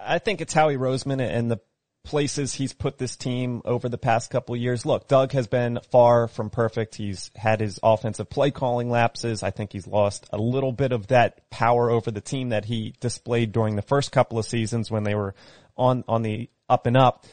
I 0.02 0.18
think 0.18 0.40
it's 0.40 0.54
Howie 0.54 0.76
Roseman 0.76 1.20
and 1.20 1.50
the 1.50 1.59
places 2.02 2.54
he's 2.54 2.72
put 2.72 2.98
this 2.98 3.16
team 3.16 3.62
over 3.64 3.88
the 3.88 3.98
past 3.98 4.30
couple 4.30 4.56
years. 4.56 4.86
Look, 4.86 5.08
Doug 5.08 5.32
has 5.32 5.46
been 5.46 5.78
far 5.90 6.28
from 6.28 6.50
perfect. 6.50 6.94
He's 6.94 7.30
had 7.36 7.60
his 7.60 7.78
offensive 7.82 8.30
play 8.30 8.50
calling 8.50 8.90
lapses. 8.90 9.42
I 9.42 9.50
think 9.50 9.72
he's 9.72 9.86
lost 9.86 10.26
a 10.32 10.38
little 10.38 10.72
bit 10.72 10.92
of 10.92 11.08
that 11.08 11.48
power 11.50 11.90
over 11.90 12.10
the 12.10 12.20
team 12.20 12.50
that 12.50 12.64
he 12.64 12.94
displayed 13.00 13.52
during 13.52 13.76
the 13.76 13.82
first 13.82 14.12
couple 14.12 14.38
of 14.38 14.46
seasons 14.46 14.90
when 14.90 15.04
they 15.04 15.14
were 15.14 15.34
on, 15.76 16.04
on 16.08 16.22
the 16.22 16.48
up 16.68 16.86
and 16.86 16.96
up. 16.96 17.26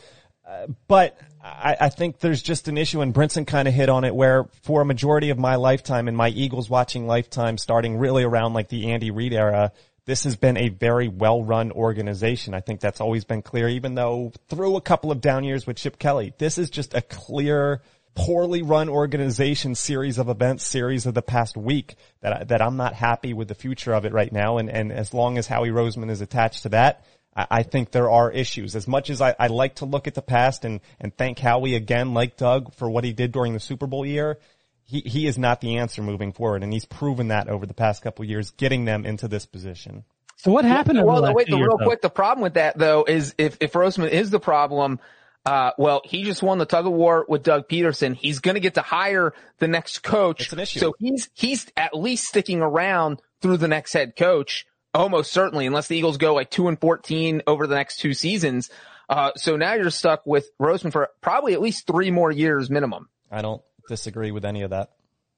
Uh, 0.47 0.67
but 0.87 1.17
I, 1.43 1.75
I 1.81 1.89
think 1.89 2.19
there's 2.19 2.41
just 2.41 2.67
an 2.67 2.77
issue 2.77 3.01
and 3.01 3.13
Brinson 3.13 3.45
kind 3.45 3.67
of 3.67 3.73
hit 3.73 3.89
on 3.89 4.05
it 4.05 4.15
where 4.15 4.45
for 4.63 4.81
a 4.81 4.85
majority 4.85 5.29
of 5.29 5.37
my 5.37 5.55
lifetime 5.55 6.07
and 6.07 6.15
my 6.15 6.29
Eagles 6.29 6.69
watching 6.69 7.05
lifetime 7.05 7.57
starting 7.57 7.97
really 7.97 8.23
around 8.23 8.53
like 8.53 8.69
the 8.69 8.91
Andy 8.91 9.11
Reid 9.11 9.33
era, 9.33 9.73
this 10.07 10.23
has 10.23 10.37
been 10.37 10.57
a 10.57 10.69
very 10.69 11.09
well-run 11.09 11.71
organization. 11.73 12.53
I 12.53 12.61
think 12.61 12.79
that's 12.79 13.01
always 13.01 13.25
been 13.25 13.41
clear, 13.41 13.67
even 13.67 13.93
though 13.93 14.31
through 14.47 14.77
a 14.77 14.81
couple 14.81 15.11
of 15.11 15.19
down 15.19 15.43
years 15.43 15.67
with 15.67 15.75
Chip 15.75 15.99
Kelly, 15.99 16.33
this 16.37 16.57
is 16.57 16.69
just 16.69 16.95
a 16.95 17.01
clear, 17.01 17.81
poorly 18.15 18.61
run 18.61 18.87
organization 18.87 19.75
series 19.75 20.17
of 20.17 20.29
events, 20.29 20.65
series 20.65 21.05
of 21.05 21.13
the 21.13 21.21
past 21.21 21.57
week 21.57 21.95
that, 22.21 22.47
that 22.47 22.61
I'm 22.61 22.77
not 22.77 22.93
happy 22.93 23.33
with 23.33 23.49
the 23.49 23.53
future 23.53 23.93
of 23.93 24.05
it 24.05 24.13
right 24.13 24.31
now. 24.31 24.57
And, 24.57 24.69
and 24.69 24.93
as 24.93 25.13
long 25.13 25.37
as 25.37 25.45
Howie 25.45 25.71
Roseman 25.71 26.09
is 26.09 26.21
attached 26.21 26.63
to 26.63 26.69
that, 26.69 27.05
I, 27.35 27.47
I 27.51 27.63
think 27.63 27.91
there 27.91 28.09
are 28.09 28.31
issues. 28.31 28.77
As 28.77 28.87
much 28.87 29.09
as 29.09 29.21
I, 29.21 29.35
I 29.37 29.47
like 29.47 29.75
to 29.75 29.85
look 29.85 30.07
at 30.07 30.15
the 30.15 30.21
past 30.21 30.63
and, 30.63 30.79
and 31.01 31.15
thank 31.17 31.37
Howie 31.37 31.75
again, 31.75 32.13
like 32.13 32.37
Doug, 32.37 32.73
for 32.75 32.89
what 32.89 33.03
he 33.03 33.11
did 33.11 33.33
during 33.33 33.51
the 33.51 33.59
Super 33.59 33.87
Bowl 33.87 34.05
year, 34.05 34.39
he, 34.87 35.01
he 35.01 35.27
is 35.27 35.37
not 35.37 35.61
the 35.61 35.77
answer 35.77 36.01
moving 36.01 36.31
forward. 36.31 36.63
And 36.63 36.71
he's 36.73 36.85
proven 36.85 37.27
that 37.27 37.49
over 37.49 37.65
the 37.65 37.73
past 37.73 38.01
couple 38.01 38.23
of 38.23 38.29
years, 38.29 38.51
getting 38.51 38.85
them 38.85 39.05
into 39.05 39.27
this 39.27 39.45
position. 39.45 40.05
So 40.37 40.51
what 40.51 40.65
happened? 40.65 40.97
over 40.99 41.07
Well, 41.07 41.15
the 41.17 41.21
no, 41.21 41.27
last 41.27 41.35
wait, 41.35 41.47
two 41.47 41.51
the 41.51 41.57
years, 41.57 41.67
real 41.67 41.77
though? 41.77 41.85
quick, 41.85 42.01
the 42.01 42.09
problem 42.09 42.41
with 42.43 42.53
that 42.55 42.77
though 42.77 43.03
is 43.07 43.35
if, 43.37 43.57
if 43.59 43.73
Roseman 43.73 44.09
is 44.09 44.29
the 44.29 44.39
problem, 44.39 44.99
uh, 45.45 45.71
well, 45.77 46.01
he 46.05 46.23
just 46.23 46.41
won 46.41 46.57
the 46.57 46.65
tug 46.65 46.85
of 46.85 46.93
war 46.93 47.25
with 47.27 47.43
Doug 47.43 47.67
Pederson. 47.67 48.15
He's 48.15 48.39
going 48.39 48.55
to 48.55 48.61
get 48.61 48.75
to 48.75 48.81
hire 48.81 49.33
the 49.59 49.67
next 49.67 49.99
coach. 50.03 50.41
It's 50.41 50.53
an 50.53 50.59
issue. 50.59 50.79
So 50.79 50.93
he's, 50.99 51.29
he's 51.33 51.67
at 51.75 51.93
least 51.95 52.25
sticking 52.25 52.61
around 52.61 53.21
through 53.41 53.57
the 53.57 53.67
next 53.67 53.93
head 53.93 54.15
coach. 54.15 54.65
Almost 54.93 55.31
certainly, 55.31 55.65
unless 55.65 55.87
the 55.87 55.97
Eagles 55.97 56.17
go 56.17 56.33
like 56.33 56.49
two 56.49 56.67
and 56.69 56.79
14 56.79 57.43
over 57.45 57.67
the 57.67 57.75
next 57.75 57.97
two 57.97 58.13
seasons. 58.13 58.69
Uh, 59.09 59.31
so 59.35 59.55
now 59.55 59.73
you're 59.73 59.89
stuck 59.89 60.25
with 60.25 60.49
Roseman 60.59 60.91
for 60.91 61.09
probably 61.21 61.53
at 61.53 61.61
least 61.61 61.87
three 61.87 62.09
more 62.11 62.31
years 62.31 62.69
minimum. 62.69 63.07
I 63.31 63.41
don't 63.41 63.61
disagree 63.87 64.31
with 64.31 64.45
any 64.45 64.61
of 64.63 64.71
that. 64.71 64.89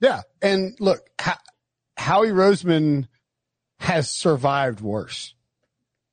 Yeah. 0.01 0.21
And 0.41 0.75
look, 0.79 1.01
Ho- 1.21 1.33
Howie 1.97 2.29
Roseman 2.29 3.07
has 3.79 4.09
survived 4.09 4.81
worse. 4.81 5.33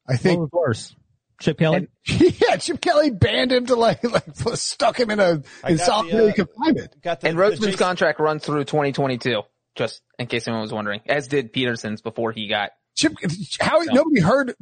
I 0.09 0.13
What 0.13 0.21
think 0.21 0.41
was 0.41 0.51
worse? 0.53 0.97
Chip 1.41 1.59
Kelly? 1.59 1.89
yeah, 2.07 2.57
Chip 2.57 2.81
Kelly 2.81 3.11
banned 3.11 3.53
him 3.53 3.67
to 3.67 3.77
like, 3.77 4.03
like 4.05 4.25
stuck 4.55 4.99
him 4.99 5.11
in 5.11 5.21
a, 5.21 5.43
I 5.63 5.71
in 5.71 5.77
got 5.77 5.87
solitary 5.87 6.27
the, 6.27 6.31
uh, 6.31 6.47
confinement. 6.47 7.03
Got 7.03 7.21
the, 7.21 7.29
And 7.29 7.39
the 7.39 7.43
Roseman's 7.43 7.61
Jason- 7.61 7.79
contract 7.79 8.21
runs 8.21 8.45
through 8.45 8.65
2022, 8.65 9.43
just 9.75 10.01
in 10.19 10.27
case 10.27 10.49
anyone 10.49 10.63
was 10.63 10.73
wondering, 10.73 11.01
as 11.07 11.29
did 11.29 11.53
Pederson's 11.53 12.01
before 12.03 12.33
he 12.33 12.49
got 12.49 12.71
Chip, 12.95 13.13
Howie, 13.61 13.87
nobody 13.93 14.21
heard 14.23 14.55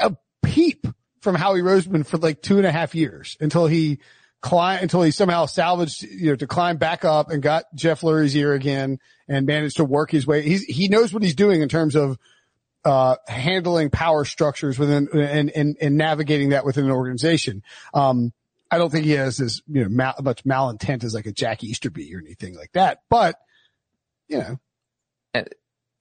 a 0.00 0.16
peep 0.42 0.84
from 1.20 1.36
Howie 1.36 1.60
Roseman 1.60 2.04
for 2.04 2.18
like 2.18 2.42
two 2.42 2.56
and 2.58 2.66
a 2.66 2.72
half 2.72 2.94
years 2.96 3.36
until 3.40 3.66
he 3.68 4.00
climbed, 4.46 4.82
until 4.82 5.02
he 5.02 5.10
somehow 5.10 5.46
salvaged, 5.46 6.04
you 6.04 6.30
know, 6.30 6.36
to 6.36 6.46
climb 6.46 6.76
back 6.76 7.04
up 7.04 7.30
and 7.30 7.42
got 7.42 7.64
Jeff 7.74 8.02
Lurie's 8.02 8.36
ear 8.36 8.52
again 8.52 9.00
and 9.26 9.44
managed 9.44 9.78
to 9.78 9.84
work 9.84 10.12
his 10.12 10.24
way. 10.24 10.42
He's, 10.42 10.62
he 10.62 10.86
knows 10.86 11.12
what 11.12 11.24
he's 11.24 11.34
doing 11.34 11.62
in 11.62 11.68
terms 11.68 11.96
of, 11.96 12.16
uh, 12.84 13.16
handling 13.26 13.90
power 13.90 14.24
structures 14.24 14.78
within 14.78 15.08
and, 15.12 15.50
and, 15.50 15.76
and 15.80 15.96
navigating 15.96 16.50
that 16.50 16.64
within 16.64 16.84
an 16.84 16.92
organization. 16.92 17.64
Um, 17.92 18.32
I 18.70 18.78
don't 18.78 18.90
think 18.90 19.04
he 19.04 19.12
has 19.12 19.40
as, 19.40 19.62
you 19.66 19.82
know, 19.82 19.88
mal, 19.88 20.14
much 20.22 20.44
malintent 20.44 21.02
as 21.02 21.12
like 21.12 21.26
a 21.26 21.32
Jack 21.32 21.64
Easterby 21.64 22.14
or 22.14 22.20
anything 22.20 22.54
like 22.54 22.70
that, 22.74 23.00
but 23.10 23.34
you 24.28 24.38
know, 24.38 25.44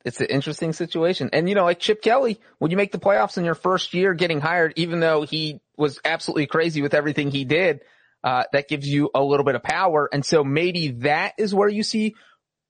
it's 0.04 0.22
an 0.22 0.28
interesting 0.28 0.72
situation. 0.72 1.32
And 1.34 1.50
you 1.50 1.56
know, 1.56 1.64
like 1.64 1.80
Chip 1.80 2.04
Kelly, 2.04 2.40
when 2.60 2.70
you 2.70 2.78
make 2.78 2.92
the 2.92 3.00
playoffs 3.00 3.40
in 3.40 3.44
your 3.44 3.56
first 3.56 3.96
year 3.96 4.14
getting 4.14 4.40
hired, 4.40 4.74
even 4.76 5.00
though 5.00 5.24
he 5.24 5.62
was 5.76 6.00
absolutely 6.06 6.46
crazy 6.46 6.84
with 6.84 6.94
everything 6.94 7.32
he 7.32 7.44
did, 7.44 7.82
uh, 8.26 8.44
that 8.52 8.68
gives 8.68 8.90
you 8.90 9.12
a 9.14 9.24
little 9.24 9.46
bit 9.46 9.54
of 9.54 9.62
power. 9.62 10.10
And 10.12 10.26
so 10.26 10.44
maybe 10.44 10.88
that 11.04 11.36
is 11.38 11.54
where 11.54 11.70
you 11.70 11.84
see 11.84 12.16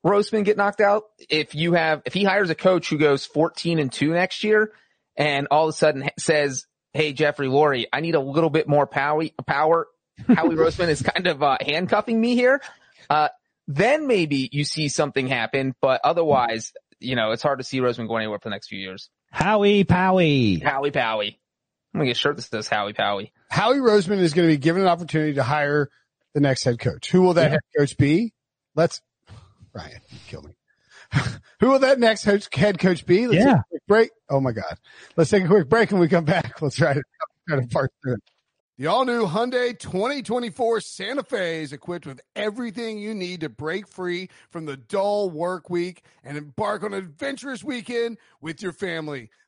Roseman 0.06 0.44
get 0.44 0.58
knocked 0.58 0.82
out. 0.82 1.04
If 1.30 1.56
you 1.56 1.74
have, 1.74 2.02
if 2.06 2.14
he 2.14 2.26
hires 2.26 2.50
a 2.50 2.56
coach 2.56 2.90
who 2.90 2.98
goes 2.98 3.26
14 3.26 3.80
and 3.80 3.92
two 3.92 4.12
next 4.12 4.44
year 4.44 4.74
and 5.16 5.48
all 5.50 5.64
of 5.64 5.70
a 5.70 5.78
sudden 5.78 6.10
says, 6.20 6.66
Hey, 6.92 7.14
Jeffrey 7.14 7.48
Lurie, 7.48 7.86
I 7.92 8.02
need 8.02 8.16
a 8.16 8.20
little 8.20 8.50
bit 8.50 8.68
more 8.68 8.86
power, 8.86 9.24
power. 9.48 9.88
Howie 10.28 10.56
Roseman 10.56 10.90
is 10.90 11.02
kind 11.02 11.28
of, 11.28 11.42
uh, 11.42 11.58
handcuffing 11.62 12.20
me 12.20 12.36
here. 12.36 12.62
Uh, 13.10 13.30
then 13.68 14.08
maybe 14.08 14.50
you 14.52 14.66
see 14.66 14.90
something 14.90 15.28
happen, 15.28 15.74
but 15.82 16.02
otherwise, 16.04 16.74
you 17.00 17.16
know, 17.16 17.32
it's 17.32 17.44
hard 17.44 17.60
to 17.60 17.64
see 17.64 17.80
Roseman 17.80 18.08
going 18.08 18.24
anywhere 18.24 18.40
for 18.40 18.50
the 18.50 18.56
next 18.56 18.68
few 18.68 18.80
years. 18.80 19.10
Howie 19.32 19.84
Powie. 19.86 20.62
Howie 20.62 20.92
Powie. 20.92 21.38
I'm 21.96 22.00
gonna 22.00 22.08
get 22.08 22.18
a 22.18 22.20
shirt 22.20 22.36
that 22.36 22.42
says 22.42 22.68
Howie 22.68 22.92
Powie. 22.92 23.32
Howie 23.50 23.78
Roseman 23.78 24.20
is 24.20 24.34
going 24.34 24.50
to 24.50 24.54
be 24.54 24.58
given 24.58 24.82
an 24.82 24.90
opportunity 24.90 25.36
to 25.36 25.44
hire 25.44 25.90
the 26.34 26.42
next 26.42 26.66
head 26.66 26.78
coach. 26.78 27.10
Who 27.10 27.22
will 27.22 27.36
that 27.36 27.44
Yeah. 27.44 27.50
head 27.52 27.60
coach 27.78 27.98
be? 27.98 28.34
Let's, 28.76 29.02
Ryan, 29.74 30.02
kill 30.28 30.42
me. 30.42 30.58
Who 31.62 31.70
will 31.70 31.80
that 31.80 31.98
next 31.98 32.26
coach, 32.26 32.54
head 32.54 32.80
coach 32.80 33.06
be? 33.06 33.28
Let's 33.28 33.40
Yeah. 33.46 33.54
take 33.54 33.56
a 33.56 33.64
quick 33.70 33.82
break. 33.88 34.10
Oh 34.30 34.42
my 34.42 34.52
God. 34.52 34.78
Let's 35.16 35.30
take 35.30 35.46
a 35.46 35.48
quick 35.48 35.70
break 35.70 35.92
and 35.92 36.02
we 36.02 36.10
come 36.10 36.26
back. 36.26 36.62
Let's 36.62 36.76
try 36.76 36.96
to, 36.96 37.02
try 37.48 37.62
to 37.62 37.68
part 37.70 37.94
through 38.04 38.16
it. 38.16 38.20
The 38.78 38.88
all 38.88 39.06
new 39.06 39.26
Hyundai 39.26 39.80
2024 39.80 40.82
Santa 40.82 41.24
Fe 41.24 41.62
is 41.64 41.72
equipped 41.72 42.06
with 42.06 42.20
everything 42.36 42.98
you 42.98 43.14
need 43.14 43.40
to 43.40 43.48
break 43.48 43.88
free 43.88 44.28
from 44.50 44.66
the 44.66 44.76
dull 44.76 45.30
work 45.30 45.70
week 45.70 46.04
and 46.26 46.38
embark 46.38 46.84
on 46.84 46.92
an 46.94 47.00
adventurous 47.00 47.64
weekend 47.64 48.18
with 48.42 48.62
your 48.62 48.74
family. 48.74 49.30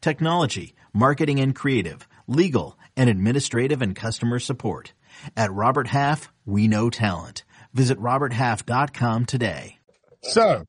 technology, 0.00 0.74
marketing 0.92 1.40
and 1.40 1.54
creative, 1.54 2.08
legal, 2.26 2.78
and 2.96 3.08
administrative 3.10 3.82
and 3.82 3.94
customer 3.94 4.38
support. 4.38 4.92
At 5.36 5.52
Robert 5.52 5.88
Half, 5.88 6.32
we 6.44 6.68
know 6.68 6.90
talent. 6.90 7.44
Visit 7.72 7.98
roberthalf.com 7.98 9.26
today. 9.26 9.78
So, 10.22 10.64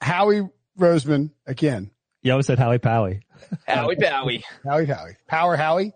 Howie 0.00 0.48
Roseman 0.78 1.30
again. 1.46 1.90
You 2.22 2.32
always 2.32 2.46
said 2.46 2.58
Howie 2.58 2.78
Powie. 2.78 3.22
Howie 3.66 3.96
Powie. 3.96 4.42
Howie 4.64 4.86
Howie. 4.86 5.16
Power 5.26 5.56
Howie. 5.56 5.92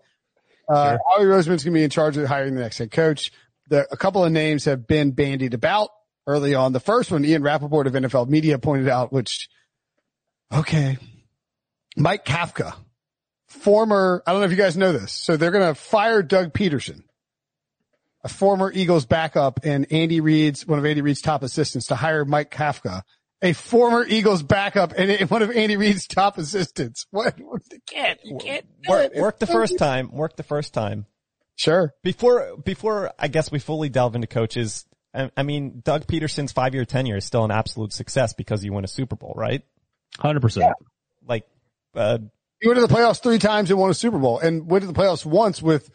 Uh, 0.67 0.97
Howie 1.09 1.25
Roseman's 1.25 1.63
going 1.63 1.73
to 1.73 1.79
be 1.79 1.83
in 1.83 1.89
charge 1.89 2.17
of 2.17 2.27
hiring 2.27 2.55
the 2.55 2.61
next 2.61 2.77
head 2.77 2.91
coach. 2.91 3.31
The, 3.69 3.87
a 3.91 3.97
couple 3.97 4.23
of 4.23 4.31
names 4.31 4.65
have 4.65 4.87
been 4.87 5.11
bandied 5.11 5.53
about 5.53 5.89
early 6.25 6.55
on. 6.55 6.73
The 6.73 6.79
first 6.79 7.11
one, 7.11 7.25
Ian 7.25 7.43
Rapoport 7.43 7.87
of 7.87 7.93
NFL 7.93 8.29
Media 8.29 8.57
pointed 8.57 8.87
out, 8.87 9.11
which, 9.11 9.49
okay, 10.53 10.97
Mike 11.95 12.25
Kafka, 12.25 12.75
former, 13.47 14.23
I 14.25 14.31
don't 14.31 14.41
know 14.41 14.45
if 14.45 14.51
you 14.51 14.57
guys 14.57 14.77
know 14.77 14.91
this. 14.91 15.11
So 15.11 15.37
they're 15.37 15.51
going 15.51 15.67
to 15.67 15.75
fire 15.75 16.23
Doug 16.23 16.53
Pederson, 16.53 17.03
a 18.23 18.29
former 18.29 18.71
Eagles 18.73 19.05
backup 19.05 19.61
and 19.63 19.91
Andy 19.91 20.21
Reid's, 20.21 20.65
one 20.65 20.79
of 20.79 20.85
Andy 20.85 21.01
Reid's 21.01 21.21
top 21.21 21.43
assistants 21.43 21.87
to 21.87 21.95
hire 21.95 22.25
Mike 22.25 22.51
Kafka, 22.51 23.03
a 23.41 23.53
former 23.53 24.05
Eagles 24.07 24.41
backup 24.41 24.93
and 24.97 25.29
one 25.29 25.41
of 25.41 25.51
Andy 25.51 25.75
Reid's 25.75 26.07
top 26.07 26.37
assistants. 26.37 27.05
What? 27.11 27.37
You 27.37 27.59
can't, 27.85 28.19
you 28.23 28.37
can't 28.37 28.65
do 28.81 28.89
Work, 28.89 29.11
it. 29.13 29.21
work 29.21 29.39
the 29.39 29.47
first 29.47 29.77
time. 29.77 30.11
Work 30.11 30.37
the 30.37 30.43
first 30.43 30.73
time. 30.73 31.05
Sure. 31.55 31.93
Before, 32.03 32.57
before 32.57 33.11
I 33.19 33.27
guess 33.27 33.51
we 33.51 33.59
fully 33.59 33.89
delve 33.89 34.15
into 34.15 34.27
coaches, 34.27 34.85
I, 35.13 35.29
I 35.37 35.43
mean, 35.43 35.81
Doug 35.83 36.07
Pederson's 36.07 36.51
five 36.51 36.73
year 36.73 36.85
tenure 36.85 37.17
is 37.17 37.25
still 37.25 37.43
an 37.43 37.51
absolute 37.51 37.93
success 37.93 38.33
because 38.33 38.63
you 38.63 38.73
win 38.73 38.83
a 38.83 38.87
Super 38.87 39.15
Bowl, 39.15 39.33
right? 39.35 39.61
100%. 40.19 40.71
Like, 41.27 41.45
uh, 41.95 42.17
He 42.61 42.67
went 42.67 42.79
to 42.79 42.85
the 42.87 42.93
playoffs 42.93 43.21
three 43.21 43.39
times 43.39 43.69
and 43.69 43.79
won 43.79 43.89
a 43.89 43.93
Super 43.93 44.17
Bowl 44.19 44.39
and 44.39 44.69
went 44.69 44.83
to 44.83 44.87
the 44.87 44.93
playoffs 44.99 45.25
once 45.25 45.61
with, 45.61 45.89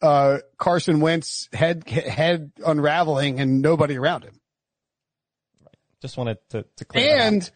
uh, 0.00 0.38
Carson 0.58 1.00
Wentz 1.00 1.48
head, 1.52 1.88
head 1.88 2.50
unraveling 2.64 3.38
and 3.40 3.62
nobody 3.62 3.96
around 3.96 4.24
him. 4.24 4.40
just 6.00 6.16
wanted 6.16 6.38
to, 6.50 6.64
to 6.76 6.84
clear. 6.84 7.16
And 7.20 7.48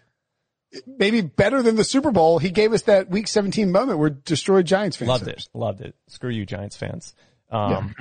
maybe 0.87 1.21
better 1.23 1.63
than 1.63 1.75
the 1.77 1.83
Super 1.85 2.11
Bowl, 2.13 2.39
he 2.39 2.51
gave 2.51 2.73
us 2.73 2.83
that 2.83 3.09
week 3.11 3.27
17 3.29 3.73
moment 3.73 3.99
where 3.99 4.11
destroyed 4.11 4.67
Giants 4.67 4.97
fans. 4.97 5.09
Loved 5.09 5.29
it. 5.29 5.49
Loved 5.55 5.81
it. 5.81 5.95
Screw 6.09 6.31
you, 6.31 6.47
Giants 6.47 6.77
fans. 6.77 7.15
Um, 7.51 7.95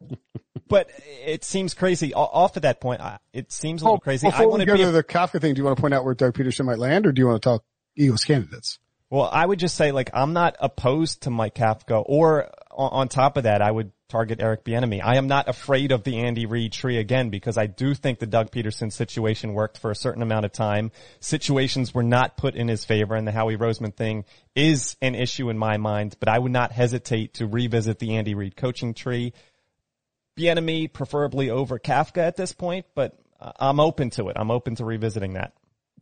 but 0.68 0.90
it 1.24 1.42
seems 1.44 1.74
crazy. 1.74 2.14
O- 2.14 2.20
Off 2.20 2.56
of 2.56 2.62
that 2.62 2.80
point, 2.80 3.00
I- 3.00 3.18
it 3.32 3.50
seems 3.52 3.82
a 3.82 3.86
little 3.86 3.96
Oh, 3.96 4.00
crazy. 4.00 4.26
I 4.28 4.30
Before 4.30 4.48
want 4.50 4.58
we 4.60 4.64
to 4.66 4.70
go 4.72 4.76
be 4.76 4.82
to 4.84 4.88
a, 4.90 4.92
the 4.92 5.04
Kafka 5.04 5.40
thing, 5.40 5.54
do 5.54 5.58
you 5.60 5.64
want 5.64 5.76
to 5.76 5.80
point 5.80 5.94
out 5.94 6.04
where 6.04 6.14
Doug 6.14 6.34
Pederson 6.34 6.64
might 6.66 6.78
land 6.78 7.06
or 7.06 7.12
do 7.12 7.20
you 7.20 7.26
want 7.26 7.42
to 7.42 7.48
talk 7.48 7.64
Eagles 7.96 8.22
candidates? 8.24 8.78
Well, 9.14 9.30
I 9.32 9.46
would 9.46 9.60
just 9.60 9.76
say 9.76 9.92
like 9.92 10.10
I'm 10.12 10.32
not 10.32 10.56
opposed 10.58 11.22
to 11.22 11.30
Mike 11.30 11.54
Kafka, 11.54 12.02
or 12.04 12.50
on, 12.72 13.06
top 13.06 13.36
of 13.36 13.44
that, 13.44 13.62
I 13.62 13.70
would 13.70 13.92
target 14.08 14.40
Eric 14.42 14.64
Bieniemy. 14.64 15.00
I 15.04 15.18
am 15.18 15.28
not 15.28 15.48
afraid 15.48 15.92
of 15.92 16.02
the 16.02 16.18
Andy 16.18 16.46
Reid 16.46 16.72
tree 16.72 16.98
again 16.98 17.30
because 17.30 17.56
I 17.56 17.66
do 17.66 17.94
think 17.94 18.18
the 18.18 18.26
Doug 18.26 18.50
Pederson 18.50 18.92
situation 18.92 19.54
worked 19.54 19.78
for 19.78 19.92
a 19.92 19.94
certain 19.94 20.20
amount 20.20 20.46
of 20.46 20.52
time. 20.52 20.90
Situations 21.20 21.94
were 21.94 22.02
not 22.02 22.36
put 22.36 22.56
in 22.56 22.66
his 22.66 22.84
favor, 22.84 23.14
and 23.14 23.24
the 23.24 23.30
Howie 23.30 23.56
Roseman 23.56 23.94
thing 23.94 24.24
is 24.56 24.96
an 25.00 25.14
issue 25.14 25.48
in 25.48 25.58
my 25.58 25.76
mind. 25.76 26.16
But 26.18 26.28
I 26.28 26.40
would 26.40 26.50
not 26.50 26.72
hesitate 26.72 27.34
to 27.34 27.46
revisit 27.46 28.00
the 28.00 28.16
Andy 28.16 28.34
Reid 28.34 28.56
coaching 28.56 28.94
tree. 28.94 29.32
Bieniemy 30.36 30.92
preferably 30.92 31.50
over 31.50 31.78
Kafka 31.78 32.18
at 32.18 32.34
this 32.34 32.50
point, 32.50 32.86
but 32.96 33.16
uh, 33.38 33.52
I'm 33.60 33.78
open 33.78 34.10
to 34.10 34.30
it. 34.30 34.36
I'm 34.36 34.50
open 34.50 34.74
to 34.74 34.84
revisiting 34.84 35.34
that. 35.34 35.52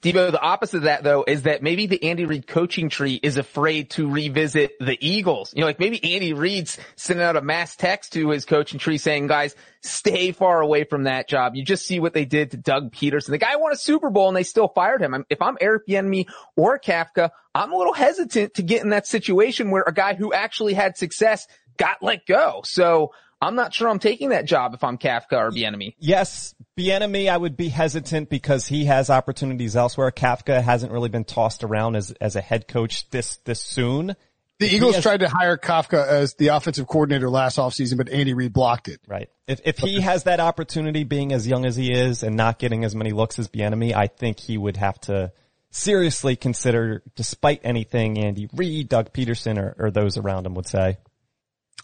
Deebo, 0.01 0.33
the 0.33 0.41
opposite 0.41 0.79
of 0.79 0.83
that 0.85 1.05
though 1.05 1.25
is 1.25 1.43
that 1.43 1.63
maybe 1.63 1.87
the 1.87 2.03
Andy 2.03 2.25
Reid 2.25 2.49
coaching 2.49 2.89
tree 2.89 3.21
is 3.23 3.37
afraid 3.37 3.91
to 3.91 4.11
revisit 4.11 4.73
the 4.81 4.99
Eagles. 5.01 5.53
You 5.55 5.61
know, 5.61 5.67
like 5.67 5.79
maybe 5.79 6.15
Andy 6.15 6.33
Reid's 6.33 6.77
sending 6.97 7.25
out 7.25 7.37
a 7.37 7.41
mass 7.41 7.77
text 7.77 8.15
to 8.15 8.31
his 8.31 8.45
coaching 8.45 8.81
tree 8.81 8.99
saying, 8.99 9.29
guys, 9.29 9.55
stay 9.81 10.33
far 10.33 10.61
away 10.61 10.83
from 10.83 11.05
that 11.05 11.29
job. 11.29 11.55
You 11.55 11.65
just 11.65 11.87
see 11.87 12.01
what 12.01 12.15
they 12.15 12.25
did 12.25 12.51
to 12.51 12.57
Doug 12.57 12.93
Pederson. 12.93 13.29
The 13.29 13.39
guy 13.39 13.55
won 13.55 13.73
a 13.73 13.77
Super 13.77 14.11
Bowl 14.11 14.27
and 14.27 14.37
they 14.37 14.43
still 14.43 14.67
fired 14.67 15.01
him. 15.01 15.25
If 15.31 15.41
I'm 15.41 15.57
Eric 15.61 15.87
Bieniemy 15.87 16.27
or 16.57 16.81
Kafka, 16.81 17.31
I'm 17.55 17.73
a 17.73 17.77
little 17.77 17.95
hesitant 17.95 18.55
to 18.55 18.63
get 18.63 18.83
in 18.83 18.89
that 18.89 19.07
situation 19.07 19.71
where 19.71 19.85
a 19.87 19.95
guy 19.95 20.15
who 20.15 20.33
actually 20.33 20.75
had 20.75 20.97
success 20.97 21.47
got 21.77 22.03
let 22.03 22.27
go. 22.27 22.63
So 22.65 23.13
I'm 23.41 23.57
not 23.57 23.75
sure 23.75 23.89
I'm 23.89 23.99
taking 23.99 24.29
that 24.29 24.47
job 24.47 24.73
if 24.75 24.85
I'm 24.85 24.99
Kafka 24.99 25.33
or 25.33 25.51
Bieniemy. 25.51 25.95
Yes, 25.99 26.55
Bieniemy, 26.79 27.29
I 27.29 27.37
would 27.37 27.57
be 27.57 27.69
hesitant 27.69 28.31
because 28.31 28.67
he 28.67 28.87
has 28.87 29.11
opportunities 29.11 29.77
elsewhere. 29.77 30.11
Kafka 30.11 30.63
hasn't 30.63 30.93
really 30.93 31.11
been 31.11 31.25
tossed 31.25 31.65
around 31.65 31.97
as 31.97 32.13
as 32.13 32.37
a 32.37 32.41
head 32.41 32.67
coach 32.67 33.09
this 33.11 33.37
this 33.45 33.61
soon. 33.61 34.17
The 34.59 34.75
Eagles 34.75 34.95
has- 34.95 35.03
tried 35.03 35.21
to 35.21 35.29
hire 35.29 35.57
Kafka 35.57 36.07
as 36.07 36.35
the 36.35 36.49
offensive 36.49 36.87
coordinator 36.87 37.29
last 37.29 37.59
offseason, 37.59 37.97
but 37.97 38.09
Andy 38.09 38.33
Reid 38.33 38.53
blocked 38.53 38.89
it. 38.89 39.01
Right. 39.07 39.29
If 39.47 39.61
if 39.65 39.79
he 39.79 40.01
has 40.01 40.25
that 40.25 40.41
opportunity, 40.41 41.05
being 41.05 41.33
as 41.33 41.47
young 41.47 41.67
as 41.67 41.77
he 41.77 41.93
is 41.93 42.23
and 42.23 42.37
not 42.37 42.59
getting 42.59 42.85
as 42.85 42.95
many 42.95 43.11
looks 43.11 43.39
as 43.39 43.49
Bieniemy, 43.49 43.95
I 43.95 44.07
think 44.07 44.39
he 44.41 44.57
would 44.57 44.77
have 44.79 44.99
to 45.03 45.33
seriously 45.71 46.37
consider, 46.37 47.03
despite 47.17 47.61
anything 47.65 48.19
Andy 48.19 48.49
Reid, 48.55 48.89
Doug 48.89 49.13
Pederson, 49.13 49.59
or, 49.59 49.75
or 49.79 49.91
those 49.91 50.17
around 50.17 50.47
him 50.47 50.55
would 50.55 50.69
say. 50.69 50.99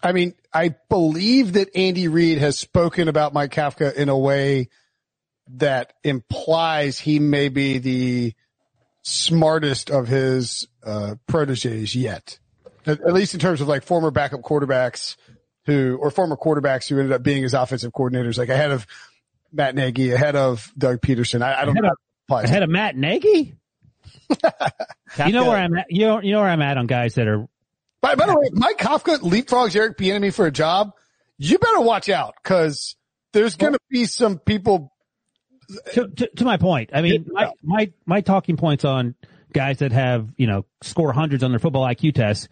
I 0.02 0.12
mean, 0.12 0.34
I 0.52 0.74
believe 0.88 1.54
that 1.54 1.74
Andy 1.76 2.08
Reid 2.08 2.38
has 2.38 2.58
spoken 2.58 3.08
about 3.08 3.32
Mike 3.34 3.52
Kafka 3.52 3.94
in 3.94 4.08
a 4.08 4.16
way 4.16 4.68
that 5.56 5.92
implies 6.04 6.98
he 6.98 7.18
may 7.18 7.48
be 7.48 7.78
the 7.78 8.34
smartest 9.02 9.90
of 9.90 10.06
his 10.06 10.68
uh, 10.84 11.14
proteges 11.26 11.96
yet, 11.96 12.38
at, 12.86 13.00
at 13.00 13.12
least 13.12 13.34
in 13.34 13.40
terms 13.40 13.60
of 13.60 13.68
like 13.68 13.82
former 13.82 14.10
backup 14.10 14.42
quarterbacks 14.42 15.16
who, 15.64 15.96
or 16.00 16.10
former 16.10 16.36
quarterbacks 16.36 16.88
who 16.88 16.98
ended 16.98 17.12
up 17.12 17.22
being 17.22 17.42
his 17.42 17.54
offensive 17.54 17.92
coordinators, 17.92 18.38
like 18.38 18.48
ahead 18.50 18.70
of 18.70 18.86
Matt 19.52 19.74
Nagy, 19.74 20.12
ahead 20.12 20.36
of 20.36 20.72
Doug 20.76 21.00
Pederson. 21.00 21.42
I, 21.42 21.62
I 21.62 21.64
don't 21.64 21.76
Ahead 21.76 21.82
know. 21.84 21.88
of- 21.90 21.96
how 22.28 22.36
it. 22.36 22.44
Ahead 22.44 22.62
of 22.62 22.68
Matt 22.70 22.96
Nagy? 22.96 23.54
You 25.26 25.32
know 25.32 25.46
where 25.46 25.56
I'm 25.56 25.74
at. 25.74 25.86
You 25.88 26.06
know, 26.06 26.20
you 26.20 26.32
know 26.32 26.40
where 26.40 26.50
I'm 26.50 26.60
at 26.60 26.76
on 26.76 26.86
guys 26.86 27.14
that 27.14 27.26
are 27.26 27.48
By, 28.00 28.14
by 28.14 28.26
the 28.26 28.38
way, 28.38 28.50
Mike 28.52 28.78
Kafka 28.78 29.18
leapfrogs 29.18 29.74
Eric 29.74 29.98
Bieniemy 29.98 30.32
for 30.32 30.46
a 30.46 30.52
job. 30.52 30.92
You 31.36 31.58
better 31.58 31.80
watch 31.80 32.08
out 32.08 32.34
because 32.42 32.96
there's 33.32 33.56
going 33.56 33.72
to 33.72 33.80
be 33.90 34.04
some 34.04 34.38
people. 34.38 34.92
To, 35.92 36.08
to, 36.08 36.30
to 36.36 36.44
my 36.44 36.56
point, 36.56 36.90
I 36.94 37.02
mean, 37.02 37.26
my, 37.30 37.52
my, 37.62 37.92
my 38.06 38.20
talking 38.22 38.56
points 38.56 38.86
on 38.86 39.14
guys 39.52 39.78
that 39.78 39.92
have, 39.92 40.32
you 40.38 40.46
know, 40.46 40.64
score 40.82 41.12
hundreds 41.12 41.44
on 41.44 41.50
their 41.50 41.58
football 41.58 41.84
IQ 41.84 42.14
tests, 42.14 42.48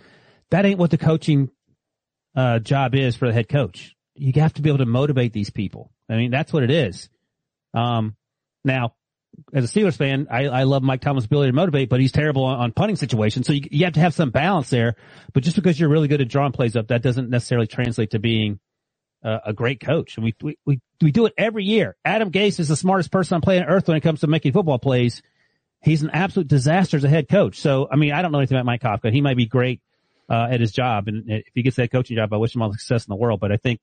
that 0.50 0.66
ain't 0.66 0.78
what 0.78 0.90
the 0.90 0.98
coaching, 0.98 1.50
uh, 2.34 2.58
job 2.58 2.94
is 2.94 3.16
for 3.16 3.26
the 3.26 3.32
head 3.32 3.48
coach. 3.48 3.96
You 4.14 4.32
have 4.36 4.52
to 4.54 4.62
be 4.62 4.68
able 4.68 4.78
to 4.78 4.86
motivate 4.86 5.32
these 5.32 5.48
people. 5.48 5.90
I 6.10 6.16
mean, 6.16 6.30
that's 6.30 6.52
what 6.52 6.62
it 6.62 6.70
is. 6.70 7.08
Um, 7.72 8.16
now, 8.64 8.94
as 9.52 9.64
a 9.64 9.68
Steelers 9.68 9.96
fan, 9.96 10.26
I, 10.30 10.46
I 10.46 10.62
love 10.64 10.82
Mike 10.82 11.00
Tomlin's 11.00 11.26
ability 11.26 11.50
to 11.50 11.56
motivate, 11.56 11.88
but 11.88 12.00
he's 12.00 12.12
terrible 12.12 12.44
on, 12.44 12.58
on 12.58 12.72
punting 12.72 12.96
situations. 12.96 13.46
So 13.46 13.52
you, 13.52 13.62
you 13.70 13.84
have 13.84 13.94
to 13.94 14.00
have 14.00 14.14
some 14.14 14.30
balance 14.30 14.70
there. 14.70 14.96
But 15.32 15.42
just 15.42 15.56
because 15.56 15.78
you're 15.78 15.88
really 15.88 16.08
good 16.08 16.20
at 16.20 16.28
drawing 16.28 16.52
plays 16.52 16.76
up, 16.76 16.88
that 16.88 17.02
doesn't 17.02 17.30
necessarily 17.30 17.66
translate 17.66 18.10
to 18.10 18.18
being 18.18 18.58
uh, 19.24 19.38
a 19.46 19.52
great 19.52 19.80
coach. 19.80 20.16
And 20.16 20.24
we, 20.24 20.34
we, 20.42 20.58
we, 20.64 20.80
we 21.00 21.12
do 21.12 21.26
it 21.26 21.34
every 21.36 21.64
year. 21.64 21.96
Adam 22.04 22.30
Gase 22.30 22.60
is 22.60 22.68
the 22.68 22.76
smartest 22.76 23.10
person 23.10 23.36
on 23.36 23.40
planet 23.40 23.66
earth 23.68 23.88
when 23.88 23.96
it 23.96 24.02
comes 24.02 24.20
to 24.20 24.26
making 24.26 24.52
football 24.52 24.78
plays. 24.78 25.22
He's 25.82 26.02
an 26.02 26.10
absolute 26.10 26.48
disaster 26.48 26.96
as 26.96 27.04
a 27.04 27.08
head 27.08 27.28
coach. 27.28 27.60
So, 27.60 27.88
I 27.90 27.96
mean, 27.96 28.12
I 28.12 28.22
don't 28.22 28.32
know 28.32 28.38
anything 28.38 28.56
about 28.56 28.66
Mike 28.66 28.82
Kafka. 28.82 29.12
He 29.12 29.20
might 29.20 29.36
be 29.36 29.46
great, 29.46 29.80
uh, 30.28 30.48
at 30.50 30.60
his 30.60 30.72
job. 30.72 31.08
And 31.08 31.30
if 31.30 31.44
he 31.54 31.62
gets 31.62 31.76
that 31.76 31.92
coaching 31.92 32.16
job, 32.16 32.32
I 32.32 32.36
wish 32.36 32.54
him 32.54 32.62
all 32.62 32.70
the 32.70 32.78
success 32.78 33.06
in 33.06 33.10
the 33.10 33.16
world. 33.16 33.40
But 33.40 33.52
I 33.52 33.56
think 33.56 33.80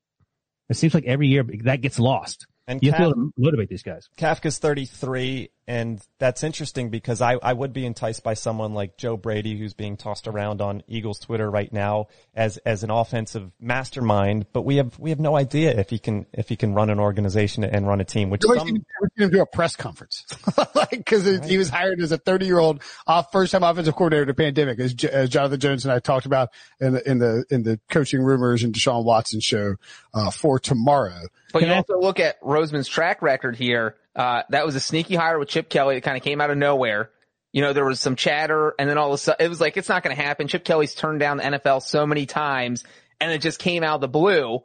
it 0.69 0.77
seems 0.77 0.93
like 0.93 1.05
every 1.05 1.27
year 1.27 1.45
that 1.63 1.81
gets 1.81 1.99
lost. 1.99 2.47
And 2.67 2.81
You 2.81 2.91
Kaf- 2.91 2.99
have 2.99 3.13
to 3.13 3.31
motivate 3.37 3.69
these 3.69 3.83
guys. 3.83 4.09
Kafka's 4.17 4.57
33, 4.59 5.49
and 5.67 6.01
that's 6.19 6.43
interesting 6.43 6.89
because 6.89 7.21
I, 7.21 7.33
I 7.41 7.53
would 7.53 7.71
be 7.71 7.85
enticed 7.85 8.23
by 8.23 8.33
someone 8.33 8.73
like 8.73 8.97
Joe 8.97 9.15
Brady, 9.15 9.57
who's 9.57 9.73
being 9.73 9.95
tossed 9.95 10.27
around 10.27 10.61
on 10.61 10.83
Eagles 10.87 11.19
Twitter 11.19 11.49
right 11.49 11.71
now 11.71 12.07
as 12.33 12.57
as 12.57 12.83
an 12.83 12.91
offensive 12.91 13.49
mastermind. 13.59 14.47
But 14.51 14.63
we 14.63 14.77
have 14.77 14.99
we 14.99 15.11
have 15.11 15.19
no 15.19 15.37
idea 15.37 15.71
if 15.71 15.89
he 15.89 15.99
can 15.99 16.25
if 16.33 16.49
he 16.49 16.55
can 16.55 16.73
run 16.73 16.89
an 16.89 16.99
organization 16.99 17.63
and 17.63 17.87
run 17.87 18.01
a 18.01 18.03
team. 18.03 18.29
Which 18.29 18.41
Nobody's 18.43 18.61
some, 18.61 18.85
going 19.17 19.29
to 19.31 19.37
do 19.37 19.41
a 19.41 19.45
press 19.45 19.75
conference, 19.75 20.25
like 20.75 20.89
because 20.91 21.25
he 21.45 21.57
was 21.57 21.69
hired 21.69 22.01
as 22.01 22.11
a 22.11 22.17
30 22.17 22.45
year 22.45 22.59
old 22.59 22.81
off 23.07 23.31
first 23.31 23.53
time 23.53 23.63
offensive 23.63 23.95
coordinator 23.95 24.25
to 24.25 24.33
pandemic, 24.33 24.79
as, 24.79 24.93
J- 24.93 25.09
as 25.09 25.29
Jonathan 25.29 25.59
Jones 25.59 25.85
and 25.85 25.93
I 25.93 25.99
talked 25.99 26.25
about 26.25 26.49
in 26.81 26.93
the 26.93 27.09
in 27.09 27.19
the 27.19 27.45
in 27.49 27.63
the 27.63 27.79
coaching 27.89 28.21
rumors 28.21 28.63
and 28.63 28.73
Deshaun 28.73 29.05
Watson 29.05 29.39
show 29.39 29.75
uh, 30.13 30.29
for 30.29 30.59
tomorrow. 30.59 31.21
But 31.53 31.59
Can 31.59 31.69
you 31.69 31.75
I- 31.75 31.77
also 31.77 31.99
look 31.99 32.19
at 32.19 32.41
Roseman's 32.41 32.87
track 32.87 33.21
record 33.21 33.55
here. 33.55 33.95
Uh, 34.15 34.43
that 34.49 34.65
was 34.65 34.75
a 34.75 34.79
sneaky 34.79 35.15
hire 35.15 35.39
with 35.39 35.49
Chip 35.49 35.69
Kelly 35.69 35.95
that 35.95 36.01
kind 36.01 36.17
of 36.17 36.23
came 36.23 36.39
out 36.41 36.49
of 36.49 36.57
nowhere. 36.57 37.09
You 37.51 37.61
know, 37.61 37.73
there 37.73 37.85
was 37.85 37.99
some 37.99 38.15
chatter 38.15 38.73
and 38.79 38.89
then 38.89 38.97
all 38.97 39.07
of 39.09 39.13
a 39.13 39.17
sudden 39.17 39.45
it 39.45 39.49
was 39.49 39.61
like, 39.61 39.77
it's 39.77 39.89
not 39.89 40.03
going 40.03 40.15
to 40.15 40.21
happen. 40.21 40.47
Chip 40.47 40.63
Kelly's 40.63 40.95
turned 40.95 41.19
down 41.19 41.37
the 41.37 41.43
NFL 41.43 41.81
so 41.83 42.05
many 42.05 42.25
times 42.25 42.83
and 43.19 43.31
it 43.31 43.41
just 43.41 43.59
came 43.59 43.83
out 43.83 43.95
of 43.95 44.01
the 44.01 44.07
blue. 44.07 44.59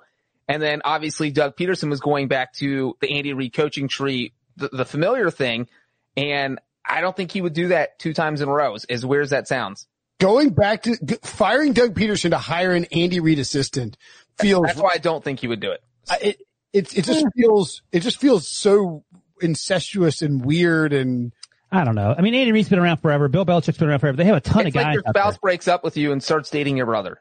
And 0.49 0.63
then 0.63 0.81
obviously 0.85 1.31
Doug 1.31 1.57
Pederson 1.57 1.91
was 1.91 2.01
going 2.01 2.29
back 2.29 2.55
to 2.55 2.97
the 3.01 3.11
Andy 3.17 3.35
Reid 3.35 3.53
coaching 3.53 3.89
tree, 3.89 4.33
the, 4.57 4.69
the 4.69 4.85
familiar 4.87 5.31
thing. 5.31 5.69
And 6.17 6.59
I 6.85 7.03
don't 7.03 7.15
think 7.15 7.31
he 7.31 7.43
would 7.43 7.53
do 7.53 7.69
that 7.69 7.99
two 7.99 8.15
times 8.15 8.41
in 8.41 8.49
a 8.49 8.53
row 8.53 8.77
as 8.89 9.05
weird 9.05 9.25
as 9.25 9.31
that 9.31 9.49
sounds. 9.49 9.87
Going 10.19 10.51
back 10.51 10.83
to 10.85 10.97
g- 11.05 11.17
firing 11.23 11.75
Doug 11.75 11.95
Pederson 11.95 12.31
to 12.31 12.39
hire 12.39 12.73
an 12.73 12.87
Andy 12.87 13.21
Reid 13.21 13.39
assistant 13.39 13.97
feels 14.39 14.67
That's 14.67 14.81
why 14.81 14.93
I 14.95 14.99
don't 14.99 15.23
think 15.23 15.41
he 15.41 15.47
would 15.47 15.61
do 15.61 15.71
it. 15.73 15.83
I- 16.11 16.19
it, 16.23 16.43
it 16.73 16.99
it 16.99 17.05
just 17.05 17.25
feels 17.37 17.83
it 17.93 18.01
just 18.01 18.19
feels 18.19 18.49
so 18.49 19.05
incestuous 19.43 20.23
and 20.23 20.45
weird 20.45 20.93
and 20.93 21.33
I 21.71 21.85
don't 21.85 21.95
know. 21.95 22.15
I 22.17 22.23
mean, 22.23 22.35
Andy 22.35 22.53
Reid's 22.53 22.69
been 22.69 22.79
around 22.79 22.99
forever. 22.99 23.29
Bill 23.29 23.45
Belichick's 23.45 23.77
been 23.77 23.89
around 23.89 23.99
forever. 23.99 24.17
They 24.17 24.25
have 24.25 24.37
a 24.37 24.41
ton 24.41 24.67
It's 24.67 24.75
of 24.75 24.77
like 24.77 24.87
guys 24.87 24.95
your 24.95 25.03
out 25.07 25.15
there. 25.15 25.23
spouse 25.23 25.39
breaks 25.39 25.69
up 25.69 25.85
with 25.85 25.97
you 25.97 26.13
and 26.13 26.23
starts 26.23 26.49
dating 26.49 26.79
your 26.79 26.87
brother. 26.87 27.21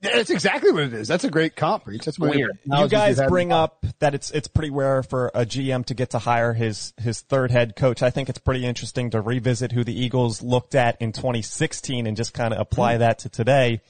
Yeah, 0.00 0.10
that's 0.14 0.30
exactly 0.30 0.70
what 0.70 0.84
it 0.84 0.94
is. 0.94 1.08
That's 1.08 1.24
a 1.24 1.30
great 1.30 1.56
comp, 1.56 1.84
Breech. 1.84 2.04
That's 2.04 2.20
one 2.20 2.28
of 2.28 2.34
the 2.34 2.38
Weird. 2.38 2.58
you 2.64 2.88
guys 2.88 3.20
bring 3.28 3.50
up 3.50 3.84
that 3.98 4.14
it's 4.14 4.30
it's 4.30 4.46
pretty 4.46 4.70
rare 4.70 5.02
for 5.02 5.32
a 5.34 5.44
GM 5.44 5.84
to 5.86 5.94
get 5.94 6.10
to 6.10 6.20
hire 6.20 6.52
his 6.52 6.92
his 6.98 7.22
third 7.22 7.50
head 7.50 7.74
coach. 7.74 8.00
I 8.00 8.10
think 8.10 8.28
it's 8.28 8.38
pretty 8.38 8.64
interesting 8.64 9.10
to 9.10 9.20
revisit 9.20 9.72
who 9.72 9.82
the 9.82 9.98
Eagles 9.98 10.40
looked 10.40 10.76
at 10.76 11.02
in 11.02 11.10
2016 11.10 12.06
and 12.06 12.16
just 12.16 12.32
kind 12.32 12.54
of 12.54 12.60
apply 12.60 12.92
mm-hmm. 12.92 13.00
that 13.00 13.18
to 13.20 13.28
today. 13.28 13.80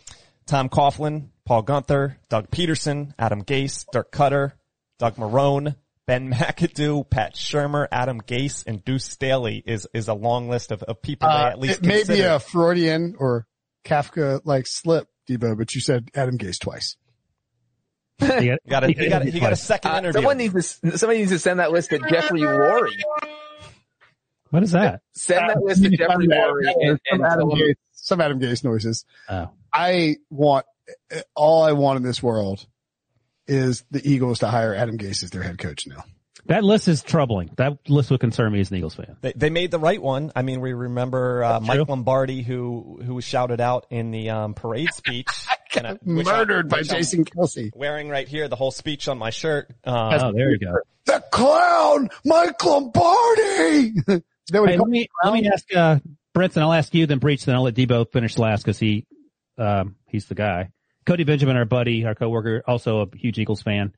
Tom 0.47 0.71
Coughlin, 0.71 1.29
Paul 1.45 1.63
Guenther, 1.63 2.17
Doug 2.31 2.51
Pederson, 2.51 3.13
Adam 3.19 3.45
Gase, 3.45 3.85
Dirk 3.93 4.11
Koetter, 4.11 4.53
Doug 4.99 5.17
Marrone, 5.17 5.77
Ben 6.09 6.33
McAdoo, 6.33 7.09
Pat 7.09 7.35
Shurmur, 7.35 7.87
Adam 7.93 8.23
Gase, 8.23 8.65
and 8.67 8.83
Deuce 8.83 9.05
Staley 9.05 9.63
is 9.65 9.87
is 9.93 10.09
a 10.09 10.15
long 10.15 10.49
list 10.49 10.73
of, 10.73 10.83
of 10.85 11.03
people 11.03 11.29
they 11.29 11.35
Uh, 11.35 11.49
at 11.51 11.61
least 11.61 11.81
it 11.83 11.87
may 11.87 12.03
be 12.03 12.23
a 12.23 12.41
Freudian 12.41 13.15
or 13.19 13.47
Kafka 13.85 14.41
like 14.45 14.67
slip, 14.67 15.07
Deebo, 15.29 15.59
but 15.59 15.75
you 15.75 15.83
said 15.83 16.09
Adam 16.15 16.39
Gase 16.39 16.59
twice. 16.59 16.97
You 18.21 18.57
got, 18.69 18.85
a, 18.85 18.89
you 18.89 19.09
got 19.09 19.23
a, 19.23 19.31
you 19.31 19.39
got 19.39 19.53
a 19.53 19.57
second 19.57 19.91
Uh, 19.93 19.99
interview. 19.99 20.13
someone 20.15 20.39
needs 20.39 20.81
to 20.81 20.97
somebody 20.99 21.19
needs 21.21 21.31
to 21.31 21.39
send 21.39 21.61
that 21.61 21.73
list 21.73 21.91
to 21.91 21.99
Jeffrey 22.11 22.41
Lurie. 22.41 22.91
What 24.51 24.63
is 24.63 24.73
that? 24.73 25.03
Send 25.13 25.51
that 25.51 25.63
list 25.63 25.83
to 25.85 25.91
Jeffrey 25.91 26.27
Lurie 26.27 26.73
and, 26.81 26.99
some, 27.11 27.21
and 27.21 27.27
Adam 27.27 27.51
tell 27.51 27.59
Gase, 27.59 27.75
some 27.93 28.21
Adam 28.23 28.41
Gase 28.41 28.65
noises. 28.65 29.05
Oh, 29.29 29.51
I 29.75 30.17
want 30.31 30.65
all 31.37 31.63
I 31.65 31.73
want 31.73 31.99
in 31.99 32.03
this 32.03 32.23
world 32.23 32.67
is 33.49 33.85
the 33.91 34.01
Eagles 34.09 34.41
to 34.41 34.49
hire 34.49 34.75
Adam 34.75 34.99
Gase 34.99 35.23
as 35.25 35.31
their 35.31 35.43
head 35.43 35.59
coach 35.59 35.87
now. 35.87 36.05
that 36.47 36.63
list 36.65 36.87
is 36.89 37.03
troubling. 37.03 37.51
That 37.57 37.79
list 37.89 38.11
would 38.11 38.21
concern 38.21 38.53
me 38.53 38.61
as 38.61 38.71
an 38.71 38.77
Eagles 38.77 38.95
fan. 38.95 39.17
They, 39.21 39.33
they 39.35 39.51
made 39.51 39.71
the 39.71 39.79
right 39.79 40.01
one. 40.01 40.31
I 40.37 40.43
mean, 40.43 40.61
we 40.61 40.73
remember 40.73 41.43
uh, 41.43 41.59
True. 41.59 41.67
Mike 41.67 41.89
Lombardi, 41.89 42.43
who 42.43 43.01
who 43.05 43.15
was 43.15 43.25
shouted 43.25 43.61
out 43.61 43.87
in 43.91 44.11
the 44.11 44.31
um, 44.31 44.55
parade 44.55 44.93
speech, 44.95 45.27
I- 45.75 45.99
which 46.03 46.27
I- 46.27 46.37
Murdered 46.39 46.69
by 46.69 46.79
which 46.79 46.91
I'm 46.93 46.97
Jason 46.99 47.25
Kelce. 47.25 47.71
Wearing 47.75 48.09
right 48.09 48.27
here 48.29 48.49
the 48.49 48.57
whole 48.57 48.71
speech 48.71 49.09
on 49.09 49.19
my 49.19 49.31
shirt. 49.31 49.71
Um, 49.85 49.95
Oh, 50.15 50.33
there 50.33 50.51
you 50.51 50.59
go. 50.59 50.75
The 51.07 51.23
clown, 51.33 52.09
Mike 52.25 52.63
Lombardi. 52.65 53.93
Is 53.97 54.05
that 54.07 54.61
what 54.61 54.69
he 54.71 54.75
Hey, 54.75 54.79
let 54.79 54.89
me 54.89 55.09
let 55.25 55.33
me 55.35 55.49
ask 55.53 55.65
uh 55.75 55.99
Brinson. 56.37 56.63
I'll 56.63 56.73
ask 56.73 56.95
you, 56.95 57.07
then 57.07 57.19
Breech, 57.19 57.45
then 57.45 57.55
I'll 57.55 57.63
let 57.63 57.75
Deebo 57.75 58.11
finish 58.13 58.39
last 58.39 58.63
because 58.63 58.79
he 58.79 59.07
um 59.59 59.97
he's 60.07 60.27
the 60.27 60.35
guy. 60.35 60.71
Cody 61.09 61.25
Benjamin, 61.25 61.57
our 61.57 61.65
buddy, 61.65 62.05
our 62.05 62.15
coworker, 62.15 62.63
also 62.67 63.01
a 63.01 63.17
huge 63.17 63.39
Eagles 63.39 63.63
fan, 63.63 63.95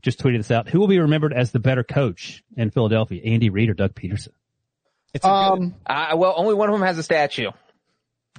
just 0.00 0.20
tweeted 0.20 0.38
this 0.38 0.50
out. 0.52 0.68
Who 0.68 0.78
will 0.80 0.86
be 0.88 1.00
remembered 1.00 1.32
as 1.32 1.50
the 1.50 1.58
better 1.58 1.82
coach 1.82 2.42
in 2.56 2.70
Philadelphia, 2.70 3.20
Andy 3.24 3.50
Reid 3.50 3.68
or 3.68 3.74
Doug 3.74 3.94
Pederson? 3.94 4.28
it's 5.12 5.24
a 5.24 5.28
good, 5.28 5.62
Um, 5.62 5.74
uh, 5.84 6.14
well, 6.16 6.34
only 6.36 6.54
one 6.54 6.68
of 6.68 6.72
them 6.72 6.82
has 6.86 6.96
a 6.98 7.02
statue. 7.02 7.50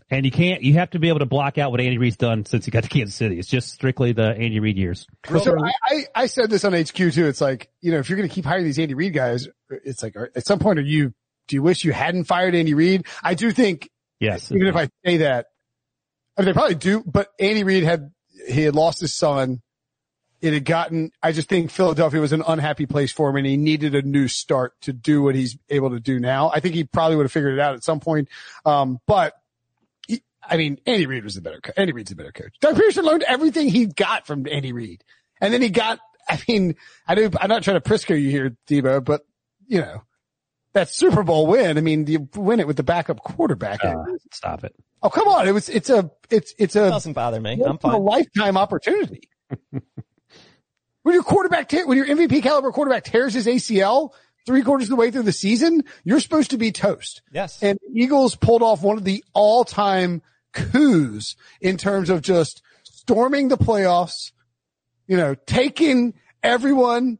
And 0.09 0.25
you 0.25 0.31
can't, 0.31 0.61
you 0.63 0.73
have 0.75 0.91
to 0.91 0.99
be 0.99 1.09
able 1.09 1.19
to 1.19 1.25
block 1.25 1.57
out 1.57 1.71
what 1.71 1.81
Andy 1.81 1.97
Reid's 1.97 2.17
done 2.17 2.45
since 2.45 2.65
he 2.65 2.71
got 2.71 2.83
to 2.83 2.89
Kansas 2.89 3.13
City. 3.15 3.39
It's 3.39 3.47
just 3.47 3.71
strictly 3.73 4.11
the 4.13 4.29
Andy 4.29 4.59
Reid 4.59 4.77
years. 4.77 5.05
So 5.27 5.55
I, 5.59 5.71
I, 5.83 6.05
I 6.15 6.25
said 6.27 6.49
this 6.49 6.63
on 6.65 6.73
HQ 6.73 6.93
too. 6.93 7.27
It's 7.27 7.41
like, 7.41 7.69
you 7.81 7.91
know, 7.91 7.99
if 7.99 8.09
you're 8.09 8.17
going 8.17 8.29
to 8.29 8.33
keep 8.33 8.45
hiring 8.45 8.63
these 8.63 8.79
Andy 8.79 8.93
Reid 8.93 9.13
guys, 9.13 9.47
it's 9.69 10.01
like, 10.01 10.15
at 10.35 10.45
some 10.45 10.59
point, 10.59 10.79
are 10.79 10.83
you, 10.83 11.13
do 11.47 11.55
you 11.55 11.61
wish 11.61 11.83
you 11.83 11.91
hadn't 11.93 12.23
fired 12.25 12.55
Andy 12.55 12.73
Reid? 12.73 13.05
I 13.21 13.33
do 13.33 13.51
think, 13.51 13.89
Yes. 14.19 14.51
even 14.51 14.67
if 14.67 14.75
I 14.75 14.87
say 15.05 15.17
that, 15.17 15.47
I 16.37 16.41
mean, 16.41 16.47
they 16.47 16.53
probably 16.53 16.75
do, 16.75 17.03
but 17.05 17.29
Andy 17.39 17.63
Reid 17.63 17.83
had, 17.83 18.11
he 18.47 18.63
had 18.63 18.75
lost 18.75 18.99
his 18.99 19.13
son. 19.13 19.61
It 20.41 20.53
had 20.53 20.65
gotten, 20.65 21.11
I 21.21 21.31
just 21.31 21.47
think 21.47 21.71
Philadelphia 21.71 22.19
was 22.19 22.33
an 22.33 22.43
unhappy 22.45 22.85
place 22.85 23.11
for 23.11 23.29
him 23.29 23.37
and 23.37 23.45
he 23.45 23.55
needed 23.55 23.95
a 23.95 24.01
new 24.01 24.27
start 24.27 24.73
to 24.81 24.91
do 24.91 25.21
what 25.21 25.35
he's 25.35 25.57
able 25.69 25.91
to 25.91 25.99
do 25.99 26.19
now. 26.19 26.51
I 26.53 26.59
think 26.59 26.75
he 26.75 26.83
probably 26.83 27.15
would 27.15 27.23
have 27.23 27.31
figured 27.31 27.53
it 27.53 27.59
out 27.59 27.75
at 27.75 27.83
some 27.83 28.01
point. 28.01 28.27
Um, 28.65 28.99
but 29.07 29.35
he, 30.07 30.21
I 30.41 30.57
mean, 30.57 30.79
Andy 30.85 31.05
Reid 31.05 31.23
was 31.23 31.35
the 31.35 31.41
better, 31.41 31.61
co- 31.61 31.71
Andy 31.77 31.93
Reid's 31.93 32.09
the 32.09 32.17
better 32.17 32.33
coach. 32.33 32.55
Doug 32.59 32.75
Pederson 32.75 33.03
learned 33.03 33.23
everything 33.23 33.69
he 33.69 33.85
got 33.85 34.27
from 34.27 34.45
Andy 34.51 34.73
Reid. 34.73 35.03
And 35.39 35.53
then 35.53 35.61
he 35.61 35.69
got, 35.69 35.99
I 36.27 36.41
mean, 36.47 36.75
I 37.07 37.15
do, 37.15 37.29
I'm 37.39 37.49
not 37.49 37.63
trying 37.63 37.81
to 37.81 37.89
Prisco 37.89 38.19
you 38.21 38.29
here, 38.29 38.57
Deebo, 38.67 39.05
but 39.05 39.21
you 39.67 39.79
know, 39.79 40.03
that 40.73 40.89
Super 40.89 41.23
Bowl 41.23 41.47
win, 41.47 41.77
I 41.77 41.81
mean, 41.81 42.07
you 42.07 42.27
win 42.35 42.59
it 42.59 42.67
with 42.67 42.77
the 42.77 42.83
backup 42.83 43.19
quarterback. 43.19 43.83
Uh, 43.83 43.95
stop 44.31 44.63
it. 44.63 44.75
oh, 45.01 45.09
come 45.09 45.27
on. 45.27 45.47
It 45.47 45.51
was, 45.51 45.69
it's 45.69 45.89
a, 45.89 46.11
it's, 46.29 46.53
it's 46.57 46.75
it 46.75 46.81
a, 46.81 46.89
doesn't 46.89 47.13
bother 47.13 47.39
me. 47.39 47.53
I'm 47.53 47.59
once 47.59 47.83
in 47.83 47.89
a 47.89 47.93
fine. 47.93 48.03
lifetime 48.03 48.57
opportunity. 48.57 49.29
when 49.69 51.13
your 51.13 51.23
quarterback, 51.23 51.69
te- 51.69 51.83
when 51.83 51.97
your 51.97 52.07
MVP 52.07 52.41
caliber 52.43 52.71
quarterback 52.71 53.03
tears 53.03 53.33
his 53.33 53.45
ACL 53.45 54.13
three 54.45 54.61
quarters 54.61 54.87
of 54.87 54.89
the 54.89 54.95
way 54.95 55.11
through 55.11 55.23
the 55.23 55.31
season, 55.31 55.83
you're 56.03 56.19
supposed 56.19 56.51
to 56.51 56.57
be 56.57 56.71
toast. 56.71 57.21
Yes. 57.31 57.61
And 57.61 57.79
Eagles 57.93 58.35
pulled 58.35 58.61
off 58.61 58.81
one 58.81 58.97
of 58.97 59.03
the 59.03 59.23
all 59.33 59.63
time 59.63 60.21
coups 60.53 61.35
in 61.61 61.77
terms 61.77 62.09
of 62.09 62.21
just 62.21 62.61
storming 62.83 63.47
the 63.47 63.57
playoffs, 63.57 64.31
you 65.07 65.17
know, 65.17 65.35
taking 65.45 66.13
everyone, 66.41 67.19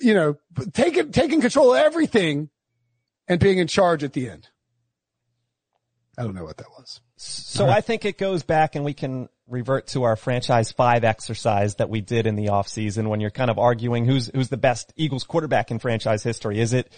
you 0.00 0.14
know, 0.14 0.36
taking, 0.72 1.10
taking 1.12 1.40
control 1.40 1.74
of 1.74 1.80
everything 1.80 2.50
and 3.28 3.40
being 3.40 3.58
in 3.58 3.66
charge 3.66 4.04
at 4.04 4.12
the 4.12 4.28
end. 4.28 4.48
I 6.16 6.22
don't 6.22 6.34
know 6.34 6.44
what 6.44 6.58
that 6.58 6.70
was. 6.78 7.00
So 7.16 7.68
I 7.68 7.80
think 7.80 8.04
it 8.04 8.18
goes 8.18 8.42
back 8.42 8.76
and 8.76 8.84
we 8.84 8.94
can 8.94 9.28
revert 9.46 9.88
to 9.88 10.04
our 10.04 10.16
franchise 10.16 10.72
five 10.72 11.04
exercise 11.04 11.76
that 11.76 11.90
we 11.90 12.00
did 12.00 12.26
in 12.26 12.36
the 12.36 12.46
offseason 12.46 13.08
when 13.08 13.20
you're 13.20 13.30
kind 13.30 13.50
of 13.50 13.58
arguing 13.58 14.04
who's, 14.04 14.30
who's 14.34 14.48
the 14.48 14.56
best 14.56 14.92
Eagles 14.96 15.24
quarterback 15.24 15.70
in 15.70 15.78
franchise 15.78 16.22
history. 16.22 16.60
Is 16.60 16.72
it 16.72 16.92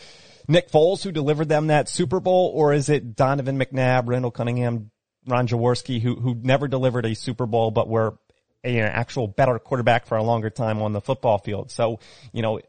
Nick 0.48 0.70
Foles 0.70 1.02
who 1.02 1.12
delivered 1.12 1.48
them 1.48 1.68
that 1.68 1.88
Super 1.88 2.20
Bowl 2.20 2.52
or 2.54 2.72
is 2.72 2.88
it 2.88 3.16
Donovan 3.16 3.58
McNabb, 3.58 4.06
Randall 4.06 4.30
Cunningham, 4.30 4.90
Ron 5.26 5.48
Jaworski, 5.48 6.00
who 6.00 6.14
who 6.14 6.34
never 6.34 6.68
delivered 6.68 7.04
a 7.04 7.14
Super 7.14 7.46
Bowl, 7.46 7.70
but 7.70 7.88
were 7.88 8.18
an 8.62 8.78
actual 8.78 9.26
better 9.26 9.58
quarterback 9.58 10.06
for 10.06 10.16
a 10.16 10.22
longer 10.22 10.50
time 10.50 10.82
on 10.82 10.92
the 10.92 11.00
football 11.00 11.38
field. 11.38 11.70
So, 11.70 11.98
you 12.32 12.42
know, 12.42 12.60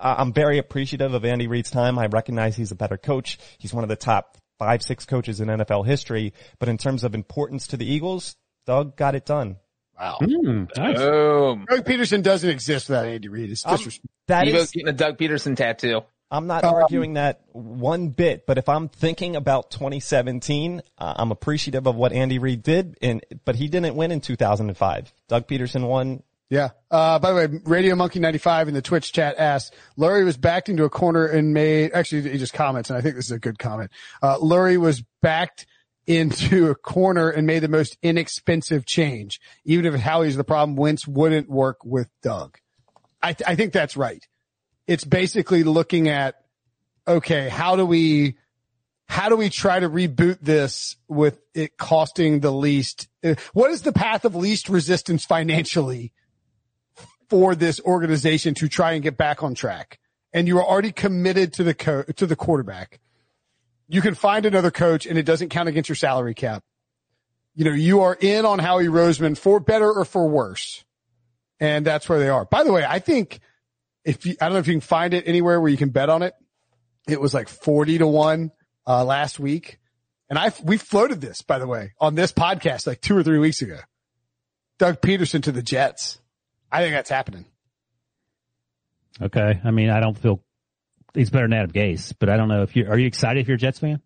I'm 0.00 0.32
very 0.32 0.58
appreciative 0.58 1.14
of 1.14 1.24
Andy 1.24 1.46
Reid's 1.46 1.70
time. 1.70 1.98
I 1.98 2.06
recognize 2.06 2.56
he's 2.56 2.72
a 2.72 2.76
better 2.76 2.96
coach. 2.96 3.38
He's 3.58 3.72
one 3.72 3.84
of 3.84 3.88
the 3.88 3.96
top 3.96 4.38
five, 4.58 4.82
six 4.82 5.04
coaches 5.04 5.40
in 5.40 5.48
NFL 5.48 5.86
history. 5.86 6.32
But 6.58 6.68
in 6.68 6.78
terms 6.78 7.04
of 7.04 7.14
importance 7.14 7.68
to 7.68 7.76
the 7.76 7.86
Eagles, 7.86 8.36
Doug 8.66 8.96
got 8.96 9.14
it 9.14 9.24
done. 9.26 9.56
Wow. 9.98 10.18
Mm, 10.20 10.68
nice. 10.76 10.98
Boom. 10.98 11.66
Doug 11.70 11.84
Pederson 11.84 12.22
doesn't 12.22 12.50
exist 12.50 12.88
without 12.88 13.06
Andy 13.06 13.28
Reid. 13.28 13.50
It's 13.50 13.64
Um, 13.64 13.76
disrespectful. 13.76 14.10
That 14.26 14.48
Evo's 14.48 14.70
getting 14.72 14.88
a 14.88 14.92
Doug 14.92 15.16
Pederson 15.18 15.56
tattoo. 15.56 16.02
I'm 16.30 16.48
not 16.48 16.64
Um, 16.64 16.74
arguing 16.74 17.12
that 17.14 17.42
one 17.52 18.08
bit, 18.08 18.44
but 18.46 18.58
if 18.58 18.68
I'm 18.68 18.88
thinking 18.88 19.36
about 19.36 19.70
2017, 19.70 20.82
uh, 20.98 21.14
I'm 21.16 21.30
appreciative 21.30 21.86
of 21.86 21.94
what 21.94 22.12
Andy 22.12 22.38
Reid 22.40 22.62
did, 22.64 22.96
and 23.00 23.24
but 23.44 23.54
he 23.54 23.68
didn't 23.68 23.94
win 23.94 24.10
in 24.10 24.20
2005. 24.20 25.12
Doug 25.28 25.46
Pederson 25.46 25.86
won. 25.86 26.22
Yeah. 26.54 26.68
Uh, 26.88 27.18
by 27.18 27.30
the 27.32 27.36
way, 27.36 27.60
Radio 27.64 27.96
Monkey 27.96 28.20
95 28.20 28.68
in 28.68 28.74
the 28.74 28.80
Twitch 28.80 29.12
chat 29.12 29.34
asked, 29.38 29.74
Lurie 29.98 30.24
was 30.24 30.36
backed 30.36 30.68
into 30.68 30.84
a 30.84 30.88
corner 30.88 31.26
and 31.26 31.52
made, 31.52 31.90
actually 31.92 32.30
he 32.30 32.38
just 32.38 32.52
comments, 32.52 32.90
and 32.90 32.96
I 32.96 33.00
think 33.00 33.16
this 33.16 33.24
is 33.24 33.32
a 33.32 33.40
good 33.40 33.58
comment. 33.58 33.90
Uh, 34.22 34.38
Lurie 34.38 34.76
was 34.76 35.02
backed 35.20 35.66
into 36.06 36.70
a 36.70 36.76
corner 36.76 37.28
and 37.28 37.44
made 37.44 37.58
the 37.58 37.68
most 37.68 37.98
inexpensive 38.02 38.86
change. 38.86 39.40
Even 39.64 39.84
if 39.84 40.00
Howie's 40.00 40.36
the 40.36 40.44
problem, 40.44 40.76
Wentz 40.76 41.08
wouldn't 41.08 41.50
work 41.50 41.84
with 41.84 42.08
Doug. 42.22 42.56
I, 43.20 43.32
th- 43.32 43.48
I 43.50 43.56
think 43.56 43.72
that's 43.72 43.96
right. 43.96 44.24
It's 44.86 45.04
basically 45.04 45.64
looking 45.64 46.08
at, 46.08 46.36
okay, 47.08 47.48
how 47.48 47.74
do 47.74 47.84
we, 47.84 48.36
how 49.08 49.28
do 49.28 49.34
we 49.34 49.50
try 49.50 49.80
to 49.80 49.90
reboot 49.90 50.38
this 50.40 50.94
with 51.08 51.40
it 51.52 51.76
costing 51.78 52.38
the 52.38 52.52
least? 52.52 53.08
uh, 53.24 53.34
What 53.54 53.72
is 53.72 53.82
the 53.82 53.92
path 53.92 54.24
of 54.24 54.36
least 54.36 54.68
resistance 54.68 55.24
financially 55.24 56.12
for 57.28 57.54
this 57.54 57.80
organization 57.80 58.54
to 58.54 58.68
try 58.68 58.92
and 58.92 59.02
get 59.02 59.16
back 59.16 59.42
on 59.42 59.54
track? 59.54 59.98
And 60.32 60.48
you 60.48 60.58
are 60.58 60.64
already 60.64 60.92
committed 60.92 61.52
to 61.54 61.64
the 61.64 61.74
co- 61.74 62.02
to 62.02 62.26
the 62.26 62.36
quarterback. 62.36 63.00
You 63.88 64.00
can 64.00 64.14
find 64.14 64.46
another 64.46 64.70
coach 64.70 65.06
and 65.06 65.18
it 65.18 65.24
doesn't 65.24 65.50
count 65.50 65.68
against 65.68 65.88
your 65.88 65.96
salary 65.96 66.34
cap. 66.34 66.64
You 67.54 67.64
know, 67.64 67.72
you 67.72 68.00
are 68.00 68.16
in 68.20 68.44
on 68.44 68.58
Howie 68.58 68.86
Roseman 68.86 69.38
for 69.38 69.60
better 69.60 69.90
or 69.92 70.04
for 70.04 70.28
worse. 70.28 70.84
And 71.60 71.86
that's 71.86 72.08
where 72.08 72.18
they 72.18 72.28
are. 72.28 72.44
By 72.44 72.64
the 72.64 72.72
way, 72.72 72.84
I 72.86 72.98
think 72.98 73.40
if 74.04 74.26
you, 74.26 74.34
I 74.40 74.46
don't 74.46 74.54
know 74.54 74.58
if 74.58 74.66
you 74.66 74.74
can 74.74 74.80
find 74.80 75.14
it 75.14 75.28
anywhere 75.28 75.60
where 75.60 75.70
you 75.70 75.76
can 75.76 75.90
bet 75.90 76.08
on 76.10 76.22
it. 76.22 76.34
It 77.08 77.20
was 77.20 77.32
like 77.32 77.48
40 77.48 77.98
to 77.98 78.06
one, 78.06 78.50
uh, 78.86 79.04
last 79.04 79.38
week. 79.38 79.78
And 80.28 80.38
I, 80.38 80.52
we 80.62 80.78
floated 80.78 81.20
this, 81.20 81.42
by 81.42 81.58
the 81.58 81.66
way, 81.66 81.92
on 82.00 82.14
this 82.14 82.32
podcast 82.32 82.86
like 82.86 83.00
two 83.00 83.16
or 83.16 83.22
three 83.22 83.38
weeks 83.38 83.62
ago. 83.62 83.78
Doug 84.78 85.00
Pederson 85.00 85.42
to 85.44 85.52
the 85.52 85.62
Jets. 85.62 86.18
I 86.74 86.80
think 86.80 86.92
that's 86.92 87.08
happening. 87.08 87.44
Okay. 89.22 89.60
I 89.62 89.70
mean, 89.70 89.90
I 89.90 90.00
don't 90.00 90.18
feel 90.18 90.42
he's 91.14 91.30
better 91.30 91.46
than 91.46 91.52
Adam 91.52 91.70
Gase, 91.70 92.12
but 92.18 92.28
I 92.28 92.36
don't 92.36 92.48
know 92.48 92.62
if 92.62 92.74
you 92.74 92.88
are 92.88 92.98
you 92.98 93.06
excited 93.06 93.40
if 93.40 93.46
you're 93.46 93.54
a 93.54 93.58
Jets 93.58 93.78
fan? 93.78 94.00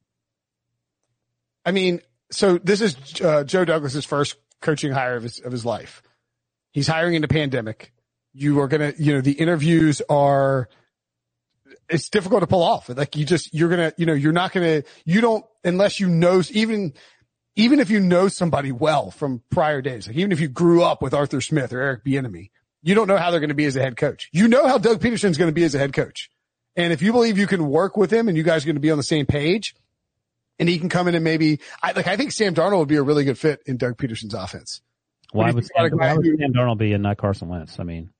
I 1.64 1.72
mean, 1.72 2.02
so 2.30 2.58
this 2.58 2.82
is 2.82 2.94
uh, 3.22 3.44
Joe 3.44 3.64
Douglas's 3.64 4.04
first 4.04 4.36
coaching 4.60 4.92
hire 4.92 5.16
of 5.16 5.22
his 5.22 5.40
of 5.40 5.50
his 5.50 5.64
life. 5.64 6.02
He's 6.72 6.86
hiring 6.86 7.14
in 7.14 7.22
the 7.22 7.28
pandemic. 7.28 7.94
You 8.34 8.60
are 8.60 8.68
gonna, 8.68 8.92
you 8.98 9.14
know, 9.14 9.22
the 9.22 9.32
interviews 9.32 10.02
are. 10.10 10.68
It's 11.88 12.10
difficult 12.10 12.42
to 12.42 12.46
pull 12.46 12.62
off. 12.62 12.90
Like 12.90 13.16
you 13.16 13.24
just, 13.24 13.54
you're 13.54 13.70
gonna, 13.70 13.94
you 13.96 14.04
know, 14.04 14.12
you're 14.12 14.32
not 14.32 14.52
gonna, 14.52 14.82
you 15.06 15.22
don't 15.22 15.42
unless 15.64 16.00
you 16.00 16.10
know 16.10 16.42
even. 16.50 16.92
Even 17.58 17.80
if 17.80 17.90
you 17.90 17.98
know 17.98 18.28
somebody 18.28 18.70
well 18.70 19.10
from 19.10 19.42
prior 19.50 19.82
days, 19.82 20.06
like 20.06 20.16
even 20.16 20.30
if 20.30 20.38
you 20.38 20.46
grew 20.46 20.84
up 20.84 21.02
with 21.02 21.12
Arthur 21.12 21.40
Smith 21.40 21.72
or 21.72 21.80
Eric 21.80 22.04
Bieniemy, 22.04 22.50
you 22.82 22.94
don't 22.94 23.08
know 23.08 23.16
how 23.16 23.32
they're 23.32 23.40
going 23.40 23.48
to 23.48 23.54
be 23.54 23.64
as 23.64 23.74
a 23.74 23.82
head 23.82 23.96
coach. 23.96 24.28
You 24.32 24.46
know 24.46 24.68
how 24.68 24.78
Doug 24.78 25.00
Pederson's 25.00 25.36
going 25.36 25.48
to 25.48 25.54
be 25.54 25.64
as 25.64 25.74
a 25.74 25.78
head 25.78 25.92
coach. 25.92 26.30
And 26.76 26.92
if 26.92 27.02
you 27.02 27.10
believe 27.10 27.36
you 27.36 27.48
can 27.48 27.68
work 27.68 27.96
with 27.96 28.12
him 28.12 28.28
and 28.28 28.36
you 28.36 28.44
guys 28.44 28.62
are 28.62 28.66
going 28.66 28.76
to 28.76 28.80
be 28.80 28.92
on 28.92 28.96
the 28.96 29.02
same 29.02 29.26
page 29.26 29.74
and 30.60 30.68
he 30.68 30.78
can 30.78 30.88
come 30.88 31.08
in 31.08 31.16
and 31.16 31.24
maybe, 31.24 31.58
I 31.82 31.90
like, 31.90 32.06
I 32.06 32.16
think 32.16 32.30
Sam 32.30 32.54
Darnold 32.54 32.78
would 32.78 32.88
be 32.88 32.94
a 32.94 33.02
really 33.02 33.24
good 33.24 33.38
fit 33.38 33.60
in 33.66 33.76
Doug 33.76 33.98
Pederson's 33.98 34.34
offense. 34.34 34.80
Why 35.32 35.50
would, 35.50 35.66
Sam, 35.66 35.90
why 35.90 36.14
would 36.14 36.24
Sam 36.24 36.52
Darnold 36.52 36.78
be 36.78 36.92
and 36.92 37.02
not 37.02 37.16
Carson 37.16 37.48
Wentz? 37.48 37.80
I 37.80 37.82
mean, 37.82 38.10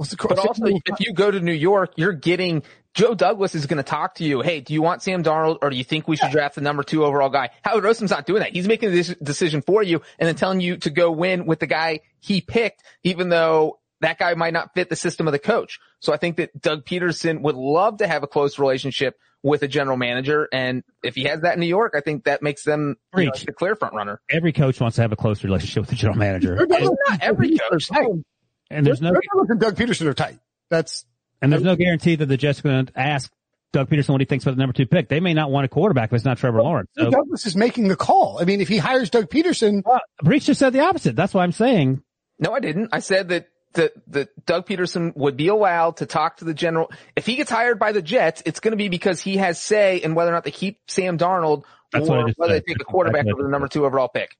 What's 0.00 0.12
the 0.12 0.16
But 0.16 0.38
also, 0.38 0.64
if 0.64 1.00
you 1.00 1.12
go 1.12 1.30
to 1.30 1.40
New 1.40 1.52
York, 1.52 1.92
you're 1.96 2.14
getting 2.14 2.62
Joe 2.94 3.14
Douglas 3.14 3.54
is 3.54 3.66
going 3.66 3.76
to 3.76 3.82
talk 3.82 4.14
to 4.14 4.24
you. 4.24 4.40
Hey, 4.40 4.60
do 4.62 4.72
you 4.72 4.80
want 4.80 5.02
Sam 5.02 5.22
Darnold 5.22 5.58
or 5.60 5.68
do 5.68 5.76
you 5.76 5.84
think 5.84 6.08
we 6.08 6.16
should 6.16 6.30
draft 6.30 6.54
the 6.54 6.62
number 6.62 6.82
two 6.82 7.04
overall 7.04 7.28
guy? 7.28 7.50
Howard 7.60 7.84
Roseman's 7.84 8.10
not 8.10 8.24
doing 8.24 8.40
that. 8.40 8.54
He's 8.54 8.66
making 8.66 8.92
this 8.92 9.14
decision 9.22 9.60
for 9.60 9.82
you 9.82 10.00
and 10.18 10.26
then 10.26 10.36
telling 10.36 10.62
you 10.62 10.78
to 10.78 10.88
go 10.88 11.10
win 11.10 11.44
with 11.44 11.60
the 11.60 11.66
guy 11.66 12.00
he 12.18 12.40
picked, 12.40 12.82
even 13.02 13.28
though 13.28 13.78
that 14.00 14.18
guy 14.18 14.32
might 14.32 14.54
not 14.54 14.72
fit 14.72 14.88
the 14.88 14.96
system 14.96 15.28
of 15.28 15.32
the 15.32 15.38
coach. 15.38 15.78
So 15.98 16.14
I 16.14 16.16
think 16.16 16.38
that 16.38 16.58
Doug 16.58 16.86
Pederson 16.86 17.42
would 17.42 17.56
love 17.56 17.98
to 17.98 18.06
have 18.06 18.22
a 18.22 18.26
close 18.26 18.58
relationship 18.58 19.18
with 19.42 19.62
a 19.62 19.68
general 19.68 19.98
manager. 19.98 20.48
And 20.50 20.82
if 21.02 21.14
he 21.14 21.24
has 21.24 21.42
that 21.42 21.54
in 21.54 21.60
New 21.60 21.66
York, 21.66 21.92
I 21.94 22.00
think 22.00 22.24
that 22.24 22.40
makes 22.40 22.64
them 22.64 22.96
you 23.14 23.26
know, 23.26 23.32
the 23.44 23.52
clear 23.52 23.76
front 23.76 23.92
runner. 23.92 24.18
every 24.30 24.54
coach 24.54 24.80
wants 24.80 24.96
to 24.96 25.02
have 25.02 25.12
a 25.12 25.16
close 25.16 25.44
relationship 25.44 25.82
with 25.82 25.90
the 25.90 25.96
general 25.96 26.18
manager, 26.18 26.56
Not 26.56 27.22
every 27.22 27.58
coach. 27.58 27.90
And 28.70 28.86
there's 28.86 29.00
no 29.00 29.10
Joe 29.10 29.20
Douglas 29.32 29.50
and 29.50 29.60
Doug 29.60 29.76
Pederson 29.76 30.06
are 30.06 30.14
tight. 30.14 30.38
That's 30.70 31.04
and 31.42 31.52
there's 31.52 31.62
no 31.62 31.76
guarantee 31.76 32.16
that 32.16 32.26
the 32.26 32.36
Jets 32.36 32.60
are 32.60 32.62
going 32.62 32.86
to 32.86 32.98
ask 32.98 33.30
Doug 33.72 33.88
Pederson 33.88 34.10
what 34.10 34.20
he 34.20 34.24
thinks 34.24 34.44
about 34.44 34.56
the 34.56 34.60
number 34.60 34.72
two 34.72 34.86
pick. 34.86 35.08
They 35.08 35.20
may 35.20 35.34
not 35.34 35.50
want 35.50 35.64
a 35.64 35.68
quarterback 35.68 36.10
if 36.10 36.14
it's 36.14 36.24
not 36.24 36.38
Trevor 36.38 36.62
Lawrence. 36.62 36.90
So, 36.96 37.10
Douglas 37.10 37.46
is 37.46 37.56
making 37.56 37.88
the 37.88 37.96
call. 37.96 38.38
I 38.40 38.44
mean, 38.44 38.60
if 38.60 38.68
he 38.68 38.78
hires 38.78 39.10
Doug 39.10 39.28
Pederson, 39.28 39.82
uh, 39.86 39.98
Breech 40.22 40.46
just 40.46 40.58
said 40.58 40.72
the 40.72 40.80
opposite. 40.80 41.16
That's 41.16 41.34
why 41.34 41.42
I'm 41.42 41.52
saying 41.52 42.02
No, 42.38 42.52
I 42.52 42.60
didn't. 42.60 42.90
I 42.92 43.00
said 43.00 43.28
that 43.28 43.48
that 43.74 43.92
that 44.08 44.46
Doug 44.46 44.66
Pederson 44.66 45.16
would 45.16 45.36
be 45.36 45.48
allowed 45.48 45.98
to 45.98 46.06
talk 46.06 46.38
to 46.38 46.44
the 46.44 46.54
general. 46.54 46.90
If 47.16 47.26
he 47.26 47.36
gets 47.36 47.50
hired 47.50 47.78
by 47.78 47.92
the 47.92 48.02
Jets, 48.02 48.42
it's 48.44 48.60
going 48.60 48.72
to 48.72 48.76
be 48.76 48.88
because 48.88 49.20
he 49.20 49.36
has 49.36 49.60
say 49.60 49.98
in 49.98 50.14
whether 50.14 50.30
or 50.30 50.34
not 50.34 50.44
they 50.44 50.50
keep 50.50 50.80
Sam 50.88 51.18
Darnold 51.18 51.64
That's 51.92 52.08
or 52.08 52.24
whether 52.24 52.32
said. 52.32 52.50
they 52.50 52.60
take 52.60 52.80
a 52.80 52.84
quarterback 52.84 53.24
That's 53.24 53.34
over 53.34 53.44
the 53.44 53.50
number 53.50 53.68
two 53.68 53.86
overall 53.86 54.08
pick. 54.08 54.36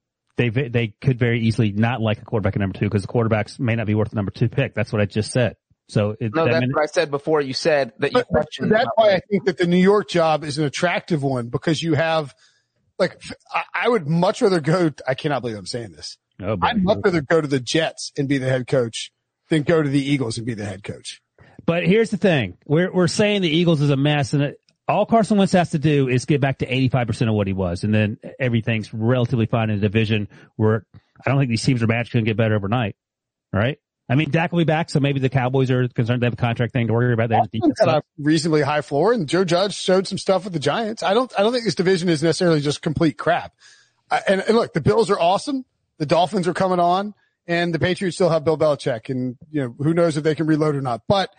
They 0.48 0.68
they 0.68 0.88
could 1.00 1.18
very 1.18 1.40
easily 1.40 1.72
not 1.72 2.00
like 2.00 2.20
a 2.22 2.24
quarterback 2.24 2.54
at 2.56 2.60
number 2.60 2.78
two 2.78 2.86
because 2.86 3.02
the 3.02 3.08
quarterbacks 3.08 3.58
may 3.60 3.74
not 3.76 3.86
be 3.86 3.94
worth 3.94 4.10
the 4.10 4.16
number 4.16 4.30
two 4.30 4.48
pick. 4.48 4.74
That's 4.74 4.92
what 4.92 5.00
I 5.02 5.04
just 5.06 5.30
said. 5.32 5.56
So 5.88 6.16
it, 6.20 6.32
No, 6.34 6.44
that 6.44 6.52
that's 6.52 6.60
mean- 6.62 6.72
what 6.72 6.82
I 6.82 6.86
said 6.86 7.10
before. 7.10 7.40
You 7.40 7.52
said 7.52 7.92
that 7.98 8.12
you 8.12 8.18
but, 8.18 8.26
but 8.30 8.42
questioned. 8.42 8.72
that's 8.72 8.88
why 8.94 9.14
I 9.14 9.20
think 9.30 9.44
that 9.46 9.58
the 9.58 9.66
New 9.66 9.76
York 9.76 10.08
job 10.08 10.44
is 10.44 10.56
an 10.58 10.64
attractive 10.64 11.22
one 11.22 11.48
because 11.48 11.82
you 11.82 11.94
have, 11.94 12.32
like, 12.98 13.20
I, 13.52 13.62
I 13.74 13.88
would 13.88 14.06
much 14.08 14.40
rather 14.40 14.60
go. 14.60 14.92
I 15.06 15.14
cannot 15.14 15.42
believe 15.42 15.56
I'm 15.56 15.66
saying 15.66 15.92
this. 15.92 16.16
oh. 16.42 16.56
I'd 16.62 16.82
much 16.82 16.98
rather 17.04 17.20
go 17.22 17.40
to 17.40 17.48
the 17.48 17.60
Jets 17.60 18.12
and 18.16 18.28
be 18.28 18.38
the 18.38 18.48
head 18.48 18.66
coach 18.66 19.10
than 19.48 19.62
go 19.62 19.82
to 19.82 19.88
the 19.88 20.00
Eagles 20.02 20.38
and 20.38 20.46
be 20.46 20.54
the 20.54 20.64
head 20.64 20.84
coach. 20.84 21.20
But 21.66 21.84
here's 21.86 22.10
the 22.10 22.16
thing: 22.16 22.56
we're 22.66 22.92
we're 22.92 23.08
saying 23.08 23.42
the 23.42 23.48
Eagles 23.50 23.80
is 23.80 23.90
a 23.90 23.96
mess, 23.96 24.32
and 24.32 24.42
it, 24.44 24.60
all 24.90 25.06
Carson 25.06 25.38
Wentz 25.38 25.52
has 25.52 25.70
to 25.70 25.78
do 25.78 26.08
is 26.08 26.24
get 26.24 26.40
back 26.40 26.58
to 26.58 26.66
85 26.66 27.06
percent 27.06 27.28
of 27.28 27.36
what 27.36 27.46
he 27.46 27.52
was, 27.52 27.84
and 27.84 27.94
then 27.94 28.18
everything's 28.38 28.92
relatively 28.92 29.46
fine 29.46 29.70
in 29.70 29.80
the 29.80 29.88
division. 29.88 30.28
Where 30.56 30.86
I 31.24 31.30
don't 31.30 31.38
think 31.38 31.50
these 31.50 31.64
teams 31.64 31.82
are 31.82 31.86
magically 31.86 32.18
going 32.18 32.24
to 32.26 32.30
get 32.30 32.36
better 32.36 32.54
overnight, 32.54 32.96
right? 33.52 33.78
I 34.10 34.16
mean, 34.16 34.30
Dak 34.30 34.50
will 34.50 34.58
be 34.58 34.64
back, 34.64 34.90
so 34.90 34.98
maybe 34.98 35.20
the 35.20 35.28
Cowboys 35.28 35.70
are 35.70 35.86
concerned 35.86 36.20
they 36.20 36.26
have 36.26 36.32
a 36.32 36.36
contract 36.36 36.72
thing 36.72 36.88
to 36.88 36.92
worry 36.92 37.12
about. 37.12 37.28
They 37.28 37.60
Got 37.60 37.98
a 37.98 38.02
reasonably 38.18 38.62
high 38.62 38.80
floor, 38.80 39.12
and 39.12 39.28
Joe 39.28 39.44
Judge 39.44 39.76
showed 39.76 40.08
some 40.08 40.18
stuff 40.18 40.42
with 40.42 40.52
the 40.52 40.58
Giants. 40.58 41.04
I 41.04 41.14
don't. 41.14 41.32
I 41.38 41.42
don't 41.42 41.52
think 41.52 41.64
this 41.64 41.76
division 41.76 42.08
is 42.08 42.20
necessarily 42.20 42.60
just 42.60 42.82
complete 42.82 43.16
crap. 43.16 43.54
I, 44.10 44.20
and, 44.26 44.40
and 44.40 44.56
look, 44.56 44.72
the 44.72 44.80
Bills 44.80 45.10
are 45.10 45.20
awesome. 45.20 45.64
The 45.98 46.06
Dolphins 46.06 46.48
are 46.48 46.54
coming 46.54 46.80
on, 46.80 47.14
and 47.46 47.72
the 47.72 47.78
Patriots 47.78 48.16
still 48.16 48.30
have 48.30 48.44
Bill 48.44 48.58
Belichick, 48.58 49.10
and 49.10 49.38
you 49.52 49.62
know 49.62 49.76
who 49.78 49.94
knows 49.94 50.16
if 50.16 50.24
they 50.24 50.34
can 50.34 50.46
reload 50.46 50.74
or 50.74 50.82
not. 50.82 51.02
But 51.06 51.32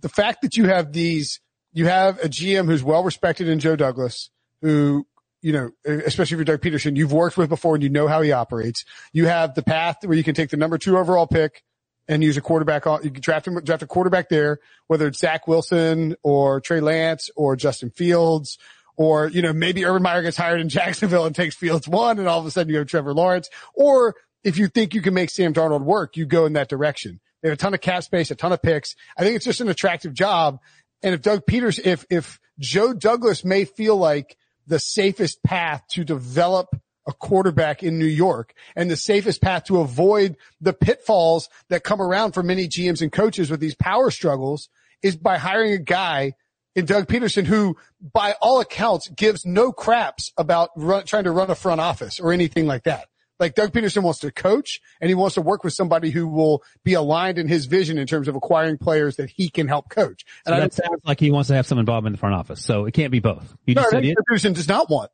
the 0.00 0.08
fact 0.08 0.42
that 0.42 0.56
you 0.56 0.68
have 0.68 0.92
these, 0.92 1.40
you 1.76 1.86
have 1.86 2.18
a 2.24 2.28
GM 2.28 2.64
who's 2.64 2.82
well 2.82 3.04
respected 3.04 3.48
in 3.48 3.58
Joe 3.58 3.76
Douglas, 3.76 4.30
who 4.62 5.06
you 5.42 5.52
know, 5.52 5.70
especially 5.84 6.34
if 6.34 6.38
you're 6.38 6.44
Doug 6.44 6.62
Pederson, 6.62 6.96
you've 6.96 7.12
worked 7.12 7.36
with 7.36 7.50
before 7.50 7.74
and 7.74 7.82
you 7.82 7.90
know 7.90 8.08
how 8.08 8.22
he 8.22 8.32
operates. 8.32 8.84
You 9.12 9.26
have 9.26 9.54
the 9.54 9.62
path 9.62 9.98
where 10.02 10.16
you 10.16 10.24
can 10.24 10.34
take 10.34 10.48
the 10.50 10.56
number 10.56 10.78
two 10.78 10.96
overall 10.96 11.26
pick 11.26 11.62
and 12.08 12.24
use 12.24 12.36
a 12.38 12.40
quarterback 12.40 12.86
on, 12.86 13.04
you 13.04 13.10
can 13.10 13.20
draft 13.20 13.46
him, 13.46 13.62
draft 13.62 13.82
a 13.82 13.86
quarterback 13.86 14.28
there, 14.30 14.58
whether 14.86 15.06
it's 15.06 15.18
Zach 15.18 15.46
Wilson 15.46 16.16
or 16.22 16.60
Trey 16.62 16.80
Lance 16.80 17.30
or 17.36 17.54
Justin 17.54 17.90
Fields. 17.90 18.58
Or, 18.96 19.28
you 19.28 19.42
know, 19.42 19.52
maybe 19.52 19.84
Urban 19.84 20.02
Meyer 20.02 20.22
gets 20.22 20.38
hired 20.38 20.60
in 20.60 20.68
Jacksonville 20.70 21.26
and 21.26 21.36
takes 21.36 21.54
Fields 21.54 21.86
one 21.86 22.18
and 22.18 22.26
all 22.26 22.40
of 22.40 22.46
a 22.46 22.50
sudden 22.50 22.72
you 22.72 22.78
have 22.78 22.88
Trevor 22.88 23.12
Lawrence. 23.12 23.50
Or 23.74 24.14
if 24.42 24.56
you 24.56 24.68
think 24.68 24.94
you 24.94 25.02
can 25.02 25.12
make 25.12 25.28
Sam 25.28 25.52
Darnold 25.52 25.82
work, 25.82 26.16
you 26.16 26.24
go 26.24 26.46
in 26.46 26.54
that 26.54 26.70
direction. 26.70 27.20
They 27.42 27.50
have 27.50 27.58
a 27.58 27.60
ton 27.60 27.74
of 27.74 27.80
cap 27.80 28.02
space, 28.02 28.30
a 28.30 28.34
ton 28.34 28.52
of 28.52 28.62
picks. 28.62 28.96
I 29.16 29.22
think 29.22 29.36
it's 29.36 29.44
just 29.44 29.60
an 29.60 29.68
attractive 29.68 30.14
job. 30.14 30.58
And 31.06 31.14
if 31.14 31.22
Doug 31.22 31.46
Peters, 31.46 31.78
if, 31.78 32.04
if 32.10 32.40
Joe 32.58 32.92
Douglas 32.92 33.44
may 33.44 33.64
feel 33.64 33.96
like 33.96 34.36
the 34.66 34.80
safest 34.80 35.40
path 35.44 35.84
to 35.90 36.02
develop 36.02 36.74
a 37.06 37.12
quarterback 37.12 37.84
in 37.84 37.96
New 37.96 38.06
York 38.06 38.52
and 38.74 38.90
the 38.90 38.96
safest 38.96 39.40
path 39.40 39.66
to 39.66 39.78
avoid 39.78 40.36
the 40.60 40.72
pitfalls 40.72 41.48
that 41.68 41.84
come 41.84 42.02
around 42.02 42.32
for 42.32 42.42
many 42.42 42.66
GMs 42.66 43.02
and 43.02 43.12
coaches 43.12 43.52
with 43.52 43.60
these 43.60 43.76
power 43.76 44.10
struggles 44.10 44.68
is 45.00 45.14
by 45.16 45.38
hiring 45.38 45.74
a 45.74 45.78
guy 45.78 46.32
in 46.74 46.86
Doug 46.86 47.06
Pederson, 47.06 47.46
who 47.46 47.76
by 48.12 48.34
all 48.42 48.58
accounts 48.58 49.06
gives 49.06 49.46
no 49.46 49.70
craps 49.70 50.32
about 50.36 50.70
run, 50.74 51.04
trying 51.04 51.22
to 51.22 51.30
run 51.30 51.50
a 51.50 51.54
front 51.54 51.80
office 51.80 52.18
or 52.18 52.32
anything 52.32 52.66
like 52.66 52.82
that. 52.82 53.06
Like 53.38 53.54
Doug 53.54 53.72
Pederson 53.72 54.02
wants 54.02 54.20
to 54.20 54.30
coach 54.30 54.80
and 55.00 55.08
he 55.08 55.14
wants 55.14 55.34
to 55.34 55.42
work 55.42 55.62
with 55.64 55.72
somebody 55.72 56.10
who 56.10 56.26
will 56.26 56.62
be 56.84 56.94
aligned 56.94 57.38
in 57.38 57.48
his 57.48 57.66
vision 57.66 57.98
in 57.98 58.06
terms 58.06 58.28
of 58.28 58.36
acquiring 58.36 58.78
players 58.78 59.16
that 59.16 59.30
he 59.30 59.48
can 59.48 59.68
help 59.68 59.90
coach. 59.90 60.24
And 60.46 60.54
so 60.54 60.60
that 60.60 60.72
sounds 60.72 61.02
like 61.04 61.20
he 61.20 61.30
wants 61.30 61.48
to 61.48 61.54
have 61.54 61.66
some 61.66 61.78
involvement 61.78 62.12
in 62.12 62.16
the 62.16 62.20
front 62.20 62.34
office. 62.34 62.64
So 62.64 62.86
it 62.86 62.92
can't 62.92 63.12
be 63.12 63.20
both. 63.20 63.54
You 63.66 63.74
no, 63.74 63.82
Doug 63.90 64.02
Pederson 64.02 64.54
does 64.54 64.68
not 64.68 64.88
want 64.88 65.10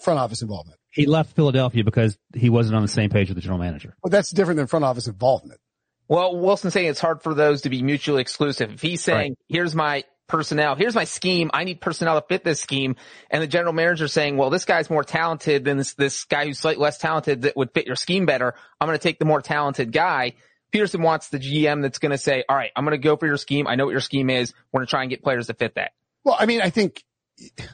front 0.00 0.18
office 0.18 0.42
involvement. 0.42 0.78
He 0.90 1.06
left 1.06 1.34
Philadelphia 1.34 1.84
because 1.84 2.18
he 2.34 2.50
wasn't 2.50 2.76
on 2.76 2.82
the 2.82 2.88
same 2.88 3.08
page 3.08 3.28
with 3.28 3.36
the 3.36 3.40
general 3.40 3.58
manager. 3.58 3.94
Well, 4.02 4.10
that's 4.10 4.30
different 4.30 4.58
than 4.58 4.66
front 4.66 4.84
office 4.84 5.06
involvement. 5.06 5.60
Well, 6.08 6.36
Wilson's 6.36 6.74
saying 6.74 6.88
it's 6.88 7.00
hard 7.00 7.22
for 7.22 7.32
those 7.32 7.62
to 7.62 7.70
be 7.70 7.82
mutually 7.82 8.20
exclusive. 8.20 8.72
If 8.72 8.82
he's 8.82 9.02
saying, 9.02 9.32
right. 9.32 9.38
here's 9.48 9.74
my 9.74 10.04
personnel. 10.28 10.74
Here's 10.74 10.94
my 10.94 11.04
scheme. 11.04 11.50
I 11.52 11.64
need 11.64 11.80
personnel 11.80 12.20
to 12.20 12.26
fit 12.26 12.44
this 12.44 12.60
scheme. 12.60 12.96
And 13.30 13.42
the 13.42 13.46
general 13.46 13.72
manager 13.72 14.08
saying, 14.08 14.36
well, 14.36 14.50
this 14.50 14.64
guy's 14.64 14.88
more 14.88 15.04
talented 15.04 15.64
than 15.64 15.76
this, 15.76 15.94
this 15.94 16.24
guy 16.24 16.46
who's 16.46 16.58
slightly 16.58 16.82
less 16.82 16.98
talented 16.98 17.42
that 17.42 17.56
would 17.56 17.72
fit 17.72 17.86
your 17.86 17.96
scheme 17.96 18.26
better. 18.26 18.54
I'm 18.80 18.88
going 18.88 18.98
to 18.98 19.02
take 19.02 19.18
the 19.18 19.24
more 19.24 19.42
talented 19.42 19.92
guy. 19.92 20.34
Pederson 20.72 21.02
wants 21.02 21.28
the 21.28 21.38
GM 21.38 21.82
that's 21.82 21.98
going 21.98 22.12
to 22.12 22.18
say, 22.18 22.44
all 22.48 22.56
right, 22.56 22.70
I'm 22.74 22.84
going 22.84 22.92
to 22.92 22.98
go 22.98 23.16
for 23.16 23.26
your 23.26 23.36
scheme. 23.36 23.66
I 23.66 23.74
know 23.74 23.84
what 23.84 23.90
your 23.90 24.00
scheme 24.00 24.30
is. 24.30 24.54
We're 24.72 24.80
going 24.80 24.86
to 24.86 24.90
try 24.90 25.02
and 25.02 25.10
get 25.10 25.22
players 25.22 25.48
to 25.48 25.54
fit 25.54 25.74
that. 25.74 25.92
Well, 26.24 26.36
I 26.38 26.46
mean, 26.46 26.62
I 26.62 26.70
think, 26.70 27.02
I 27.58 27.64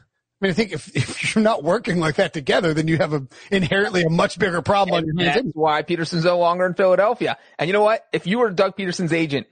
mean, 0.40 0.51
I 0.51 0.55
think 0.55 0.72
if, 0.72 0.96
if 0.96 1.34
you're 1.34 1.44
not 1.44 1.62
working 1.62 2.01
like 2.01 2.16
that 2.16 2.32
together, 2.32 2.74
then 2.74 2.88
you 2.88 2.96
have 2.99 3.12
a 3.12 3.26
inherently 3.51 4.03
a 4.03 4.11
much 4.11 4.38
bigger 4.38 4.62
problem 4.62 5.05
and 5.05 5.18
on 5.18 5.24
your. 5.24 5.34
That's 5.34 5.49
why 5.53 5.82
Pederson's 5.82 6.24
no 6.24 6.38
longer 6.38 6.66
in 6.66 6.74
Philadelphia. 6.74 7.38
And 7.59 7.68
you 7.68 7.72
know 7.72 7.82
what? 7.82 8.05
If 8.12 8.26
you 8.26 8.38
were 8.40 8.51
Doug 8.51 8.76
Pederson's 8.76 9.12
agent, 9.12 9.46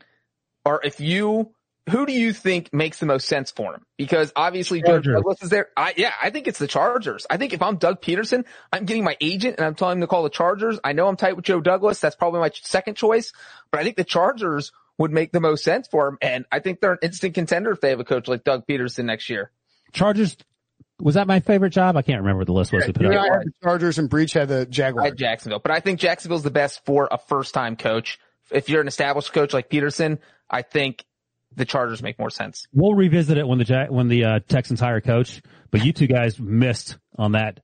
or 0.64 0.80
if 0.82 1.01
you 1.01 1.53
who 1.89 2.05
do 2.05 2.12
you 2.12 2.32
think 2.32 2.72
makes 2.72 2.99
the 2.99 3.07
most 3.07 3.28
sense 3.28 3.53
for 3.53 3.74
him? 3.74 3.82
Because 3.97 4.32
obviously 4.34 4.82
George 4.82 5.05
Douglas 5.05 5.43
is 5.43 5.51
there. 5.51 5.68
I, 5.76 5.95
yeah, 5.97 6.12
I 6.20 6.30
think 6.30 6.49
it's 6.49 6.59
the 6.59 6.66
Chargers. 6.66 7.26
I 7.30 7.37
think 7.37 7.53
if 7.53 7.62
I'm 7.62 7.76
Doug 7.76 8.03
Pederson, 8.03 8.45
I'm 8.72 8.87
getting 8.87 9.05
my 9.05 9.16
agent 9.20 9.57
and 9.59 9.66
I'm 9.66 9.74
telling 9.76 9.99
him 9.99 10.01
to 10.01 10.09
call 10.09 10.24
the 10.24 10.30
Chargers. 10.30 10.80
I 10.82 10.93
know 10.95 11.07
I'm 11.07 11.16
tight 11.16 11.37
with 11.37 11.45
Joe 11.45 11.61
Douglas. 11.61 12.01
That's 12.01 12.16
probably 12.16 12.41
my 12.41 12.51
second 12.55 12.97
choice, 12.97 13.32
but 13.70 13.80
I 13.80 13.84
think 13.84 13.97
the 13.97 14.05
Chargers 14.05 14.72
would 14.99 15.12
make 15.12 15.30
the 15.30 15.41
most 15.41 15.62
sense 15.62 15.87
for 15.87 16.09
him. 16.09 16.18
And 16.20 16.45
I 16.51 16.59
think 16.59 16.80
they're 16.80 16.93
an 16.93 16.99
instant 17.03 17.34
contender 17.34 17.70
if 17.70 17.80
they 17.80 17.91
have 17.91 18.01
a 18.01 18.05
coach 18.05 18.26
like 18.26 18.43
Doug 18.43 18.66
Pederson 18.66 19.05
next 19.05 19.30
year. 19.30 19.51
Chargers. 19.93 20.37
Was 20.99 21.14
that 21.14 21.26
my 21.26 21.41
favorite 21.41 21.70
job? 21.70 21.97
I 21.97 22.03
can't 22.03 22.20
remember 22.20 22.39
what 22.39 22.47
the 22.47 22.55
list 22.55 22.72
was. 22.72 22.84
Yeah, 22.87 22.93
you 22.99 23.12
had 23.12 23.43
the 23.45 23.53
Chargers 23.62 23.99
and 23.99 24.09
Breech 24.09 24.32
had 24.32 24.49
the 24.49 24.64
Jaguars. 24.64 25.05
I 25.05 25.09
had 25.09 25.18
Jacksonville, 25.18 25.59
but 25.59 25.70
I 25.70 25.80
think 25.80 26.01
Jacksonville's 26.01 26.43
the 26.43 26.51
best 26.51 26.84
for 26.87 27.07
a 27.11 27.18
first 27.18 27.53
time 27.53 27.76
coach. 27.76 28.18
If 28.51 28.70
you're 28.70 28.80
an 28.80 28.89
established 28.89 29.32
coach 29.34 29.53
like 29.53 29.68
Pederson, 29.68 30.18
I 30.49 30.62
think 30.62 31.05
the 31.57 31.64
Chargers 31.64 32.02
make 32.02 32.18
more 32.18 32.30
sense. 32.30 32.66
We'll 32.72 32.94
revisit 32.94 33.38
it 33.38 33.46
when 33.46 33.59
the 33.59 33.86
when 33.88 34.09
the 34.09 34.24
uh, 34.24 34.40
Texans 34.46 34.80
hire 34.80 34.96
a 34.96 35.02
coach, 35.02 35.42
but 35.70 35.84
you 35.84 35.92
two 35.92 36.07
guys 36.07 36.38
missed 36.38 36.98
on 37.18 37.32
that 37.32 37.61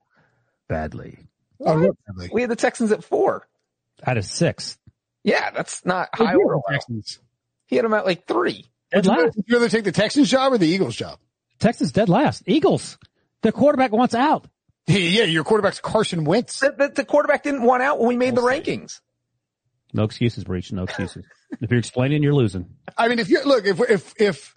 badly. 0.68 1.18
Oh, 1.64 1.92
we 2.32 2.40
had 2.40 2.50
the 2.50 2.56
Texans 2.56 2.90
at 2.90 3.04
four 3.04 3.46
out 4.04 4.18
of 4.18 4.24
six. 4.24 4.78
Yeah, 5.22 5.50
that's 5.50 5.84
not 5.84 6.08
high 6.14 6.34
or 6.34 6.56
low. 6.56 6.62
Texans. 6.68 7.20
He 7.66 7.76
had 7.76 7.84
them 7.84 7.94
at 7.94 8.04
like 8.04 8.26
three. 8.26 8.66
Would 8.94 9.06
you, 9.06 9.12
rather, 9.12 9.24
would 9.24 9.44
you 9.46 9.54
rather 9.54 9.68
take 9.68 9.84
the 9.84 9.92
Texans 9.92 10.28
job 10.28 10.52
or 10.52 10.58
the 10.58 10.66
Eagles 10.66 10.96
job? 10.96 11.18
Texans 11.58 11.92
dead 11.92 12.08
last. 12.08 12.42
Eagles. 12.46 12.98
The 13.42 13.52
quarterback 13.52 13.92
wants 13.92 14.14
out. 14.14 14.46
Yeah, 14.86 15.24
your 15.24 15.44
quarterback's 15.44 15.80
Carson 15.80 16.24
Wentz. 16.24 16.58
The, 16.58 16.74
the, 16.76 16.88
the 16.88 17.04
quarterback 17.04 17.44
didn't 17.44 17.62
want 17.62 17.82
out 17.82 18.00
when 18.00 18.08
we 18.08 18.16
made 18.16 18.34
the 18.34 18.42
rankings. 18.42 19.00
No 19.92 20.04
excuses, 20.04 20.44
Breech. 20.44 20.72
No 20.72 20.84
excuses. 20.84 21.24
if 21.60 21.70
you're 21.70 21.78
explaining, 21.78 22.22
you're 22.22 22.34
losing. 22.34 22.66
I 22.96 23.08
mean, 23.08 23.18
if 23.18 23.28
you 23.28 23.42
look, 23.44 23.66
if 23.66 23.80
if 23.80 24.14
if 24.18 24.54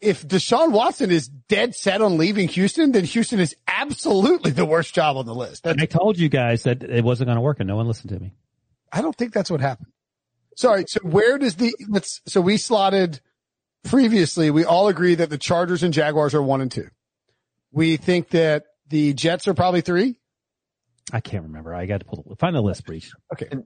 if 0.00 0.26
Deshaun 0.26 0.72
Watson 0.72 1.10
is 1.10 1.28
dead 1.28 1.74
set 1.74 2.02
on 2.02 2.18
leaving 2.18 2.48
Houston, 2.48 2.92
then 2.92 3.04
Houston 3.04 3.40
is 3.40 3.54
absolutely 3.66 4.50
the 4.50 4.64
worst 4.64 4.94
job 4.94 5.16
on 5.16 5.26
the 5.26 5.34
list. 5.34 5.64
That's, 5.64 5.80
I 5.80 5.86
told 5.86 6.18
you 6.18 6.28
guys 6.28 6.64
that 6.64 6.82
it 6.82 7.04
wasn't 7.04 7.28
going 7.28 7.36
to 7.36 7.42
work, 7.42 7.60
and 7.60 7.68
no 7.68 7.76
one 7.76 7.86
listened 7.86 8.10
to 8.10 8.18
me. 8.18 8.34
I 8.92 9.02
don't 9.02 9.16
think 9.16 9.32
that's 9.32 9.50
what 9.50 9.60
happened. 9.60 9.88
Sorry. 10.56 10.84
So 10.88 11.00
where 11.02 11.38
does 11.38 11.56
the 11.56 11.74
let's? 11.88 12.20
So 12.26 12.40
we 12.40 12.56
slotted 12.56 13.20
previously. 13.84 14.50
We 14.50 14.64
all 14.64 14.88
agree 14.88 15.16
that 15.16 15.30
the 15.30 15.38
Chargers 15.38 15.82
and 15.82 15.92
Jaguars 15.92 16.34
are 16.34 16.42
one 16.42 16.60
and 16.60 16.70
two. 16.70 16.88
We 17.72 17.96
think 17.96 18.30
that 18.30 18.64
the 18.88 19.14
Jets 19.14 19.48
are 19.48 19.54
probably 19.54 19.80
three. 19.80 20.16
I 21.12 21.20
can't 21.20 21.42
remember. 21.42 21.74
I 21.74 21.86
got 21.86 22.00
to 22.00 22.06
pull 22.06 22.36
find 22.38 22.54
the 22.54 22.62
list, 22.62 22.86
Breech. 22.86 23.10
Okay. 23.32 23.48
And 23.50 23.64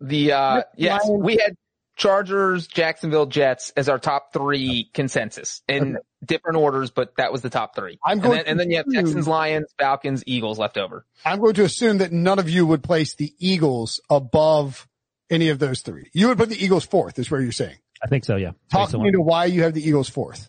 the 0.00 0.32
uh 0.32 0.62
yes, 0.76 1.08
we 1.08 1.36
had 1.36 1.56
Chargers, 2.00 2.66
Jacksonville 2.66 3.26
Jets 3.26 3.72
as 3.76 3.88
our 3.90 3.98
top 3.98 4.32
three 4.32 4.90
consensus 4.94 5.62
in 5.68 5.96
okay. 5.96 6.04
different 6.24 6.56
orders, 6.56 6.90
but 6.90 7.14
that 7.16 7.30
was 7.30 7.42
the 7.42 7.50
top 7.50 7.76
three. 7.76 7.98
I'm 8.04 8.20
going 8.20 8.38
and, 8.38 8.46
then, 8.46 8.50
and 8.50 8.60
then 8.60 8.70
you 8.70 8.76
have 8.78 8.86
Texans, 8.90 9.28
Lions, 9.28 9.66
Falcons, 9.78 10.24
Eagles 10.26 10.58
left 10.58 10.78
over. 10.78 11.04
I'm 11.26 11.40
going 11.40 11.54
to 11.54 11.64
assume 11.64 11.98
that 11.98 12.10
none 12.10 12.38
of 12.38 12.48
you 12.48 12.66
would 12.66 12.82
place 12.82 13.14
the 13.16 13.34
Eagles 13.38 14.00
above 14.08 14.88
any 15.28 15.50
of 15.50 15.58
those 15.58 15.82
three. 15.82 16.08
You 16.14 16.28
would 16.28 16.38
put 16.38 16.48
the 16.48 16.62
Eagles 16.62 16.86
fourth, 16.86 17.18
is 17.18 17.30
where 17.30 17.40
you're 17.40 17.52
saying. 17.52 17.76
I 18.02 18.06
think 18.06 18.24
so, 18.24 18.36
yeah. 18.36 18.52
Talk 18.72 18.90
to 18.90 18.98
me 18.98 19.12
to 19.12 19.20
why 19.20 19.44
you 19.44 19.64
have 19.64 19.74
the 19.74 19.86
Eagles 19.86 20.08
fourth. 20.08 20.48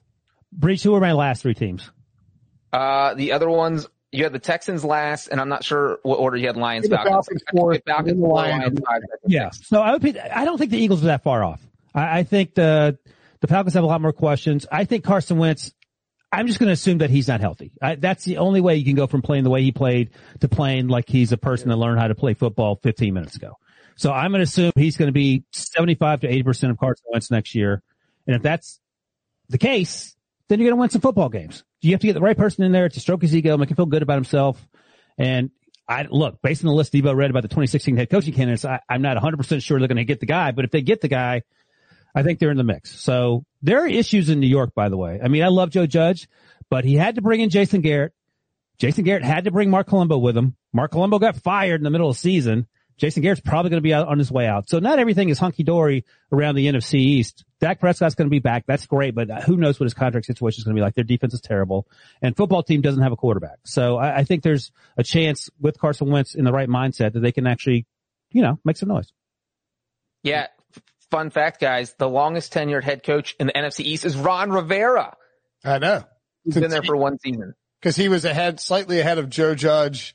Breech, 0.53 0.83
who 0.83 0.95
are 0.95 1.01
my 1.01 1.11
last 1.11 1.41
three 1.41 1.53
teams? 1.53 1.91
Uh, 2.71 3.13
the 3.15 3.33
other 3.33 3.49
ones 3.49 3.87
you 4.11 4.23
had 4.23 4.33
the 4.33 4.39
Texans 4.39 4.83
last, 4.83 5.27
and 5.27 5.39
I'm 5.39 5.49
not 5.49 5.63
sure 5.63 5.99
what 6.03 6.17
order 6.17 6.37
you 6.37 6.47
had 6.47 6.57
Lions, 6.57 6.87
Falcons. 6.87 7.09
Falcons, 7.09 7.43
fourth, 7.51 7.81
Falcons, 7.85 8.19
Lions, 8.19 8.79
five, 8.85 9.01
yeah. 9.25 9.49
So 9.51 9.81
I 9.81 9.91
would. 9.93 10.01
Be, 10.01 10.19
I 10.19 10.43
don't 10.45 10.57
think 10.57 10.71
the 10.71 10.77
Eagles 10.77 11.03
are 11.03 11.07
that 11.07 11.23
far 11.23 11.43
off. 11.43 11.61
I, 11.95 12.19
I 12.19 12.23
think 12.23 12.53
the 12.53 12.97
the 13.39 13.47
Falcons 13.47 13.73
have 13.73 13.83
a 13.83 13.87
lot 13.87 14.01
more 14.01 14.13
questions. 14.13 14.67
I 14.71 14.85
think 14.85 15.03
Carson 15.03 15.37
Wentz. 15.37 15.73
I'm 16.33 16.47
just 16.47 16.59
going 16.59 16.67
to 16.67 16.73
assume 16.73 16.99
that 16.99 17.09
he's 17.09 17.27
not 17.27 17.41
healthy. 17.41 17.73
I, 17.81 17.95
that's 17.95 18.23
the 18.23 18.37
only 18.37 18.61
way 18.61 18.77
you 18.77 18.85
can 18.85 18.95
go 18.95 19.05
from 19.05 19.21
playing 19.21 19.43
the 19.43 19.49
way 19.49 19.63
he 19.63 19.73
played 19.73 20.11
to 20.39 20.47
playing 20.47 20.87
like 20.87 21.09
he's 21.09 21.33
a 21.33 21.37
person 21.37 21.67
that 21.67 21.75
learned 21.75 21.99
how 21.99 22.07
to 22.07 22.15
play 22.15 22.35
football 22.35 22.79
15 22.81 23.13
minutes 23.13 23.35
ago. 23.35 23.57
So 23.97 24.13
I'm 24.13 24.31
going 24.31 24.39
to 24.39 24.43
assume 24.43 24.71
he's 24.75 24.95
going 24.95 25.09
to 25.09 25.13
be 25.13 25.43
75 25.51 26.21
to 26.21 26.29
80 26.29 26.43
percent 26.43 26.71
of 26.71 26.77
Carson 26.77 27.03
Wentz 27.11 27.31
next 27.31 27.53
year. 27.53 27.83
And 28.27 28.35
if 28.37 28.41
that's 28.41 28.79
the 29.49 29.57
case, 29.57 30.15
then 30.51 30.59
you're 30.59 30.67
going 30.67 30.77
to 30.77 30.81
win 30.81 30.89
some 30.89 30.99
football 30.99 31.29
games. 31.29 31.63
You 31.79 31.91
have 31.91 32.01
to 32.01 32.07
get 32.07 32.13
the 32.13 32.19
right 32.19 32.35
person 32.35 32.65
in 32.65 32.73
there 32.73 32.89
to 32.89 32.99
stroke 32.99 33.21
his 33.21 33.33
ego, 33.33 33.55
make 33.57 33.69
him 33.69 33.77
feel 33.77 33.85
good 33.85 34.03
about 34.03 34.15
himself. 34.15 34.61
And 35.17 35.49
I 35.87 36.07
look, 36.09 36.41
based 36.41 36.61
on 36.61 36.67
the 36.67 36.73
list 36.73 36.91
Deebo 36.91 37.15
read 37.15 37.29
about 37.29 37.43
the 37.43 37.47
2016 37.47 37.95
head 37.95 38.09
coaching 38.09 38.33
candidates, 38.33 38.65
I, 38.65 38.81
am 38.89 39.01
not 39.01 39.15
100% 39.15 39.63
sure 39.63 39.79
they're 39.79 39.87
going 39.87 39.95
to 39.95 40.03
get 40.03 40.19
the 40.19 40.25
guy, 40.25 40.51
but 40.51 40.65
if 40.65 40.71
they 40.71 40.81
get 40.81 40.99
the 40.99 41.07
guy, 41.07 41.43
I 42.13 42.23
think 42.23 42.39
they're 42.39 42.51
in 42.51 42.57
the 42.57 42.65
mix. 42.65 42.99
So 42.99 43.45
there 43.61 43.79
are 43.79 43.87
issues 43.87 44.27
in 44.27 44.41
New 44.41 44.47
York, 44.47 44.73
by 44.75 44.89
the 44.89 44.97
way. 44.97 45.21
I 45.23 45.29
mean, 45.29 45.43
I 45.43 45.47
love 45.47 45.69
Joe 45.69 45.85
Judge, 45.85 46.27
but 46.69 46.83
he 46.83 46.95
had 46.95 47.15
to 47.15 47.21
bring 47.21 47.39
in 47.39 47.49
Jason 47.49 47.79
Garrett. 47.79 48.11
Jason 48.77 49.05
Garrett 49.05 49.23
had 49.23 49.45
to 49.45 49.51
bring 49.51 49.69
Marc 49.69 49.87
Colombo 49.87 50.17
with 50.17 50.35
him. 50.35 50.57
Marc 50.73 50.91
Colombo 50.91 51.17
got 51.17 51.37
fired 51.37 51.79
in 51.79 51.85
the 51.85 51.91
middle 51.91 52.09
of 52.09 52.15
the 52.15 52.19
season. 52.19 52.67
Jason 53.01 53.23
Garrett's 53.23 53.41
probably 53.41 53.71
going 53.71 53.79
to 53.79 53.81
be 53.81 53.95
out 53.95 54.07
on 54.07 54.19
his 54.19 54.31
way 54.31 54.45
out. 54.45 54.69
So 54.69 54.77
not 54.77 54.99
everything 54.99 55.29
is 55.29 55.39
hunky 55.39 55.63
dory 55.63 56.05
around 56.31 56.53
the 56.53 56.67
NFC 56.67 56.99
East. 56.99 57.43
Dak 57.59 57.79
Prescott's 57.79 58.13
going 58.13 58.27
to 58.27 58.31
be 58.31 58.37
back. 58.37 58.65
That's 58.67 58.85
great, 58.85 59.15
but 59.15 59.27
who 59.41 59.57
knows 59.57 59.79
what 59.79 59.85
his 59.85 59.95
contract 59.95 60.27
situation 60.27 60.59
is 60.59 60.65
going 60.65 60.75
to 60.75 60.79
be 60.79 60.83
like. 60.83 60.93
Their 60.93 61.03
defense 61.03 61.33
is 61.33 61.41
terrible 61.41 61.87
and 62.21 62.37
football 62.37 62.61
team 62.61 62.81
doesn't 62.81 63.01
have 63.01 63.11
a 63.11 63.15
quarterback. 63.15 63.57
So 63.65 63.97
I, 63.97 64.17
I 64.17 64.23
think 64.23 64.43
there's 64.43 64.71
a 64.97 65.03
chance 65.03 65.49
with 65.59 65.79
Carson 65.79 66.11
Wentz 66.11 66.35
in 66.35 66.45
the 66.45 66.51
right 66.51 66.69
mindset 66.69 67.13
that 67.13 67.21
they 67.21 67.31
can 67.31 67.47
actually, 67.47 67.87
you 68.29 68.43
know, 68.43 68.59
make 68.63 68.77
some 68.77 68.89
noise. 68.89 69.11
Yeah. 70.21 70.47
Fun 71.09 71.31
fact, 71.31 71.59
guys. 71.59 71.95
The 71.97 72.07
longest 72.07 72.53
tenured 72.53 72.83
head 72.83 73.01
coach 73.01 73.35
in 73.39 73.47
the 73.47 73.53
NFC 73.53 73.79
East 73.79 74.05
is 74.05 74.15
Ron 74.15 74.51
Rivera. 74.51 75.17
I 75.65 75.79
know. 75.79 76.03
He's 76.43 76.53
been 76.53 76.69
there 76.69 76.83
for 76.83 76.95
one 76.95 77.17
season. 77.17 77.55
Cause 77.81 77.95
he 77.95 78.09
was 78.09 78.25
ahead, 78.25 78.59
slightly 78.59 78.99
ahead 78.99 79.17
of 79.17 79.27
Joe 79.27 79.55
Judge 79.55 80.13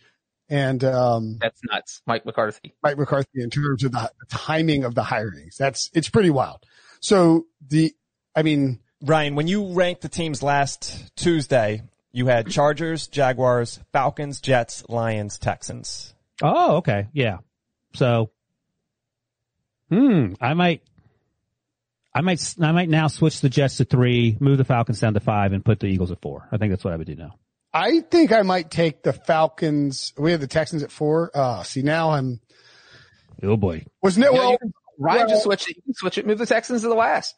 and 0.49 0.83
um, 0.85 1.39
that's 1.41 1.61
nuts. 1.71 2.03
Mike 2.07 2.25
McCarthy. 2.25 2.75
Mike 2.83 2.99
McCarthy 2.99 3.43
in 3.43 3.51
terms 3.51 3.85
of 3.85 3.93
the 3.93 4.11
timing 4.29 4.85
of 4.85 4.95
the 4.95 5.03
hirings. 5.03 5.57
That's 5.57 5.91
it's 5.93 6.09
pretty 6.09 6.31
wild. 6.31 6.65
So 7.01 7.47
the, 7.69 7.95
I 8.35 8.43
mean, 8.43 8.81
Ryan, 9.03 9.35
when 9.35 9.49
you 9.49 9.73
ranked 9.73 10.03
the 10.03 10.09
teams 10.09 10.43
last 10.43 11.15
Tuesday, 11.17 11.83
you 12.13 12.27
had 12.27 12.51
Chargers, 12.51 13.09
Jaguars, 13.09 13.81
Falcons, 13.93 14.41
Jets, 14.41 14.85
Lions, 14.89 15.39
Texans. 15.39 16.15
Oh, 16.43 16.77
okay, 16.77 17.09
yeah. 17.13 17.39
So, 17.95 18.31
hmm, 19.91 20.35
I 20.41 20.55
might. 20.55 20.83
I 22.15 22.23
might, 22.23 22.55
I 22.63 22.73
might 22.73 22.89
now 22.89 23.09
switch 23.09 23.43
the 23.43 23.51
Jets 23.51 23.77
to 23.77 23.85
three, 23.85 24.39
move 24.41 24.57
the 24.57 24.65
Falcons 24.65 25.01
down 25.01 25.13
to 25.13 25.21
five, 25.21 25.53
and 25.53 25.63
put 25.63 25.81
the 25.81 25.87
Eagles 25.87 26.11
at 26.11 26.23
four. 26.23 26.49
I 26.51 26.57
think 26.57 26.73
that's 26.73 26.83
what 26.83 26.95
I 26.95 26.97
would 26.97 27.07
do 27.07 27.15
now. 27.15 27.35
I 27.77 28.01
think 28.01 28.33
I 28.33 28.41
might 28.41 28.71
take 28.71 29.03
the 29.03 29.13
Falcons. 29.13 30.15
We 30.17 30.31
have 30.33 30.41
the 30.41 30.47
Texans 30.47 30.83
at 30.83 30.91
four. 30.91 31.31
Uh, 31.35 31.63
see 31.63 31.83
now 31.83 32.11
I'm. 32.13 32.41
Oh 33.43 33.59
boy. 33.59 33.85
Wasn't 34.03 34.25
it? 34.25 34.33
Well, 34.33 34.57
Ryan 34.99 35.19
well, 35.19 35.29
just 35.29 35.43
switch 35.43 35.69
it. 35.69 35.77
Switch 35.95 36.17
it. 36.17 36.27
Move 36.27 36.39
the 36.39 36.47
Texans 36.47 36.83
to 36.83 36.89
the 36.89 36.95
last. 36.95 37.35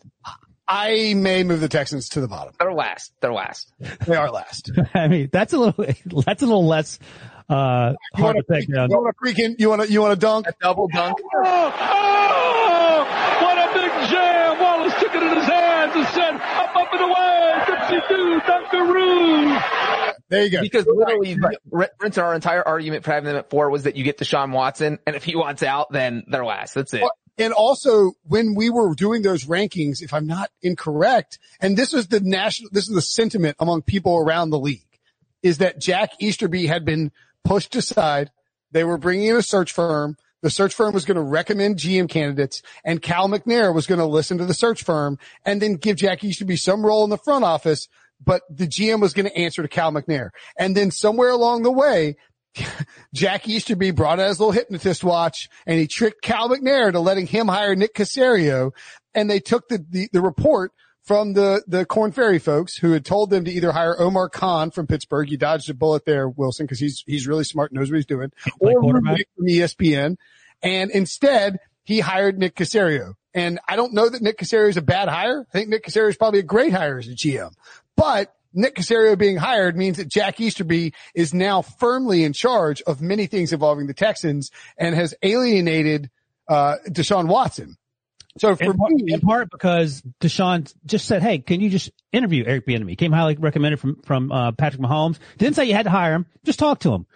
I 0.68 1.14
may 1.16 1.42
move 1.42 1.60
the 1.60 1.68
Texans 1.68 2.10
to 2.10 2.20
the 2.20 2.28
bottom. 2.28 2.54
They're 2.60 2.72
last. 2.72 3.12
They're 3.20 3.32
last. 3.32 3.72
They 4.06 4.14
are 4.14 4.30
last. 4.30 4.70
I 4.94 5.08
mean, 5.08 5.28
that's 5.32 5.54
a 5.54 5.58
little, 5.58 5.84
that's 6.24 6.42
a 6.42 6.46
little 6.46 6.66
less, 6.66 7.00
uh, 7.48 7.94
you 8.16 8.22
hard 8.22 8.36
to 8.36 8.44
take 8.52 8.72
down. 8.72 8.90
You 8.90 8.98
want 8.98 9.16
to 9.16 9.24
freaking, 9.24 9.58
you 9.58 9.70
want 9.70 9.82
to, 9.82 9.90
you 9.90 10.00
want 10.02 10.12
to 10.12 10.20
dunk? 10.20 10.46
A 10.46 10.54
double 10.60 10.86
dunk. 10.88 11.18
Oh, 11.34 11.74
oh, 11.80 12.98
what 13.42 13.58
a 13.58 13.72
big 13.74 13.90
jam. 14.10 14.60
Wallace 14.60 14.94
took 15.00 15.14
it 15.14 15.22
in 15.22 15.36
his 15.36 15.46
hands 15.46 15.92
and 15.96 16.06
said, 16.08 16.34
up, 16.34 16.76
up 16.76 16.92
and 16.92 17.00
away. 17.00 17.64
Good 17.88 18.02
do, 18.08 18.40
Dunkaroo. 18.40 20.07
There 20.28 20.44
you 20.44 20.50
go. 20.50 20.60
Because 20.60 20.86
literally, 20.86 21.38
right. 21.38 21.56
Brent, 21.64 22.18
our 22.18 22.34
entire 22.34 22.66
argument 22.66 23.04
for 23.04 23.12
having 23.12 23.28
them 23.28 23.36
at 23.36 23.50
four 23.50 23.70
was 23.70 23.84
that 23.84 23.96
you 23.96 24.04
get 24.04 24.18
Deshaun 24.18 24.52
Watson, 24.52 24.98
and 25.06 25.16
if 25.16 25.24
he 25.24 25.36
wants 25.36 25.62
out, 25.62 25.90
then 25.90 26.24
they're 26.28 26.44
last. 26.44 26.74
That's 26.74 26.92
it. 26.92 27.02
And 27.38 27.52
also, 27.52 28.12
when 28.24 28.54
we 28.56 28.68
were 28.68 28.94
doing 28.94 29.22
those 29.22 29.44
rankings, 29.44 30.02
if 30.02 30.12
I'm 30.12 30.26
not 30.26 30.50
incorrect, 30.60 31.38
and 31.60 31.76
this 31.76 31.92
was 31.92 32.08
the 32.08 32.20
national, 32.20 32.70
this 32.72 32.88
is 32.88 32.94
the 32.94 33.00
sentiment 33.00 33.56
among 33.60 33.82
people 33.82 34.16
around 34.16 34.50
the 34.50 34.58
league, 34.58 34.88
is 35.42 35.58
that 35.58 35.80
Jack 35.80 36.10
Easterby 36.20 36.66
had 36.66 36.84
been 36.84 37.12
pushed 37.44 37.76
aside. 37.76 38.30
They 38.72 38.84
were 38.84 38.98
bringing 38.98 39.28
in 39.28 39.36
a 39.36 39.42
search 39.42 39.72
firm. 39.72 40.16
The 40.42 40.50
search 40.50 40.74
firm 40.74 40.94
was 40.94 41.04
going 41.04 41.16
to 41.16 41.22
recommend 41.22 41.76
GM 41.76 42.08
candidates 42.08 42.62
and 42.84 43.02
Cal 43.02 43.28
McNair 43.28 43.74
was 43.74 43.88
going 43.88 43.98
to 43.98 44.06
listen 44.06 44.38
to 44.38 44.44
the 44.44 44.54
search 44.54 44.84
firm 44.84 45.18
and 45.44 45.60
then 45.60 45.74
give 45.74 45.96
Jack 45.96 46.22
Easterby 46.22 46.56
some 46.56 46.86
role 46.86 47.02
in 47.02 47.10
the 47.10 47.18
front 47.18 47.44
office. 47.44 47.88
But 48.24 48.42
the 48.50 48.66
GM 48.66 49.00
was 49.00 49.12
going 49.12 49.26
to 49.26 49.36
answer 49.36 49.62
to 49.62 49.68
Cal 49.68 49.92
McNair. 49.92 50.30
And 50.58 50.76
then 50.76 50.90
somewhere 50.90 51.30
along 51.30 51.62
the 51.62 51.72
way, 51.72 52.16
Jack 53.14 53.48
Easterby 53.48 53.92
brought 53.92 54.20
out 54.20 54.28
his 54.28 54.40
little 54.40 54.52
hypnotist 54.52 55.04
watch 55.04 55.48
and 55.66 55.78
he 55.78 55.86
tricked 55.86 56.22
Cal 56.22 56.48
McNair 56.48 56.92
to 56.92 57.00
letting 57.00 57.26
him 57.26 57.48
hire 57.48 57.74
Nick 57.74 57.94
Caserio. 57.94 58.72
And 59.14 59.30
they 59.30 59.40
took 59.40 59.68
the, 59.68 59.84
the, 59.88 60.08
the 60.12 60.20
report 60.20 60.72
from 61.04 61.32
the, 61.32 61.62
the 61.66 61.86
Korn 61.86 62.12
Ferry 62.12 62.38
folks 62.38 62.76
who 62.76 62.92
had 62.92 63.04
told 63.04 63.30
them 63.30 63.44
to 63.44 63.50
either 63.50 63.72
hire 63.72 63.98
Omar 63.98 64.28
Khan 64.28 64.70
from 64.70 64.86
Pittsburgh. 64.86 65.30
You 65.30 65.38
dodged 65.38 65.70
a 65.70 65.74
bullet 65.74 66.04
there, 66.04 66.28
Wilson, 66.28 66.66
because 66.66 66.80
he's, 66.80 67.02
he's 67.06 67.26
really 67.26 67.44
smart, 67.44 67.72
knows 67.72 67.90
what 67.90 67.96
he's 67.96 68.06
doing, 68.06 68.30
or 68.60 69.00
Nick 69.00 69.28
from 69.34 69.46
ESPN. 69.46 70.16
And 70.62 70.90
instead 70.90 71.58
he 71.84 72.00
hired 72.00 72.38
Nick 72.38 72.54
Caserio. 72.56 73.14
And 73.38 73.60
I 73.68 73.76
don't 73.76 73.92
know 73.92 74.08
that 74.08 74.20
Nick 74.20 74.38
Caserio 74.38 74.68
is 74.68 74.76
a 74.76 74.82
bad 74.82 75.08
hire. 75.08 75.46
I 75.48 75.52
think 75.52 75.68
Nick 75.68 75.84
Caserio 75.84 76.08
is 76.08 76.16
probably 76.16 76.40
a 76.40 76.44
great 76.44 76.72
hire 76.72 76.98
as 76.98 77.06
a 77.06 77.12
GM, 77.12 77.52
but 77.96 78.34
Nick 78.52 78.74
Caserio 78.74 79.16
being 79.16 79.36
hired 79.36 79.76
means 79.76 79.98
that 79.98 80.08
Jack 80.08 80.40
Easterby 80.40 80.92
is 81.14 81.32
now 81.32 81.62
firmly 81.62 82.24
in 82.24 82.32
charge 82.32 82.82
of 82.82 83.00
many 83.00 83.26
things 83.26 83.52
involving 83.52 83.86
the 83.86 83.94
Texans 83.94 84.50
and 84.76 84.94
has 84.94 85.14
alienated, 85.22 86.10
uh, 86.48 86.76
Deshaun 86.88 87.28
Watson. 87.28 87.76
So 88.38 88.56
for 88.56 88.64
in 88.64 88.74
part, 88.74 88.92
me, 88.92 89.12
in 89.12 89.20
part 89.20 89.50
because 89.50 90.02
Deshaun 90.20 90.72
just 90.86 91.06
said, 91.06 91.22
"Hey, 91.22 91.38
can 91.38 91.60
you 91.60 91.70
just 91.70 91.90
interview 92.12 92.44
Eric 92.46 92.66
Bieniemy?" 92.66 92.96
Came 92.96 93.12
highly 93.12 93.36
recommended 93.36 93.78
from 93.80 94.00
from 94.02 94.32
uh, 94.32 94.52
Patrick 94.52 94.82
Mahomes. 94.82 95.18
Didn't 95.38 95.56
say 95.56 95.64
you 95.64 95.74
had 95.74 95.84
to 95.84 95.90
hire 95.90 96.14
him. 96.14 96.26
Just 96.44 96.58
talk 96.58 96.80
to 96.80 96.92
him. 96.92 97.06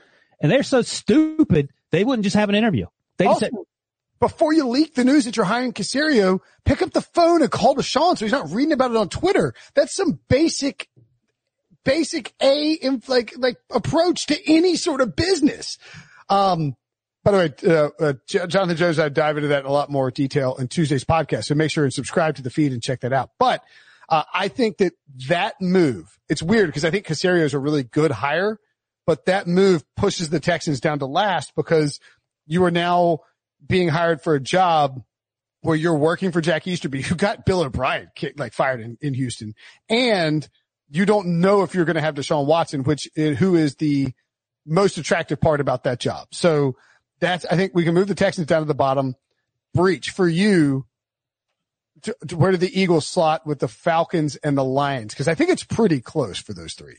And 0.40 0.50
they're 0.50 0.64
so 0.64 0.82
stupid 0.82 1.70
they 1.90 2.04
wouldn't 2.04 2.24
just 2.24 2.36
have 2.36 2.48
an 2.48 2.54
interview. 2.54 2.86
They 3.18 3.26
just 3.26 3.34
also, 3.34 3.46
said, 3.46 3.66
before 4.22 4.52
you 4.52 4.68
leak 4.68 4.94
the 4.94 5.04
news 5.04 5.24
that 5.24 5.36
you're 5.36 5.44
hiring 5.44 5.72
Caserio, 5.72 6.38
pick 6.64 6.80
up 6.80 6.92
the 6.92 7.00
phone 7.00 7.42
and 7.42 7.50
call 7.50 7.74
Deshaun 7.74 8.16
so 8.16 8.24
he's 8.24 8.30
not 8.30 8.52
reading 8.52 8.72
about 8.72 8.92
it 8.92 8.96
on 8.96 9.08
Twitter. 9.08 9.52
That's 9.74 9.92
some 9.92 10.20
basic, 10.28 10.88
basic 11.84 12.32
A 12.40 12.78
like 13.08 13.34
like 13.36 13.56
approach 13.68 14.26
to 14.26 14.38
any 14.48 14.76
sort 14.76 15.00
of 15.00 15.16
business. 15.16 15.76
Um, 16.28 16.76
by 17.24 17.30
the 17.32 17.36
way, 17.36 17.52
uh, 17.66 17.90
uh, 17.98 18.46
Jonathan 18.46 18.76
Jones, 18.76 19.00
I 19.00 19.08
dive 19.08 19.38
into 19.38 19.48
that 19.48 19.64
in 19.64 19.66
a 19.66 19.72
lot 19.72 19.90
more 19.90 20.12
detail 20.12 20.54
in 20.54 20.68
Tuesday's 20.68 21.04
podcast. 21.04 21.46
So 21.46 21.56
make 21.56 21.72
sure 21.72 21.82
and 21.82 21.92
subscribe 21.92 22.36
to 22.36 22.42
the 22.42 22.50
feed 22.50 22.72
and 22.72 22.80
check 22.80 23.00
that 23.00 23.12
out. 23.12 23.30
But 23.40 23.64
uh, 24.08 24.22
I 24.32 24.46
think 24.46 24.78
that 24.78 24.92
that 25.26 25.56
move, 25.60 26.16
it's 26.28 26.44
weird 26.44 26.68
because 26.68 26.84
I 26.84 26.92
think 26.92 27.06
Caserio 27.06 27.42
is 27.42 27.54
a 27.54 27.58
really 27.58 27.82
good 27.82 28.12
hire, 28.12 28.60
but 29.04 29.24
that 29.26 29.48
move 29.48 29.84
pushes 29.96 30.30
the 30.30 30.38
Texans 30.38 30.78
down 30.78 31.00
to 31.00 31.06
last 31.06 31.54
because 31.56 31.98
you 32.46 32.62
are 32.64 32.70
now 32.70 33.18
being 33.66 33.88
hired 33.88 34.22
for 34.22 34.34
a 34.34 34.40
job 34.40 35.02
where 35.60 35.76
you're 35.76 35.96
working 35.96 36.32
for 36.32 36.40
Jack 36.40 36.66
Easterby, 36.66 37.02
who 37.02 37.14
got 37.14 37.46
Bill 37.46 37.62
O'Brien 37.62 38.10
kicked, 38.14 38.38
like 38.38 38.52
fired 38.52 38.80
in, 38.80 38.98
in 39.00 39.14
Houston. 39.14 39.54
And 39.88 40.46
you 40.90 41.06
don't 41.06 41.40
know 41.40 41.62
if 41.62 41.74
you're 41.74 41.84
going 41.84 41.96
to 41.96 42.02
have 42.02 42.16
Deshaun 42.16 42.46
Watson, 42.46 42.82
which, 42.82 43.08
eh, 43.16 43.34
who 43.34 43.54
is 43.54 43.76
the 43.76 44.12
most 44.66 44.98
attractive 44.98 45.40
part 45.40 45.60
about 45.60 45.84
that 45.84 46.00
job. 46.00 46.28
So, 46.32 46.76
that's, 47.20 47.44
I 47.44 47.54
think 47.54 47.72
we 47.72 47.84
can 47.84 47.94
move 47.94 48.08
the 48.08 48.16
Texans 48.16 48.48
down 48.48 48.62
to 48.62 48.66
the 48.66 48.74
bottom. 48.74 49.14
Breech 49.74 50.10
for 50.10 50.28
you. 50.28 50.86
To, 52.02 52.16
to 52.28 52.36
where 52.36 52.50
do 52.50 52.56
the 52.56 52.80
Eagles 52.80 53.06
slot 53.06 53.46
with 53.46 53.60
the 53.60 53.68
Falcons 53.68 54.34
and 54.34 54.58
the 54.58 54.64
Lions? 54.64 55.14
Cause 55.14 55.28
I 55.28 55.36
think 55.36 55.50
it's 55.50 55.62
pretty 55.62 56.00
close 56.00 56.36
for 56.36 56.52
those 56.52 56.74
three. 56.74 56.96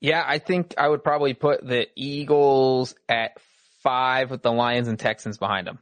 Yeah, 0.00 0.24
I 0.26 0.38
think 0.38 0.74
I 0.78 0.88
would 0.88 1.04
probably 1.04 1.34
put 1.34 1.66
the 1.66 1.88
Eagles 1.94 2.94
at 3.06 3.36
five 3.82 4.30
with 4.30 4.40
the 4.40 4.50
Lions 4.50 4.88
and 4.88 4.98
Texans 4.98 5.36
behind 5.36 5.66
them. 5.66 5.78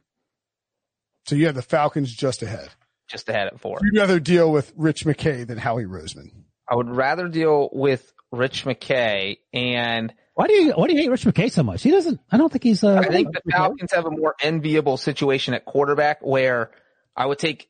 So 1.29 1.35
you 1.35 1.45
have 1.45 1.53
the 1.53 1.61
Falcons 1.61 2.11
just 2.11 2.41
ahead. 2.41 2.69
Just 3.07 3.29
ahead 3.29 3.45
at 3.45 3.59
4 3.59 3.81
You'd 3.83 3.99
rather 3.99 4.19
deal 4.19 4.51
with 4.51 4.73
Rich 4.75 5.05
McKay 5.05 5.45
than 5.45 5.59
Howie 5.59 5.85
Roseman. 5.85 6.31
I 6.67 6.75
would 6.75 6.89
rather 6.89 7.27
deal 7.27 7.69
with 7.71 8.11
Rich 8.31 8.65
McKay 8.65 9.37
and 9.53 10.11
why 10.33 10.47
do 10.47 10.53
you 10.53 10.71
why 10.71 10.87
do 10.87 10.93
you 10.93 11.01
hate 11.01 11.11
Rich 11.11 11.25
McKay 11.25 11.51
so 11.51 11.61
much? 11.61 11.83
He 11.83 11.91
doesn't. 11.91 12.19
I 12.31 12.37
don't 12.37 12.51
think 12.51 12.63
he's. 12.63 12.83
Uh, 12.83 12.95
I 12.95 13.09
think 13.09 13.31
the 13.31 13.41
Falcons 13.51 13.91
have 13.91 14.07
a 14.07 14.11
more 14.11 14.33
enviable 14.41 14.97
situation 14.97 15.53
at 15.53 15.65
quarterback 15.65 16.21
where 16.21 16.71
I 17.15 17.27
would 17.27 17.37
take 17.37 17.69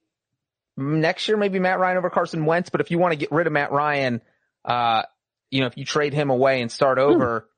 next 0.78 1.28
year 1.28 1.36
maybe 1.36 1.60
Matt 1.60 1.80
Ryan 1.80 1.98
over 1.98 2.10
Carson 2.10 2.46
Wentz. 2.46 2.70
But 2.70 2.80
if 2.80 2.92
you 2.92 2.98
want 2.98 3.12
to 3.12 3.18
get 3.18 3.32
rid 3.34 3.46
of 3.46 3.52
Matt 3.52 3.74
Ryan, 3.74 4.22
uh, 4.64 5.04
you 5.52 5.60
know, 5.60 5.68
if 5.68 5.76
you 5.76 5.84
trade 5.84 6.14
him 6.14 6.30
away 6.30 6.62
and 6.62 6.72
start 6.72 6.98
over, 6.98 7.50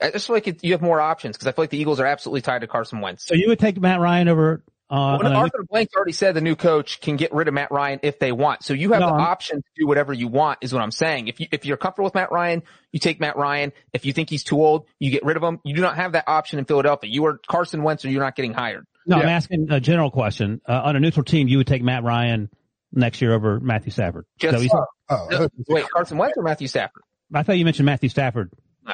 hmm. 0.00 0.06
I 0.06 0.10
just 0.10 0.26
feel 0.26 0.34
like 0.34 0.48
it, 0.48 0.64
you 0.64 0.72
have 0.72 0.82
more 0.82 1.00
options 1.00 1.36
because 1.36 1.46
I 1.46 1.52
feel 1.52 1.62
like 1.62 1.70
the 1.70 1.78
Eagles 1.78 2.00
are 2.00 2.06
absolutely 2.06 2.40
tied 2.40 2.62
to 2.62 2.66
Carson 2.66 3.00
Wentz. 3.00 3.26
So 3.26 3.34
you 3.34 3.48
would 3.48 3.60
take 3.60 3.80
Matt 3.80 4.00
Ryan 4.00 4.28
over 4.28 4.64
uh, 4.90 5.18
well, 5.22 5.36
Arthur 5.36 5.64
Blank's 5.70 5.94
already 5.94 6.12
said 6.12 6.34
the 6.34 6.40
new 6.40 6.56
coach 6.56 7.00
can 7.00 7.16
get 7.16 7.32
rid 7.32 7.46
of 7.46 7.54
Matt 7.54 7.70
Ryan 7.70 8.00
if 8.02 8.18
they 8.18 8.32
want. 8.32 8.64
So 8.64 8.74
you 8.74 8.92
have 8.92 9.00
no, 9.00 9.06
the 9.06 9.14
I'm, 9.14 9.20
option 9.20 9.58
to 9.58 9.68
do 9.76 9.86
whatever 9.86 10.12
you 10.12 10.26
want 10.26 10.58
is 10.62 10.72
what 10.72 10.82
I'm 10.82 10.90
saying. 10.90 11.28
If 11.28 11.38
you, 11.38 11.46
if 11.52 11.64
you're 11.64 11.76
comfortable 11.76 12.06
with 12.06 12.14
Matt 12.14 12.32
Ryan, 12.32 12.64
you 12.90 12.98
take 12.98 13.20
Matt 13.20 13.36
Ryan. 13.36 13.72
If 13.92 14.04
you 14.04 14.12
think 14.12 14.30
he's 14.30 14.42
too 14.42 14.56
old, 14.56 14.86
you 14.98 15.12
get 15.12 15.24
rid 15.24 15.36
of 15.36 15.44
him. 15.44 15.60
You 15.64 15.76
do 15.76 15.80
not 15.80 15.94
have 15.94 16.12
that 16.12 16.24
option 16.26 16.58
in 16.58 16.64
Philadelphia. 16.64 17.08
You 17.08 17.24
are 17.26 17.38
Carson 17.46 17.84
Wentz 17.84 18.04
or 18.04 18.10
you're 18.10 18.22
not 18.22 18.34
getting 18.34 18.52
hired. 18.52 18.84
No, 19.06 19.16
yeah. 19.16 19.22
I'm 19.22 19.28
asking 19.28 19.68
a 19.70 19.80
general 19.80 20.10
question. 20.10 20.60
Uh, 20.68 20.80
on 20.84 20.96
a 20.96 21.00
neutral 21.00 21.24
team, 21.24 21.46
you 21.46 21.58
would 21.58 21.68
take 21.68 21.82
Matt 21.82 22.02
Ryan 22.02 22.50
next 22.92 23.22
year 23.22 23.32
over 23.32 23.60
Matthew 23.60 23.92
Stafford. 23.92 24.26
Just, 24.38 24.68
so 24.68 24.84
oh, 25.08 25.28
no, 25.30 25.48
wait, 25.68 25.88
Carson 25.88 26.18
Wentz 26.18 26.36
or 26.36 26.42
Matthew 26.42 26.66
Stafford? 26.66 27.02
I 27.32 27.44
thought 27.44 27.58
you 27.58 27.64
mentioned 27.64 27.86
Matthew 27.86 28.08
Stafford. 28.08 28.52
No. 28.84 28.92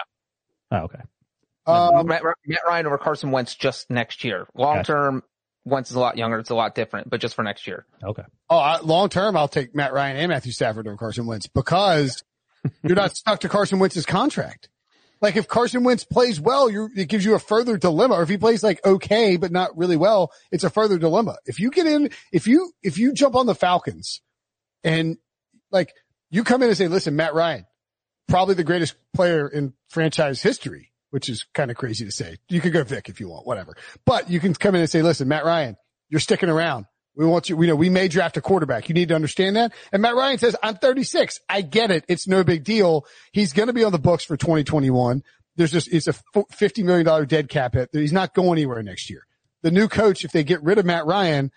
Oh, 0.73 0.77
okay. 0.77 1.01
Um, 1.67 2.07
Matt, 2.07 2.23
Matt, 2.23 2.61
Ryan 2.67 2.87
over 2.87 2.99
Carson 2.99 3.31
Wentz 3.31 3.55
just 3.55 3.91
next 3.91 4.23
year. 4.25 4.47
Long 4.55 4.85
term, 4.85 5.23
once 5.67 5.91
is 5.91 5.97
a 5.97 6.01
lot 6.01 6.17
younger, 6.17 6.39
it's 6.39 6.51
a 6.51 6.55
lot 6.55 6.75
different, 6.75 7.11
but 7.11 7.21
just 7.21 7.35
for 7.35 7.43
next 7.43 7.67
year. 7.67 7.85
Okay. 8.03 8.23
Oh, 8.49 8.79
long 8.85 9.09
term, 9.09 9.37
I'll 9.37 9.49
take 9.49 9.75
Matt 9.75 9.93
Ryan 9.93 10.17
and 10.17 10.31
Matthew 10.31 10.53
Stafford 10.53 10.87
over 10.87 10.97
Carson 10.97 11.27
Wentz 11.27 11.49
because 11.49 12.23
you're 12.85 12.95
not 12.95 13.17
stuck 13.17 13.41
to 13.41 13.49
Carson 13.49 13.81
Wentz's 13.81 14.07
contract. 14.07 14.69
Like 15.21 15.35
if 15.35 15.49
Carson 15.49 15.83
Wentz 15.83 16.05
plays 16.05 16.41
well, 16.41 16.71
you 16.71 16.89
it 16.95 17.09
gives 17.09 17.25
you 17.25 17.35
a 17.35 17.41
further 17.41 17.77
dilemma. 17.77 18.15
Or 18.15 18.23
if 18.23 18.29
he 18.29 18.37
plays 18.37 18.63
like 18.63 18.85
okay, 18.85 19.37
but 19.37 19.51
not 19.51 19.77
really 19.77 19.97
well, 19.97 20.31
it's 20.53 20.65
a 20.65 20.71
further 20.71 20.99
dilemma. 20.99 21.37
If 21.47 21.59
you 21.59 21.71
get 21.71 21.87
in, 21.87 22.11
if 22.33 22.47
you, 22.47 22.73
if 22.83 22.97
you 22.99 23.13
jump 23.13 23.35
on 23.35 23.47
the 23.47 23.55
Falcons 23.55 24.21
and 24.85 25.17
like 25.73 25.93
you 26.31 26.45
come 26.45 26.63
in 26.63 26.69
and 26.69 26.77
say, 26.77 26.87
listen, 26.87 27.17
Matt 27.17 27.35
Ryan, 27.35 27.67
probably 28.29 28.55
the 28.55 28.63
greatest 28.63 28.95
player 29.15 29.49
in 29.49 29.73
franchise 29.89 30.43
history 30.43 30.93
which 31.17 31.31
is 31.31 31.47
kind 31.55 31.71
of 31.71 31.79
crazy 31.79 32.05
to 32.05 32.11
say. 32.11 32.37
You 32.51 32.61
could 32.61 32.75
go 32.75 32.85
Vic 32.85 33.09
if 33.09 33.21
you 33.21 33.31
want, 33.31 33.47
whatever. 33.47 33.75
But 34.05 34.29
you 34.29 34.39
can 34.39 34.53
come 34.53 34.75
in 34.75 34.83
and 34.83 34.91
say, 34.91 35.01
listen, 35.01 35.27
Matt 35.29 35.47
Ryan, 35.47 35.79
you're 36.11 36.21
sticking 36.21 36.51
around. 36.51 36.85
We 37.15 37.25
want 37.25 37.49
you, 37.49 37.57
we 37.57 37.67
know 37.67 37.75
we 37.75 37.89
may 37.89 38.07
draft 38.07 38.37
a 38.37 38.43
quarterback. 38.43 38.91
You 38.91 38.95
need 38.95 39.09
to 39.09 39.15
understand 39.15 39.57
that. 39.57 39.73
And 39.93 40.03
Matt 40.03 40.15
Ryan 40.15 40.37
says, 40.37 40.57
I'm 40.63 40.75
36. 40.75 41.41
I 41.49 41.63
get 41.63 41.91
it. 41.91 42.05
It's 42.07 42.29
no 42.29 42.45
big 42.45 42.65
deal. 42.65 43.07
He's 43.33 43.55
going 43.55 43.69
to 43.69 43.73
be 43.73 43.83
on 43.83 43.93
the 43.93 43.99
books 43.99 44.25
for 44.25 44.37
2021. 44.37 45.23
There's 45.57 45.73
just, 45.73 45.91
it's 45.91 46.07
a 46.07 46.13
$50 46.13 46.85
million 46.85 47.27
dead 47.27 47.49
cap 47.49 47.73
hit. 47.73 47.89
He's 47.95 48.13
not 48.13 48.35
going 48.35 48.59
anywhere 48.59 48.83
next 48.83 49.09
year. 49.09 49.27
The 49.63 49.71
new 49.71 49.89
coach, 49.89 50.23
if 50.23 50.33
they 50.33 50.45
get 50.45 50.63
rid 50.63 50.77
of 50.77 50.85
Matt 50.85 51.07
Ryan, 51.07 51.51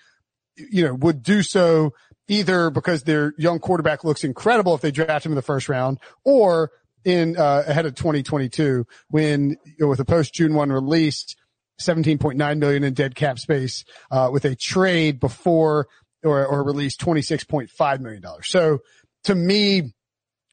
you 0.56 0.86
know, 0.86 0.94
would 0.94 1.22
do 1.22 1.44
so 1.44 1.92
either 2.30 2.70
because 2.70 3.04
their 3.04 3.34
young 3.38 3.60
quarterback 3.60 4.06
looks 4.06 4.24
incredible 4.24 4.74
if 4.74 4.80
they 4.80 4.92
draft 4.92 5.26
him 5.26 5.34
in 5.34 5.36
the 5.36 5.42
first 5.42 5.68
round 5.68 5.98
or 6.24 6.72
in 7.06 7.38
uh, 7.38 7.64
ahead 7.66 7.86
of 7.86 7.96
2022 7.96 8.86
when 9.10 9.52
you 9.66 9.76
know, 9.80 9.88
with 9.88 10.00
a 10.00 10.06
post 10.06 10.34
June 10.34 10.54
1 10.54 10.72
release 10.72 11.36
17.9 11.80 12.58
million 12.58 12.84
in 12.84 12.94
dead 12.94 13.16
cap 13.16 13.40
space 13.40 13.86
uh, 14.12 14.30
with 14.32 14.46
a 14.46 14.56
trade 14.56 15.20
before 15.20 15.88
or, 16.24 16.46
or 16.46 16.64
release 16.64 16.98
26.5 16.98 18.00
million 18.02 18.22
dollars. 18.22 18.48
So 18.50 18.80
to 19.24 19.36
me, 19.36 19.94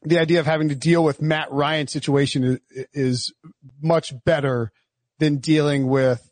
the 0.03 0.19
idea 0.19 0.39
of 0.39 0.45
having 0.45 0.69
to 0.69 0.75
deal 0.75 1.03
with 1.03 1.21
Matt 1.21 1.51
Ryan's 1.51 1.91
situation 1.91 2.43
is, 2.71 2.85
is 2.93 3.33
much 3.81 4.13
better 4.23 4.71
than 5.19 5.37
dealing 5.37 5.87
with 5.87 6.29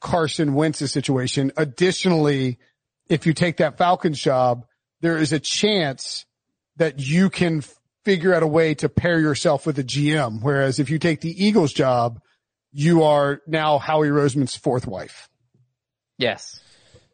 Carson 0.00 0.54
Wentz's 0.54 0.92
situation. 0.92 1.52
Additionally, 1.56 2.58
if 3.08 3.26
you 3.26 3.34
take 3.34 3.56
that 3.56 3.78
Falcons 3.78 4.20
job, 4.20 4.64
there 5.00 5.18
is 5.18 5.32
a 5.32 5.40
chance 5.40 6.26
that 6.76 7.00
you 7.00 7.30
can 7.30 7.62
figure 8.04 8.34
out 8.34 8.42
a 8.42 8.46
way 8.46 8.74
to 8.74 8.88
pair 8.88 9.18
yourself 9.18 9.66
with 9.66 9.78
a 9.78 9.84
GM. 9.84 10.42
Whereas 10.42 10.78
if 10.78 10.90
you 10.90 10.98
take 10.98 11.20
the 11.20 11.44
Eagles 11.44 11.72
job, 11.72 12.20
you 12.72 13.02
are 13.02 13.40
now 13.46 13.78
Howie 13.78 14.08
Roseman's 14.08 14.56
fourth 14.56 14.86
wife. 14.86 15.28
Yes. 16.18 16.60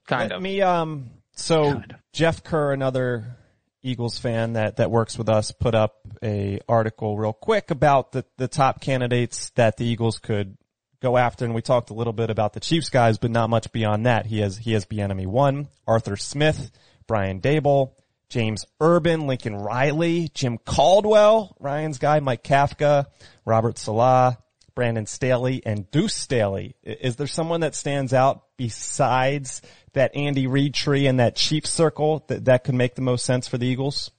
Kind 0.07 0.31
Let 0.31 0.37
of. 0.37 0.43
Me, 0.43 0.61
um, 0.61 1.11
so 1.35 1.73
kind. 1.73 1.97
Jeff 2.13 2.45
Kerr, 2.45 2.73
another 2.73 3.37
Eagles 3.83 4.19
fan 4.19 4.55
that, 4.55 4.77
that 4.77 4.91
works 4.91 5.17
with 5.17 5.29
us 5.29 5.53
put 5.53 5.75
up 5.75 5.97
a 6.23 6.61
article 6.69 7.17
real 7.17 7.33
quick 7.33 7.71
about 7.71 8.13
the, 8.13 8.25
the 8.37 8.49
top 8.49 8.81
candidates 8.81 9.51
that 9.51 9.77
the 9.77 9.85
Eagles 9.85 10.19
could 10.19 10.57
go 11.01 11.17
after. 11.17 11.45
And 11.45 11.55
we 11.55 11.63
talked 11.63 11.91
a 11.91 11.95
little 11.95 12.13
bit 12.13 12.31
about 12.31 12.53
the 12.53 12.61
Chiefs 12.61 12.91
guys, 12.91 13.19
but 13.19 13.31
not 13.31 13.51
much 13.51 13.71
beyond 13.73 14.07
that. 14.07 14.27
He 14.27 14.41
has, 14.41 14.57
he 14.57 14.73
has 14.73 14.85
Bieniemy 14.85 15.27
one, 15.27 15.69
Arthur 15.87 16.17
Smith, 16.17 16.71
Brian 17.07 17.41
Daboll, 17.41 17.93
James 18.29 18.67
Urban, 18.81 19.27
Lincoln 19.27 19.57
Riley, 19.57 20.31
Jim 20.35 20.59
Caldwell, 20.59 21.57
Ryan's 21.61 21.99
guy, 21.99 22.21
Mike 22.21 22.43
Kafka, 22.43 23.07
Robert 23.45 23.79
Saleh, 23.79 24.37
Brandon 24.75 25.07
Staley, 25.07 25.63
and 25.65 25.91
Deuce 25.91 26.15
Staley. 26.15 26.75
Is 26.83 27.17
there 27.17 27.27
someone 27.27 27.61
that 27.61 27.75
stands 27.75 28.13
out 28.13 28.43
besides 28.57 29.63
that 29.95 30.15
Andy 30.15 30.47
Reid 30.47 30.75
tree 30.75 31.07
and 31.07 31.21
that 31.21 31.37
Chiefs 31.37 31.71
circle 31.71 32.25
that, 32.29 32.45
that 32.47 32.65
could 32.65 32.75
make 32.75 32.95
the 32.95 33.03
most 33.03 33.25
sense 33.25 33.49
for 33.49 33.59
the 33.59 33.67
Eagles? 33.67 34.11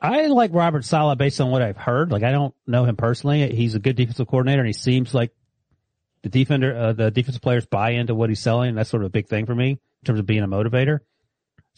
I 0.00 0.26
like 0.26 0.52
Robert 0.52 0.84
Saleh 0.84 1.18
based 1.18 1.40
on 1.40 1.50
what 1.50 1.62
I've 1.62 1.76
heard. 1.76 2.10
Like 2.10 2.22
I 2.22 2.30
don't 2.32 2.54
know 2.66 2.84
him 2.84 2.96
personally. 2.96 3.54
He's 3.54 3.74
a 3.74 3.80
good 3.80 3.96
defensive 3.96 4.28
coordinator 4.28 4.60
and 4.60 4.68
he 4.68 4.72
seems 4.72 5.12
like 5.12 5.32
the 6.22 6.28
defender, 6.28 6.76
uh, 6.76 6.92
the 6.92 7.10
defensive 7.10 7.42
players 7.42 7.66
buy 7.66 7.90
into 7.90 8.14
what 8.14 8.28
he's 8.28 8.40
selling. 8.40 8.74
That's 8.74 8.90
sort 8.90 9.02
of 9.02 9.06
a 9.06 9.10
big 9.10 9.28
thing 9.28 9.46
for 9.46 9.54
me 9.54 9.70
in 9.70 10.04
terms 10.04 10.20
of 10.20 10.26
being 10.26 10.42
a 10.42 10.48
motivator. 10.48 11.00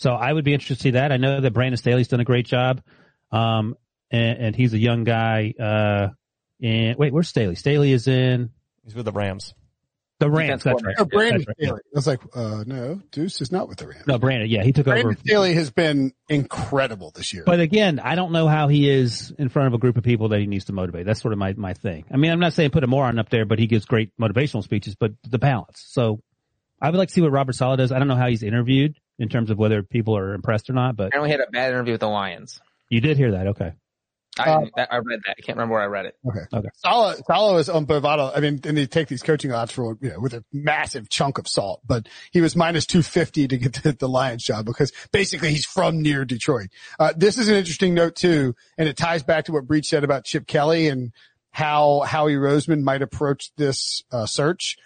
So 0.01 0.15
I 0.15 0.33
would 0.33 0.47
be 0.47 0.55
interested 0.55 0.77
to 0.77 0.83
see 0.83 0.91
that. 0.93 1.13
I 1.13 1.19
know 1.19 1.43
that 1.43 1.51
Brandon 1.51 1.77
Staley's 1.77 2.09
done 2.09 2.21
a 2.21 2.25
great 2.25 2.47
job. 2.47 2.81
Um, 3.31 3.77
and, 4.11 4.39
and 4.39 4.57
he's 4.57 4.73
a 4.73 4.79
young 4.79 5.05
guy. 5.05 5.53
Uh, 5.61 6.09
and 6.63 6.97
wait, 6.97 7.13
where's 7.13 7.29
Staley? 7.29 7.55
Staley 7.55 7.93
is 7.93 8.09
in. 8.09 8.49
He's 8.83 8.95
with 8.95 9.05
the 9.05 9.13
Rams. 9.13 9.53
The 10.19 10.31
Rams, 10.31 10.65
that's 10.65 10.83
right. 10.83 10.97
Brandon 11.11 11.45
That's 11.47 11.49
right. 11.49 11.57
Staley. 11.59 11.81
I 11.85 11.93
was 11.93 12.07
like, 12.07 12.21
uh, 12.35 12.65
no, 12.67 13.03
Deuce 13.11 13.43
is 13.43 13.53
not 13.53 13.69
with 13.69 13.77
the 13.77 13.89
Rams. 13.89 14.07
No, 14.07 14.19
Brandon. 14.19 14.49
Yeah, 14.49 14.63
he 14.63 14.73
took 14.73 14.87
over. 14.87 14.95
Brandon 14.95 15.13
over. 15.13 15.21
Staley 15.21 15.53
has 15.53 15.71
been 15.71 16.13
incredible 16.31 17.11
this 17.15 17.35
year. 17.35 17.43
But 17.45 17.61
again, 17.61 17.99
I 17.99 18.15
don't 18.15 18.33
know 18.33 18.49
how 18.49 18.69
he 18.69 18.89
is 18.89 19.35
in 19.39 19.51
front 19.51 19.69
of 19.69 19.75
a 19.75 19.79
group 19.79 19.99
of 19.99 20.05
people 20.05 20.29
that 20.29 20.41
he 20.41 20.47
needs 20.47 20.65
to 20.67 20.73
motivate. 20.73 21.05
That's 21.05 21.21
sort 21.21 21.33
of 21.33 21.39
my, 21.39 21.53
my 21.55 21.75
thing. 21.75 22.07
I 22.11 22.17
mean, 22.17 22.31
I'm 22.31 22.41
not 22.41 22.55
saying 22.55 22.71
put 22.71 22.85
a 22.85 22.87
moron 22.87 23.19
up 23.19 23.29
there, 23.29 23.45
but 23.45 23.59
he 23.59 23.67
gives 23.67 23.85
great 23.85 24.13
motivational 24.19 24.63
speeches, 24.63 24.95
but 24.95 25.13
the 25.29 25.39
balance. 25.39 25.85
So 25.89 26.21
I 26.81 26.89
would 26.89 26.97
like 26.97 27.09
to 27.09 27.15
see 27.15 27.21
what 27.21 27.33
Robert 27.33 27.55
Saleh 27.55 27.77
does. 27.77 27.93
I 27.93 27.99
don't 27.99 28.09
know 28.09 28.17
how 28.17 28.29
he's 28.29 28.43
interviewed 28.43 28.97
in 29.21 29.29
terms 29.29 29.51
of 29.51 29.59
whether 29.59 29.83
people 29.85 30.17
are 30.17 30.35
impressed 30.35 30.69
or 30.69 30.73
not, 30.73 30.97
but 30.97 31.09
Apparently 31.09 31.31
had 31.31 31.41
a 31.41 31.51
bad 31.53 31.71
interview 31.71 31.93
with 31.93 32.01
the 32.01 32.09
Lions. 32.09 32.61
you 32.89 33.01
did 33.01 33.17
hear 33.17 33.31
that. 33.33 33.47
Okay. 33.49 33.73
I, 34.39 34.51
Uh, 34.51 34.87
I 34.91 34.97
read 34.99 35.21
that. 35.27 35.37
I 35.39 35.43
can't 35.43 35.57
remember 35.59 35.75
where 35.75 35.83
I 35.83 35.87
read 35.87 36.07
it. 36.07 36.17
Okay. 36.27 36.41
Okay. 36.53 36.69
Saleh, 36.77 37.19
Saleh 37.27 37.61
is 37.61 37.69
on 37.69 37.85
Bovado. 37.85 38.33
I 38.35 38.41
mean, 38.41 38.61
and 38.65 38.77
they 38.77 38.87
take 38.87 39.09
these 39.09 39.23
coaching 39.23 39.53
odds 39.53 39.73
for, 39.73 39.99
you 40.01 40.11
know, 40.11 40.21
with 40.21 40.35
a 40.35 40.45
massive 40.53 41.09
chunk 41.11 41.37
of 41.39 41.47
salt, 41.49 41.81
but 41.87 42.09
he 42.33 42.41
was 42.41 42.55
minus 42.57 42.87
250 42.87 43.49
to 43.49 43.59
get 43.59 43.73
the, 43.83 43.93
the 43.93 44.09
Lions 44.09 44.45
job 44.45 44.65
because 44.67 44.93
basically 45.13 45.51
he's 45.51 45.67
from 45.67 46.01
near 46.01 46.25
Detroit. 46.25 46.69
Uh, 46.99 47.13
this 47.17 47.39
is 47.39 47.49
an 47.49 47.57
interesting 47.57 47.93
note 47.93 48.15
too, 48.15 48.55
and 48.79 48.89
it 48.89 48.97
ties 48.97 49.23
back 49.25 49.47
to 49.47 49.53
what 49.53 49.67
Breech 49.67 49.87
said 49.87 50.05
about 50.05 50.25
Chip 50.25 50.47
Kelly 50.47 50.89
and 50.89 51.13
how 51.51 52.01
Howie 52.07 52.37
Roseman 52.37 52.83
might 52.83 53.03
approach 53.03 53.51
this, 53.57 54.05
uh, 54.13 54.25
search. 54.27 54.77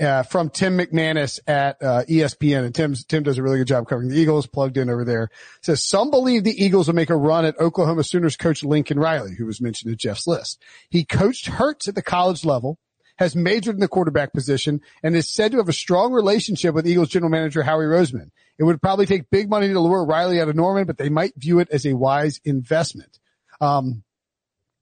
Uh, 0.00 0.22
from 0.22 0.48
Tim 0.48 0.78
McManus 0.78 1.40
at 1.46 1.82
uh, 1.82 2.04
ESPN, 2.08 2.64
and 2.64 2.74
Tim's, 2.74 3.04
Tim 3.04 3.22
does 3.22 3.36
a 3.36 3.42
really 3.42 3.58
good 3.58 3.66
job 3.66 3.86
covering 3.86 4.08
the 4.08 4.18
Eagles. 4.18 4.46
Plugged 4.46 4.78
in 4.78 4.88
over 4.88 5.04
there. 5.04 5.28
Says 5.60 5.84
some 5.84 6.10
believe 6.10 6.42
the 6.42 6.64
Eagles 6.64 6.86
will 6.86 6.94
make 6.94 7.10
a 7.10 7.16
run 7.16 7.44
at 7.44 7.60
Oklahoma 7.60 8.02
Sooners 8.02 8.36
coach 8.36 8.64
Lincoln 8.64 8.98
Riley, 8.98 9.34
who 9.34 9.44
was 9.44 9.60
mentioned 9.60 9.92
in 9.92 9.98
Jeff's 9.98 10.26
list. 10.26 10.62
He 10.88 11.04
coached 11.04 11.46
Hurts 11.46 11.86
at 11.86 11.94
the 11.94 12.02
college 12.02 12.46
level, 12.46 12.78
has 13.18 13.36
majored 13.36 13.74
in 13.74 13.80
the 13.80 13.88
quarterback 13.88 14.32
position, 14.32 14.80
and 15.02 15.14
is 15.14 15.28
said 15.28 15.52
to 15.52 15.58
have 15.58 15.68
a 15.68 15.74
strong 15.74 16.14
relationship 16.14 16.74
with 16.74 16.88
Eagles 16.88 17.10
general 17.10 17.30
manager 17.30 17.62
Howie 17.62 17.84
Roseman. 17.84 18.30
It 18.58 18.64
would 18.64 18.80
probably 18.80 19.04
take 19.04 19.28
big 19.28 19.50
money 19.50 19.68
to 19.68 19.80
lure 19.80 20.06
Riley 20.06 20.40
out 20.40 20.48
of 20.48 20.56
Norman, 20.56 20.86
but 20.86 20.96
they 20.96 21.10
might 21.10 21.34
view 21.36 21.58
it 21.58 21.68
as 21.70 21.84
a 21.84 21.92
wise 21.92 22.40
investment. 22.46 23.18
Um, 23.60 24.02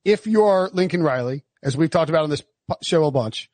if 0.05 0.29
you're 0.29 0.71
Lincoln 0.73 1.03
Riley, 1.03 1.45
as 1.61 1.77
we've 1.77 1.91
talked 1.91 2.09
about 2.09 2.23
on 2.23 2.31
this 2.31 2.45
show 2.83 3.05
a 3.05 3.11
bunch, 3.11 3.51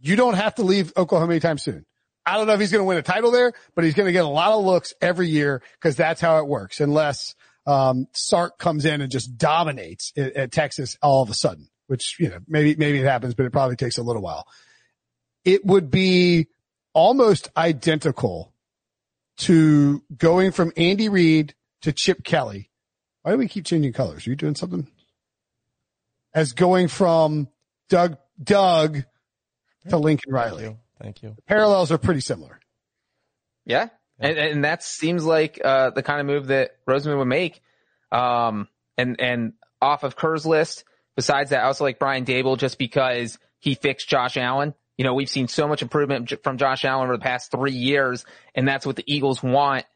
you 0.00 0.16
don't 0.16 0.34
have 0.34 0.54
to 0.56 0.62
leave 0.62 0.92
Oklahoma 0.96 1.32
anytime 1.32 1.58
soon. 1.58 1.84
I 2.26 2.36
don't 2.36 2.46
know 2.46 2.54
if 2.54 2.60
he's 2.60 2.70
going 2.70 2.80
to 2.80 2.86
win 2.86 2.98
a 2.98 3.02
title 3.02 3.30
there, 3.30 3.52
but 3.74 3.84
he's 3.84 3.94
going 3.94 4.06
to 4.06 4.12
get 4.12 4.24
a 4.24 4.28
lot 4.28 4.52
of 4.52 4.64
looks 4.64 4.92
every 5.00 5.28
year 5.28 5.62
because 5.74 5.96
that's 5.96 6.20
how 6.20 6.38
it 6.38 6.46
works. 6.46 6.80
Unless 6.80 7.34
um, 7.66 8.06
Sark 8.12 8.58
comes 8.58 8.84
in 8.84 9.00
and 9.00 9.10
just 9.10 9.36
dominates 9.36 10.12
at, 10.16 10.34
at 10.34 10.52
Texas 10.52 10.96
all 11.02 11.22
of 11.22 11.30
a 11.30 11.34
sudden, 11.34 11.68
which 11.86 12.16
you 12.18 12.28
know 12.28 12.38
maybe 12.46 12.76
maybe 12.76 12.98
it 12.98 13.04
happens, 13.04 13.34
but 13.34 13.46
it 13.46 13.52
probably 13.52 13.76
takes 13.76 13.98
a 13.98 14.02
little 14.02 14.22
while. 14.22 14.46
It 15.44 15.64
would 15.64 15.90
be 15.90 16.48
almost 16.92 17.48
identical 17.56 18.52
to 19.38 20.02
going 20.14 20.52
from 20.52 20.72
Andy 20.76 21.08
Reid 21.08 21.54
to 21.82 21.92
Chip 21.92 22.22
Kelly. 22.24 22.70
Why 23.22 23.32
do 23.32 23.38
we 23.38 23.48
keep 23.48 23.64
changing 23.64 23.92
colors? 23.92 24.26
Are 24.26 24.30
you 24.30 24.36
doing 24.36 24.54
something? 24.54 24.86
As 26.34 26.52
going 26.52 26.88
from 26.88 27.48
Doug 27.88 28.18
Doug 28.42 29.04
to 29.88 29.96
Lincoln 29.96 30.32
Thank 30.32 30.44
Riley. 30.44 30.62
you. 30.64 30.78
Thank 31.00 31.22
you. 31.22 31.36
Parallels 31.46 31.90
are 31.90 31.98
pretty 31.98 32.20
similar. 32.20 32.60
Yeah. 33.64 33.88
And, 34.18 34.36
and 34.36 34.64
that 34.64 34.82
seems 34.82 35.24
like, 35.24 35.60
uh, 35.64 35.90
the 35.90 36.02
kind 36.02 36.20
of 36.20 36.26
move 36.26 36.48
that 36.48 36.72
Roseman 36.86 37.16
would 37.18 37.24
make. 37.24 37.62
Um, 38.12 38.68
and, 38.98 39.18
and 39.18 39.52
off 39.80 40.04
of 40.04 40.16
Kerr's 40.16 40.44
list, 40.44 40.84
besides 41.16 41.50
that, 41.50 41.62
I 41.62 41.66
also 41.66 41.84
like 41.84 41.98
Brian 41.98 42.24
Daboll 42.26 42.58
just 42.58 42.78
because 42.78 43.38
he 43.58 43.74
fixed 43.74 44.08
Josh 44.08 44.36
Allen. 44.36 44.74
You 44.98 45.04
know, 45.04 45.14
we've 45.14 45.30
seen 45.30 45.48
so 45.48 45.66
much 45.66 45.80
improvement 45.80 46.30
from 46.42 46.58
Josh 46.58 46.84
Allen 46.84 47.04
over 47.04 47.16
the 47.16 47.22
past 47.22 47.50
three 47.50 47.72
years, 47.72 48.26
and 48.54 48.68
that's 48.68 48.84
what 48.84 48.96
the 48.96 49.04
Eagles 49.06 49.42
want 49.42 49.86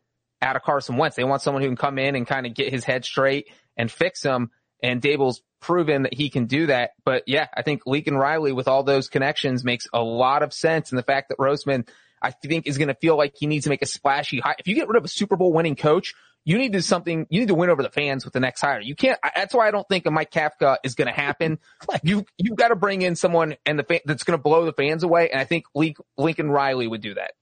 out 0.40 0.56
of 0.56 0.62
Carson 0.62 0.96
Wentz. 0.96 1.16
They 1.16 1.24
want 1.24 1.42
someone 1.42 1.62
who 1.62 1.68
can 1.68 1.76
come 1.76 1.98
in 1.98 2.14
and 2.14 2.26
kind 2.26 2.46
of 2.46 2.54
get 2.54 2.72
his 2.72 2.84
head 2.84 3.04
straight 3.04 3.48
and 3.76 3.90
fix 3.90 4.22
him. 4.22 4.50
And 4.82 5.02
Daboll's 5.02 5.42
proven 5.64 6.02
that 6.02 6.12
he 6.12 6.28
can 6.28 6.44
do 6.44 6.66
that. 6.66 6.90
But 7.04 7.22
yeah, 7.26 7.48
I 7.56 7.62
think 7.62 7.86
Lincoln 7.86 8.16
Riley 8.16 8.52
with 8.52 8.68
all 8.68 8.82
those 8.82 9.08
connections 9.08 9.64
makes 9.64 9.86
a 9.94 10.02
lot 10.02 10.42
of 10.42 10.52
sense. 10.52 10.90
And 10.90 10.98
the 10.98 11.02
fact 11.02 11.30
that 11.30 11.38
Roseman, 11.38 11.88
I 12.20 12.32
think 12.32 12.66
is 12.66 12.76
going 12.76 12.88
to 12.88 12.94
feel 12.94 13.16
like 13.16 13.34
he 13.34 13.46
needs 13.46 13.64
to 13.64 13.70
make 13.70 13.80
a 13.80 13.86
splashy 13.86 14.40
hire. 14.40 14.56
If 14.58 14.68
you 14.68 14.74
get 14.74 14.88
rid 14.88 14.98
of 14.98 15.04
a 15.04 15.08
Super 15.08 15.36
Bowl 15.36 15.54
winning 15.54 15.74
coach, 15.74 16.12
you 16.44 16.58
need 16.58 16.72
to 16.72 16.78
do 16.78 16.82
something, 16.82 17.26
you 17.30 17.40
need 17.40 17.48
to 17.48 17.54
win 17.54 17.70
over 17.70 17.82
the 17.82 17.88
fans 17.88 18.26
with 18.26 18.34
the 18.34 18.40
next 18.40 18.60
hire. 18.60 18.78
You 18.78 18.94
can't, 18.94 19.18
that's 19.34 19.54
why 19.54 19.66
I 19.66 19.70
don't 19.70 19.88
think 19.88 20.04
a 20.04 20.10
Mike 20.10 20.30
Kafka 20.30 20.76
is 20.84 20.94
going 20.94 21.08
to 21.08 21.14
happen. 21.14 21.58
you, 22.02 22.26
you've 22.36 22.58
got 22.58 22.68
to 22.68 22.76
bring 22.76 23.00
in 23.00 23.16
someone 23.16 23.56
and 23.64 23.78
the 23.78 23.84
fan, 23.84 24.00
that's 24.04 24.24
going 24.24 24.38
to 24.38 24.42
blow 24.42 24.66
the 24.66 24.74
fans 24.74 25.02
away. 25.02 25.30
And 25.30 25.40
I 25.40 25.44
think 25.44 25.64
Link, 25.74 25.96
Lincoln 26.18 26.50
Riley 26.50 26.86
would 26.86 27.00
do 27.00 27.14
that. 27.14 27.32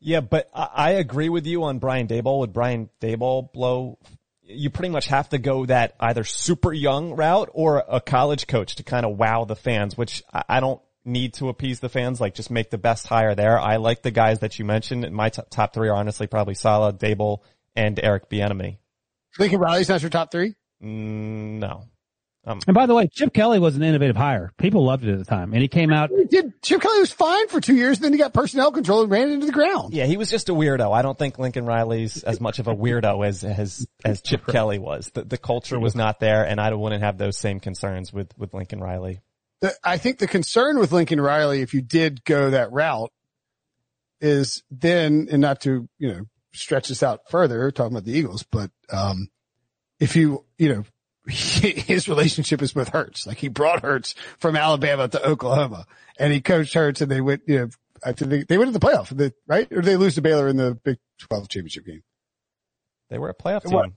Yeah, 0.00 0.20
but 0.20 0.50
I, 0.52 0.68
I 0.74 0.90
agree 0.90 1.30
with 1.30 1.46
you 1.46 1.64
on 1.64 1.78
Brian 1.78 2.06
Daboll. 2.06 2.40
Would 2.40 2.52
Brian 2.52 2.90
Daboll 3.00 3.50
blow? 3.50 3.98
You 4.52 4.70
pretty 4.70 4.90
much 4.90 5.06
have 5.06 5.28
to 5.30 5.38
go 5.38 5.66
that 5.66 5.94
either 6.00 6.24
super 6.24 6.72
young 6.72 7.12
route 7.12 7.50
or 7.52 7.84
a 7.88 8.00
college 8.00 8.46
coach 8.46 8.76
to 8.76 8.82
kind 8.82 9.06
of 9.06 9.16
wow 9.16 9.44
the 9.44 9.56
fans, 9.56 9.96
which 9.96 10.22
I, 10.32 10.60
don't 10.60 10.80
need 11.04 11.34
to 11.34 11.48
appease 11.48 11.80
the 11.80 11.88
fans. 11.88 12.20
Like 12.20 12.34
just 12.34 12.50
make 12.50 12.70
the 12.70 12.78
best 12.78 13.06
hire 13.06 13.34
there. 13.34 13.58
I 13.58 13.76
like 13.76 14.02
the 14.02 14.10
guys 14.10 14.40
that 14.40 14.58
you 14.58 14.64
mentioned. 14.64 15.10
My 15.12 15.28
t- 15.28 15.42
top 15.50 15.74
three 15.74 15.88
are 15.88 15.96
honestly 15.96 16.26
probably 16.26 16.54
Saleh, 16.54 16.96
Daboll, 16.98 17.38
and 17.74 17.98
Eric 18.02 18.28
Bieniemy. 18.28 18.78
Lincoln 19.38 19.60
Riley's 19.60 19.88
not 19.88 20.02
your 20.02 20.10
top 20.10 20.32
three? 20.32 20.54
Mm, 20.82 21.58
no. 21.58 21.84
And 22.44 22.74
by 22.74 22.86
the 22.86 22.94
way, 22.94 23.06
Chip 23.06 23.34
Kelly 23.34 23.58
was 23.58 23.76
an 23.76 23.82
innovative 23.82 24.16
hire. 24.16 24.50
People 24.56 24.84
loved 24.84 25.04
it 25.04 25.12
at 25.12 25.18
the 25.18 25.24
time. 25.24 25.52
And 25.52 25.60
he 25.60 25.68
came 25.68 25.92
out, 25.92 26.10
He 26.10 26.24
did. 26.24 26.60
Chip 26.62 26.80
Kelly 26.80 27.00
was 27.00 27.12
fine 27.12 27.48
for 27.48 27.60
two 27.60 27.74
years, 27.74 27.98
then 27.98 28.12
he 28.12 28.18
got 28.18 28.32
personnel 28.32 28.72
control 28.72 29.02
and 29.02 29.10
ran 29.10 29.30
into 29.30 29.46
the 29.46 29.52
ground. 29.52 29.92
Yeah, 29.92 30.06
he 30.06 30.16
was 30.16 30.30
just 30.30 30.48
a 30.48 30.52
weirdo. 30.52 30.92
I 30.92 31.02
don't 31.02 31.18
think 31.18 31.38
Lincoln 31.38 31.66
Riley's 31.66 32.22
as 32.22 32.40
much 32.40 32.58
of 32.58 32.66
a 32.66 32.74
weirdo 32.74 33.26
as 33.26 33.44
as 33.44 33.86
as 34.04 34.22
Chip 34.22 34.46
Kelly 34.46 34.78
was. 34.78 35.10
The, 35.12 35.24
the 35.24 35.38
culture 35.38 35.78
was 35.78 35.94
not 35.94 36.20
there, 36.20 36.44
and 36.44 36.60
I 36.60 36.72
wouldn't 36.72 37.02
have 37.02 37.18
those 37.18 37.36
same 37.36 37.60
concerns 37.60 38.12
with 38.12 38.36
with 38.38 38.54
Lincoln 38.54 38.80
Riley. 38.80 39.20
The, 39.60 39.74
I 39.84 39.98
think 39.98 40.18
the 40.18 40.26
concern 40.26 40.78
with 40.78 40.92
Lincoln 40.92 41.20
Riley, 41.20 41.60
if 41.60 41.74
you 41.74 41.82
did 41.82 42.24
go 42.24 42.50
that 42.50 42.72
route, 42.72 43.12
is 44.20 44.62
then, 44.70 45.28
and 45.30 45.40
not 45.40 45.60
to, 45.62 45.88
you 45.98 46.08
know, 46.08 46.22
stretch 46.52 46.88
this 46.88 47.02
out 47.02 47.20
further, 47.30 47.70
talking 47.70 47.92
about 47.92 48.04
the 48.04 48.16
Eagles, 48.16 48.44
but, 48.50 48.70
um, 48.90 49.28
if 49.98 50.16
you, 50.16 50.44
you 50.58 50.74
know, 50.74 50.84
his 51.28 52.08
relationship 52.08 52.62
is 52.62 52.74
with 52.74 52.88
Hurts. 52.88 53.26
Like 53.26 53.38
he 53.38 53.48
brought 53.48 53.82
Hurts 53.82 54.14
from 54.38 54.56
Alabama 54.56 55.08
to 55.08 55.26
Oklahoma 55.26 55.86
and 56.18 56.32
he 56.32 56.40
coached 56.40 56.74
Hurts 56.74 57.00
and 57.00 57.10
they 57.10 57.20
went, 57.20 57.42
you 57.46 57.58
know, 57.58 57.68
think 58.12 58.30
they, 58.30 58.42
they 58.44 58.58
went 58.58 58.72
to 58.72 58.78
the 58.78 58.84
playoff, 58.84 59.08
they, 59.10 59.32
right? 59.46 59.70
Or 59.70 59.76
did 59.76 59.84
they 59.84 59.96
lose 59.96 60.14
to 60.14 60.22
Baylor 60.22 60.48
in 60.48 60.56
the 60.56 60.74
Big 60.74 60.98
12 61.20 61.48
championship 61.48 61.84
game? 61.84 62.02
They 63.10 63.18
were 63.18 63.28
a 63.28 63.34
playoff 63.34 63.70
What? 63.70 63.84
team. 63.84 63.96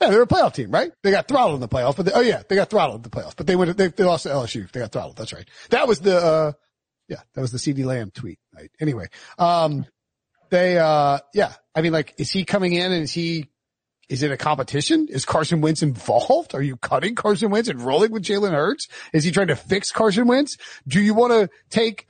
Yeah, 0.00 0.10
they're 0.10 0.22
a 0.22 0.26
playoff 0.26 0.54
team, 0.54 0.72
right? 0.72 0.90
They 1.04 1.12
got 1.12 1.28
throttled 1.28 1.54
in 1.54 1.60
the 1.60 1.68
playoff, 1.68 1.96
but 1.96 2.06
they, 2.06 2.12
oh 2.12 2.20
yeah, 2.20 2.42
they 2.48 2.56
got 2.56 2.70
throttled 2.70 2.96
in 2.96 3.02
the 3.02 3.10
playoff, 3.10 3.36
but 3.36 3.46
they 3.46 3.54
went, 3.54 3.76
they, 3.76 3.88
they 3.88 4.02
lost 4.02 4.24
to 4.24 4.30
LSU. 4.30 4.70
They 4.72 4.80
got 4.80 4.90
throttled. 4.90 5.16
That's 5.16 5.32
right. 5.32 5.48
That 5.70 5.86
was 5.86 6.00
the, 6.00 6.16
uh, 6.16 6.52
yeah, 7.08 7.20
that 7.34 7.40
was 7.40 7.52
the 7.52 7.58
CeeDee 7.58 7.84
Lamb 7.84 8.10
tweet, 8.10 8.40
right? 8.52 8.70
Anyway, 8.80 9.06
um, 9.38 9.86
they, 10.50 10.76
uh, 10.78 11.18
yeah, 11.34 11.52
I 11.74 11.82
mean, 11.82 11.92
like, 11.92 12.14
is 12.18 12.30
he 12.30 12.44
coming 12.44 12.72
in 12.72 12.90
and 12.90 13.04
is 13.04 13.12
he, 13.12 13.48
is 14.08 14.22
it 14.22 14.30
a 14.32 14.36
competition? 14.36 15.06
Is 15.10 15.24
Carson 15.24 15.60
Wentz 15.60 15.82
involved? 15.82 16.54
Are 16.54 16.62
you 16.62 16.76
cutting 16.76 17.14
Carson 17.14 17.50
Wentz 17.50 17.68
and 17.68 17.80
rolling 17.80 18.10
with 18.12 18.22
Jalen 18.22 18.52
Hurts? 18.52 18.88
Is 19.12 19.24
he 19.24 19.30
trying 19.30 19.48
to 19.48 19.56
fix 19.56 19.90
Carson 19.90 20.26
Wentz? 20.26 20.56
Do 20.86 21.00
you 21.00 21.14
want 21.14 21.32
to 21.32 21.48
take 21.70 22.06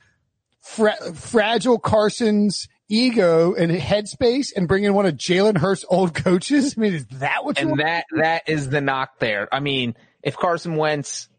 fra- 0.61 1.13
fragile 1.13 1.79
Carson's 1.79 2.67
ego 2.89 3.53
and 3.53 3.71
headspace 3.71 4.47
and 4.55 4.67
bring 4.67 4.83
in 4.83 4.93
one 4.93 5.05
of 5.05 5.15
Jalen 5.15 5.57
Hurts' 5.57 5.85
old 5.89 6.13
coaches? 6.13 6.75
I 6.77 6.81
mean, 6.81 6.93
is 6.93 7.05
that 7.19 7.45
what 7.45 7.57
you 7.57 7.61
And 7.61 7.71
want? 7.71 7.81
that, 7.83 8.05
that 8.15 8.43
is 8.47 8.69
the 8.69 8.81
knock 8.81 9.19
there. 9.19 9.47
I 9.53 9.59
mean, 9.59 9.95
if 10.21 10.35
Carson 10.35 10.75
Wentz, 10.75 11.29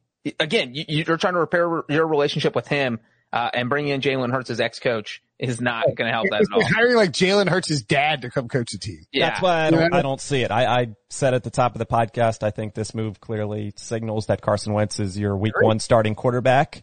again, 0.41 0.75
you, 0.75 0.85
you're 0.89 1.17
trying 1.17 1.35
to 1.35 1.41
repair 1.41 1.83
your 1.89 2.07
relationship 2.07 2.55
with 2.55 2.69
him, 2.69 3.01
uh, 3.33 3.51
and 3.53 3.69
bring 3.69 3.89
in 3.89 4.01
Jalen 4.01 4.31
Hurts 4.33 4.49
as 4.51 4.61
ex-coach 4.61 5.21
is 5.39 5.61
not 5.61 5.85
going 5.85 6.07
to 6.07 6.13
help 6.13 6.27
that 6.31 6.43
It's 6.43 6.51
at 6.53 6.57
all. 6.57 6.65
hiring 6.65 6.97
like 6.97 7.11
Jalen 7.11 7.49
Hurts' 7.49 7.83
dad 7.83 8.23
to 8.23 8.31
come 8.31 8.49
coach 8.49 8.71
the 8.73 8.79
team. 8.79 9.01
Yeah. 9.13 9.31
That's 9.31 9.43
why 9.43 9.67
I 9.67 9.71
don't, 9.71 9.95
I 9.95 10.03
don't 10.03 10.21
see 10.21 10.43
it. 10.43 10.51
I, 10.51 10.65
I 10.67 10.87
said 11.11 11.35
at 11.35 11.43
the 11.43 11.51
top 11.51 11.75
of 11.75 11.81
the 11.81 11.87
podcast, 11.87 12.43
I 12.43 12.51
think 12.51 12.75
this 12.75 12.95
move 12.95 13.21
clearly 13.21 13.73
signals 13.77 14.27
that 14.27 14.43
Carson 14.43 14.73
Wentz 14.73 15.01
is 15.01 15.19
your 15.19 15.37
week 15.37 15.61
one 15.61 15.81
starting 15.81 16.15
quarterback. 16.15 16.83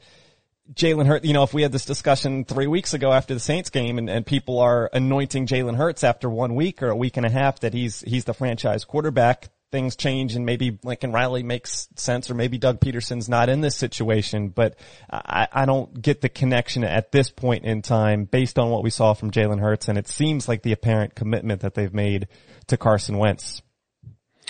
Jalen 0.74 1.06
Hurts, 1.06 1.26
you 1.26 1.34
know, 1.34 1.44
if 1.44 1.54
we 1.54 1.64
had 1.64 1.72
this 1.72 1.86
discussion 1.86 2.46
three 2.46 2.68
weeks 2.68 2.94
ago 2.94 3.12
after 3.12 3.34
the 3.34 3.40
Saints 3.40 3.70
game 3.70 3.98
and, 3.98 4.10
and 4.10 4.26
people 4.26 4.60
are 4.60 4.90
anointing 4.94 5.48
Jalen 5.48 5.76
Hurts 5.76 6.04
after 6.04 6.30
one 6.30 6.56
week 6.56 6.82
or 6.84 6.90
a 6.90 6.96
week 6.96 7.18
and 7.18 7.26
a 7.26 7.30
half 7.30 7.62
that 7.62 7.74
he's, 7.74 8.02
he's 8.02 8.26
the 8.26 8.34
franchise 8.34 8.86
quarterback, 8.86 9.50
things 9.72 9.96
change 9.96 10.36
and 10.36 10.46
maybe 10.46 10.78
Lincoln 10.84 11.12
Riley 11.12 11.44
makes 11.44 11.88
sense 11.96 12.30
or 12.30 12.34
maybe 12.34 12.58
Doug 12.58 12.80
Pederson's 12.80 13.30
not 13.30 13.50
in 13.50 13.62
this 13.62 13.76
situation, 13.76 14.50
but 14.50 14.76
I, 15.10 15.48
I 15.52 15.66
don't 15.66 16.02
get 16.02 16.22
the 16.22 16.30
connection 16.30 16.84
at 16.84 17.12
this 17.12 17.30
point 17.30 17.64
in 17.64 17.82
time 17.82 18.26
based 18.26 18.60
on 18.60 18.70
what 18.70 18.84
we 18.84 18.90
saw 18.90 19.14
from 19.14 19.32
Jalen 19.32 19.60
Hurts 19.60 19.88
and 19.88 19.98
it 19.98 20.08
seems 20.08 20.48
like 20.48 20.62
the 20.62 20.74
apparent 20.74 21.16
commitment 21.16 21.62
that 21.62 21.74
they've 21.74 21.94
made 21.94 22.28
to 22.68 22.78
Carson 22.78 23.18
Wentz. 23.18 23.62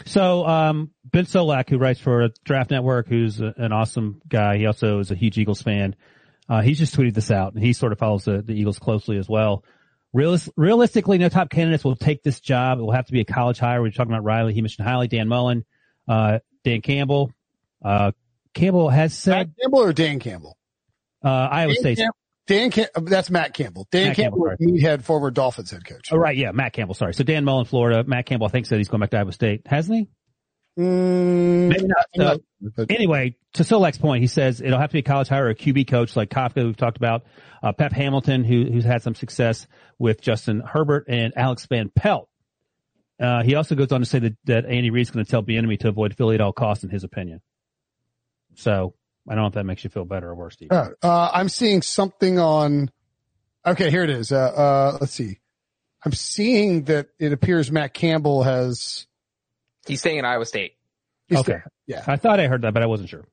So, 0.06 0.46
um, 0.48 0.92
Ben 1.06 1.26
Solak, 1.26 1.70
who 1.70 1.78
writes 1.78 2.00
for 2.00 2.30
Draft 2.44 2.72
Network, 2.72 3.08
who's 3.08 3.40
a, 3.40 3.54
an 3.58 3.72
awesome 3.72 4.22
guy. 4.28 4.58
He 4.58 4.66
also 4.66 5.00
is 5.00 5.12
a 5.12 5.16
huge 5.16 5.38
Eagles 5.38 5.62
fan. 5.62 5.96
Uh, 6.50 6.62
he's 6.62 6.80
just 6.80 6.96
tweeted 6.96 7.14
this 7.14 7.32
out 7.32 7.54
and 7.54 7.64
he 7.64 7.74
sort 7.74 7.92
of 7.92 8.00
follows 8.00 8.26
the, 8.26 8.42
the 8.42 8.54
Eagles 8.54 8.80
closely 8.80 9.18
as 9.18 9.30
well. 9.30 9.64
Realis- 10.16 10.50
realistically, 10.58 11.18
no 11.18 11.30
top 11.30 11.50
candidates 11.50 11.84
will 11.84 11.96
take 11.96 12.22
this 12.24 12.40
job. 12.42 12.80
It 12.80 12.82
will 12.82 12.92
have 12.92 13.06
to 13.08 13.14
be 13.14 13.22
a 13.22 13.26
college 13.26 13.60
hire. 13.60 13.82
We 13.82 13.90
are 13.90 13.92
talking 13.92 14.12
about 14.12 14.24
Riley. 14.24 14.54
He 14.54 14.62
mentioned 14.62 14.88
Hiley, 14.88 15.08
Dan 15.10 15.28
Mullen, 15.28 15.64
uh, 16.08 16.40
Dan 16.64 16.82
Campbell. 16.82 17.32
Uh, 17.84 18.12
Campbell 18.54 18.90
has 18.90 19.12
Matt 19.28 19.38
said, 19.48 19.54
Campbell 19.62 19.80
or 19.80 19.94
Dan 19.94 20.20
Campbell? 20.20 20.58
uh, 21.24 21.30
Iowa 21.30 21.74
Dan 21.74 21.80
State. 21.82 21.98
Camp- 22.00 22.16
Dan 22.48 22.72
Cam- 22.72 22.88
that's 23.06 23.30
Matt 23.30 23.54
Campbell. 23.54 23.88
Dan 23.92 24.08
Matt 24.08 24.16
Campbell, 24.18 24.46
Campbell, 24.60 24.68
meathead, 24.78 25.04
former 25.04 25.32
Dolphins 25.32 25.72
head 25.72 25.86
coach. 25.86 26.10
Oh, 26.12 26.18
right. 26.18 26.36
Yeah. 26.36 26.52
Matt 26.52 26.74
Campbell. 26.74 26.96
Sorry. 26.96 27.14
So 27.14 27.24
Dan 27.24 27.46
Mullen, 27.46 27.66
Florida. 27.66 28.04
Matt 28.04 28.26
Campbell, 28.26 28.48
I 28.48 28.50
think 28.50 28.66
said 28.66 28.80
he's 28.80 28.90
going 28.90 29.00
back 29.00 29.12
to 29.12 29.18
Iowa 29.20 29.32
State. 29.32 29.62
Hasn't 29.66 29.98
he? 29.98 30.10
Mm, 30.80 31.68
Maybe 31.70 31.86
not. 31.88 32.06
So, 32.16 32.40
but- 32.76 32.92
anyway, 32.92 33.36
to 33.54 33.64
Solak's 33.64 33.98
point, 33.98 34.22
he 34.22 34.28
says 34.28 34.62
it'll 34.62 34.80
have 34.80 34.90
to 34.90 34.94
be 34.94 35.00
a 35.00 35.04
college 35.04 35.28
hire 35.28 35.46
or 35.46 35.50
a 35.50 35.56
QB 35.56 35.88
coach 35.90 36.16
like 36.16 36.30
Kafka, 36.30 36.64
we've 36.66 36.78
talked 36.78 36.98
about, 36.98 37.24
uh, 37.62 37.72
Pep 37.74 37.92
Hamilton, 37.92 38.44
who, 38.44 38.66
who's 38.72 38.86
had 38.86 39.02
some 39.04 39.16
success 39.16 39.68
with 40.00 40.22
Justin 40.22 40.62
Herbert 40.62 41.06
and 41.10 41.34
Alex 41.36 41.66
Van 41.66 41.90
Pelt. 41.94 42.30
Uh, 43.20 43.44
he 43.44 43.56
also 43.56 43.76
goes 43.76 43.92
on 43.92 44.00
to 44.02 44.06
say 44.06 44.20
that, 44.20 44.38
that 44.46 44.66
Andy 44.66 44.90
Reid's 44.90 45.12
going 45.12 45.24
to 45.24 45.30
tell 45.30 45.44
Bieniemy 45.44 45.80
to 45.82 45.90
avoid 45.90 46.16
Philly 46.16 46.36
at 46.36 46.42
all 46.42 46.54
costs 46.54 46.84
in 46.84 46.90
his 46.90 47.04
opinion. 47.04 47.42
So 48.56 48.96
I 49.30 49.36
don't 49.36 49.44
know 49.44 49.48
if 49.48 49.54
that 49.54 49.66
makes 49.66 49.84
you 49.84 49.90
feel 49.90 50.06
better 50.06 50.30
or 50.30 50.36
worse, 50.36 50.54
Steve. 50.56 50.72
Uh, 50.72 50.90
uh, 51.04 51.30
I'm 51.34 51.50
seeing 51.50 51.82
something 51.82 52.40
on. 52.40 52.90
Okay, 53.66 53.92
here 53.92 54.04
it 54.04 54.10
is. 54.10 54.32
Uh, 54.32 54.38
uh, 54.40 54.98
let's 55.00 55.14
see. 55.14 55.38
I'm 56.04 56.14
seeing 56.14 56.86
that 56.86 57.10
it 57.20 57.32
appears 57.32 57.72
Matt 57.72 57.94
Campbell 57.94 58.42
has. 58.44 59.06
He's 59.88 60.00
staying 60.00 60.20
in 60.20 60.26
Iowa 60.26 60.46
State. 60.46 60.74
he's 61.28 61.40
Okay. 61.40 61.54
there. 61.54 61.66
Yeah. 61.88 62.04
I 62.08 62.16
thought 62.18 62.40
I 62.40 62.48
heard 62.48 62.62
that, 62.64 62.74
but 62.74 62.84
I 62.84 62.86
wasn't 62.88 63.10
sure. 63.10 63.26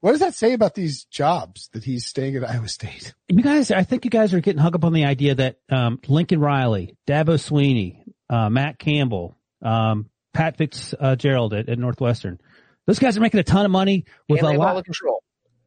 What 0.00 0.12
does 0.12 0.20
that 0.20 0.34
say 0.34 0.52
about 0.52 0.74
these 0.74 1.04
jobs 1.04 1.68
that 1.72 1.82
he's 1.82 2.06
staying 2.06 2.36
at 2.36 2.48
Iowa 2.48 2.68
State? 2.68 3.14
You 3.28 3.42
guys, 3.42 3.70
I 3.72 3.82
think 3.82 4.04
you 4.04 4.10
guys 4.10 4.32
are 4.32 4.40
getting 4.40 4.60
hung 4.60 4.74
up 4.74 4.84
on 4.84 4.92
the 4.92 5.04
idea 5.04 5.34
that 5.34 5.56
um, 5.70 5.98
Lincoln 6.06 6.38
Riley, 6.40 6.96
Dabo 7.06 7.34
Swinney, 7.34 8.02
uh, 8.30 8.48
Matt 8.48 8.78
Campbell, 8.78 9.34
um, 9.62 10.08
Pat 10.32 10.56
Fitzgerald 10.56 11.52
at, 11.54 11.68
at 11.68 11.78
Northwestern, 11.80 12.38
those 12.86 13.00
guys 13.00 13.16
are 13.16 13.20
making 13.20 13.40
a 13.40 13.44
ton 13.44 13.64
of 13.64 13.72
money 13.72 14.04
with 14.28 14.38
and 14.40 14.46
they 14.48 14.50
a 14.50 14.52
have 14.52 14.60
lot. 14.60 14.76
of 14.76 14.84
control. 14.84 15.22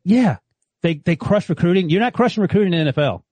Yeah, 0.06 0.38
they 0.82 0.96
they 0.96 1.16
crush 1.18 1.50
recruiting. 1.50 1.90
You're 1.90 2.00
not 2.00 2.14
crushing 2.14 2.42
recruiting 2.42 2.74
in 2.74 2.86
the 2.86 2.94
NFL. 2.94 3.24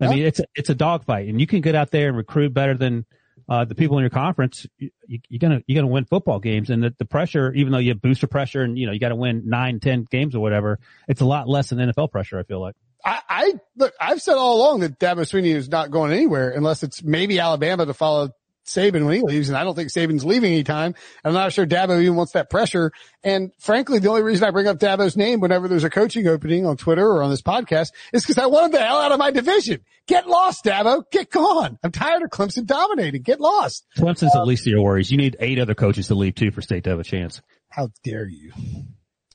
I 0.00 0.04
No. 0.04 0.10
mean, 0.12 0.24
it's 0.24 0.38
a, 0.40 0.44
it's 0.54 0.68
a 0.68 0.74
dogfight, 0.74 1.28
and 1.28 1.40
you 1.40 1.46
can 1.46 1.62
get 1.62 1.74
out 1.74 1.90
there 1.90 2.08
and 2.08 2.16
recruit 2.16 2.52
better 2.52 2.76
than 2.76 3.06
uh, 3.48 3.64
the 3.64 3.74
people 3.74 3.98
in 3.98 4.02
your 4.02 4.10
conference. 4.10 4.66
You, 4.78 4.90
you're 5.06 5.38
gonna 5.38 5.62
you're 5.66 5.80
gonna 5.80 5.92
win 5.92 6.04
football 6.04 6.40
games, 6.40 6.70
and 6.70 6.82
the, 6.82 6.94
the 6.98 7.04
pressure, 7.04 7.52
even 7.52 7.72
though 7.72 7.78
you 7.78 7.90
have 7.90 8.00
booster 8.00 8.26
pressure, 8.26 8.62
and 8.62 8.78
you 8.78 8.86
know 8.86 8.92
you 8.92 8.98
got 8.98 9.10
to 9.10 9.16
win 9.16 9.48
nine, 9.48 9.80
ten 9.80 10.06
games 10.10 10.34
or 10.34 10.40
whatever, 10.40 10.78
it's 11.08 11.20
a 11.20 11.24
lot 11.26 11.48
less 11.48 11.70
than 11.70 11.78
NFL 11.78 12.10
pressure. 12.10 12.38
I 12.38 12.42
feel 12.42 12.60
like. 12.60 12.74
I, 13.04 13.20
I 13.28 13.54
look. 13.76 13.94
I've 14.00 14.20
said 14.20 14.34
all 14.34 14.56
along 14.56 14.80
that 14.80 14.98
Dabo 14.98 15.20
Swinney 15.20 15.54
is 15.54 15.68
not 15.68 15.90
going 15.90 16.12
anywhere 16.12 16.50
unless 16.50 16.82
it's 16.82 17.02
maybe 17.02 17.38
Alabama 17.38 17.86
to 17.86 17.94
follow 17.94 18.30
Saban 18.66 19.06
when 19.06 19.14
he 19.14 19.22
leaves, 19.22 19.48
and 19.48 19.56
I 19.56 19.64
don't 19.64 19.74
think 19.74 19.90
Saban's 19.90 20.24
leaving 20.24 20.52
anytime. 20.52 20.94
I'm 21.24 21.32
not 21.32 21.52
sure 21.52 21.66
Dabo 21.66 22.00
even 22.00 22.16
wants 22.16 22.32
that 22.32 22.50
pressure. 22.50 22.92
And 23.22 23.52
frankly, 23.58 23.98
the 23.98 24.08
only 24.08 24.22
reason 24.22 24.46
I 24.46 24.50
bring 24.50 24.66
up 24.66 24.78
Dabo's 24.78 25.16
name 25.16 25.40
whenever 25.40 25.68
there's 25.68 25.84
a 25.84 25.90
coaching 25.90 26.26
opening 26.26 26.66
on 26.66 26.76
Twitter 26.76 27.06
or 27.06 27.22
on 27.22 27.30
this 27.30 27.42
podcast 27.42 27.92
is 28.12 28.22
because 28.22 28.38
I 28.38 28.46
wanted 28.46 28.72
the 28.72 28.84
hell 28.84 28.98
out 28.98 29.12
of 29.12 29.18
my 29.18 29.30
division. 29.30 29.80
Get 30.06 30.28
lost, 30.28 30.64
Dabo. 30.64 31.02
Get 31.10 31.30
gone. 31.30 31.78
I'm 31.82 31.92
tired 31.92 32.22
of 32.22 32.30
Clemson 32.30 32.66
dominating. 32.66 33.22
Get 33.22 33.40
lost. 33.40 33.86
Clemson's 33.96 34.32
the 34.32 34.44
least 34.44 34.66
of 34.66 34.72
your 34.72 34.82
worries. 34.82 35.10
You 35.10 35.16
need 35.16 35.36
eight 35.40 35.58
other 35.58 35.74
coaches 35.74 36.08
to 36.08 36.14
leave 36.14 36.34
too 36.34 36.50
for 36.50 36.60
state 36.62 36.84
to 36.84 36.90
have 36.90 37.00
a 37.00 37.04
chance. 37.04 37.40
How 37.68 37.88
dare 38.04 38.28
you? 38.28 38.52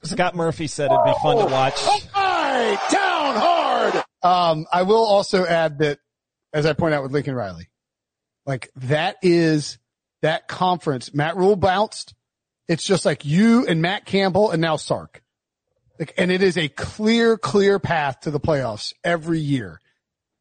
Scott 0.03 0.35
Murphy 0.35 0.67
said 0.67 0.91
it'd 0.91 1.03
be 1.05 1.13
fun 1.21 1.37
to 1.37 1.45
watch. 1.45 1.79
Hey, 1.81 2.77
down 2.91 3.35
hard. 3.35 4.03
Um, 4.23 4.65
I 4.71 4.83
will 4.83 5.05
also 5.05 5.45
add 5.45 5.79
that, 5.79 5.99
as 6.53 6.65
I 6.65 6.73
point 6.73 6.93
out 6.93 7.03
with 7.03 7.11
Lincoln 7.11 7.35
Riley, 7.35 7.67
like 8.45 8.71
that 8.75 9.17
is 9.21 9.77
that 10.21 10.47
conference. 10.47 11.13
Matt 11.13 11.37
Rhule 11.37 11.55
bounced. 11.55 12.13
It's 12.67 12.83
just 12.83 13.05
like 13.05 13.25
you 13.25 13.65
and 13.67 13.81
Matt 13.81 14.05
Campbell 14.05 14.51
and 14.51 14.61
now 14.61 14.77
Sark. 14.77 15.21
Like, 15.99 16.13
and 16.17 16.31
it 16.31 16.41
is 16.41 16.57
a 16.57 16.67
clear, 16.67 17.37
clear 17.37 17.79
path 17.79 18.21
to 18.21 18.31
the 18.31 18.39
playoffs 18.39 18.93
every 19.03 19.39
year 19.39 19.79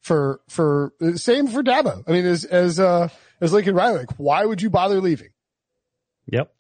for, 0.01 0.41
for, 0.49 0.93
same 1.17 1.49
for 1.49 1.63
Dabo. 1.63 2.03
I 2.07 2.13
mean, 2.13 2.25
as, 2.25 2.45
as, 2.45 2.79
uh, 2.79 3.09
as 3.41 3.53
Lincoln 3.53 3.75
Riley, 3.75 3.99
like, 3.99 4.19
why 4.19 4.45
would 4.45 4.63
you 4.63 4.71
bother 4.71 5.01
leaving? 5.01 5.31
Yep. 6.27 6.53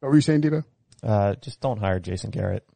What 0.00 0.08
were 0.08 0.14
you 0.14 0.22
saying, 0.22 0.42
Deebo? 0.42 0.64
Uh, 1.02 1.34
just 1.36 1.60
don't 1.60 1.78
hire 1.78 2.00
Jason 2.00 2.30
Garrett. 2.30 2.66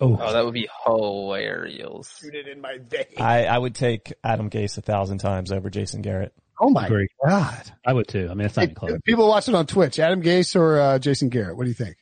Oh, 0.00 0.18
Oh, 0.20 0.32
that 0.32 0.44
would 0.44 0.54
be 0.54 0.68
hilarious. 0.84 2.18
Shoot 2.20 2.34
it 2.34 2.48
in 2.48 2.60
my 2.60 2.78
vein. 2.78 3.04
I, 3.18 3.44
I 3.46 3.58
would 3.58 3.74
take 3.74 4.12
Adam 4.24 4.48
Gase 4.50 4.78
a 4.78 4.80
thousand 4.82 5.18
times 5.18 5.52
over 5.52 5.70
Jason 5.70 6.02
Garrett. 6.02 6.32
Oh 6.60 6.70
my 6.70 6.86
Agree. 6.86 7.08
God. 7.26 7.62
I 7.84 7.92
would 7.92 8.08
too. 8.08 8.28
I 8.30 8.34
mean, 8.34 8.46
it's 8.46 8.56
not 8.56 8.64
even 8.64 8.74
close. 8.74 8.92
People 9.04 9.28
watching 9.28 9.54
on 9.54 9.66
Twitch, 9.66 9.98
Adam 9.98 10.22
Gase 10.22 10.54
or 10.56 10.78
uh, 10.80 10.98
Jason 10.98 11.28
Garrett. 11.28 11.56
What 11.56 11.64
do 11.64 11.68
you 11.70 11.74
think? 11.74 11.96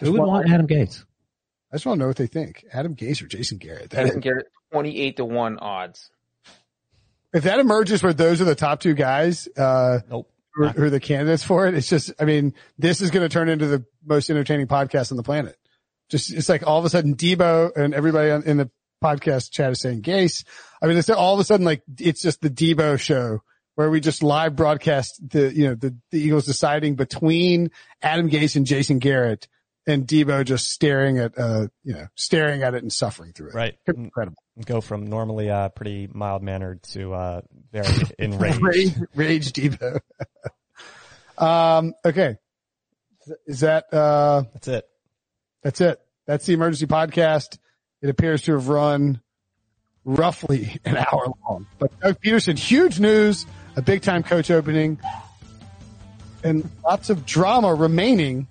Who 0.00 0.12
would 0.12 0.20
want 0.22 0.50
Adam 0.50 0.66
Gase? 0.66 1.04
I 1.72 1.76
just 1.76 1.86
want 1.86 1.98
to 1.98 2.00
know 2.00 2.08
what 2.08 2.16
they 2.16 2.26
think. 2.28 2.64
Adam 2.72 2.94
Gase 2.94 3.22
or 3.22 3.26
Jason 3.26 3.58
Garrett. 3.58 3.90
That- 3.90 4.06
Jason 4.06 4.20
Garrett, 4.20 4.46
28 4.72 5.16
to 5.16 5.24
1 5.24 5.58
odds. 5.58 6.10
if 7.34 7.44
that 7.44 7.58
emerges 7.58 8.02
where 8.02 8.12
those 8.14 8.40
are 8.40 8.44
the 8.44 8.54
top 8.54 8.80
two 8.80 8.94
guys, 8.94 9.48
uh, 9.56 10.00
Nope. 10.08 10.30
who, 10.54 10.68
who 10.68 10.82
are 10.84 10.90
the 10.90 11.00
candidates 11.00 11.42
for 11.42 11.66
it, 11.66 11.74
it's 11.74 11.88
just, 11.88 12.12
I 12.20 12.24
mean, 12.24 12.54
this 12.78 13.00
is 13.00 13.10
going 13.10 13.28
to 13.28 13.32
turn 13.32 13.48
into 13.48 13.66
the 13.66 13.84
most 14.04 14.30
entertaining 14.30 14.68
podcast 14.68 15.10
on 15.10 15.16
the 15.16 15.22
planet. 15.22 15.56
Just, 16.10 16.32
it's 16.32 16.48
like 16.48 16.66
all 16.66 16.78
of 16.78 16.84
a 16.84 16.90
sudden 16.90 17.16
Deebo 17.16 17.76
and 17.76 17.94
everybody 17.94 18.30
on, 18.30 18.42
in 18.44 18.56
the 18.56 18.70
podcast 19.02 19.50
chat 19.50 19.72
is 19.72 19.80
saying 19.80 20.02
Gase. 20.02 20.44
I 20.82 20.86
mean, 20.86 20.96
it's 20.96 21.10
all 21.10 21.34
of 21.34 21.40
a 21.40 21.44
sudden 21.44 21.66
like, 21.66 21.82
it's 21.98 22.22
just 22.22 22.40
the 22.40 22.50
Deebo 22.50 22.98
show 22.98 23.40
where 23.74 23.90
we 23.90 24.00
just 24.00 24.22
live 24.22 24.56
broadcast 24.56 25.20
the, 25.28 25.54
you 25.54 25.68
know, 25.68 25.74
the, 25.74 25.96
the 26.10 26.20
Eagles 26.20 26.46
deciding 26.46 26.96
between 26.96 27.70
Adam 28.02 28.30
Gase 28.30 28.56
and 28.56 28.66
Jason 28.66 28.98
Garrett 28.98 29.48
and 29.86 30.06
Deebo 30.06 30.44
just 30.44 30.68
staring 30.68 31.18
at, 31.18 31.38
uh, 31.38 31.68
you 31.84 31.94
know, 31.94 32.06
staring 32.16 32.62
at 32.62 32.74
it 32.74 32.82
and 32.82 32.92
suffering 32.92 33.32
through 33.32 33.48
it. 33.48 33.54
Right. 33.54 33.74
Incredible. 33.86 34.38
Go 34.64 34.80
from 34.80 35.06
normally, 35.06 35.50
uh, 35.50 35.68
pretty 35.68 36.08
mild 36.12 36.42
mannered 36.42 36.82
to, 36.84 37.12
uh, 37.12 37.40
very 37.70 38.02
enraged. 38.18 38.62
Rage, 38.62 38.94
rage 39.14 39.52
Deebo. 39.52 40.00
um, 41.38 41.92
okay. 42.04 42.36
Is 43.46 43.60
that, 43.60 43.92
uh, 43.92 44.44
That's 44.54 44.68
it. 44.68 44.84
That's 45.66 45.80
it. 45.80 46.00
That's 46.26 46.46
the 46.46 46.52
emergency 46.52 46.86
podcast. 46.86 47.58
It 48.00 48.08
appears 48.08 48.42
to 48.42 48.52
have 48.52 48.68
run 48.68 49.20
roughly 50.04 50.78
an 50.84 50.96
hour 50.96 51.32
long, 51.48 51.66
but 51.80 51.90
Doug 51.98 52.20
Pederson, 52.20 52.56
huge 52.56 53.00
news, 53.00 53.46
a 53.74 53.82
big 53.82 54.02
time 54.02 54.22
coach 54.22 54.48
opening 54.48 54.96
and 56.44 56.70
lots 56.84 57.10
of 57.10 57.26
drama 57.26 57.74
remaining 57.74 58.46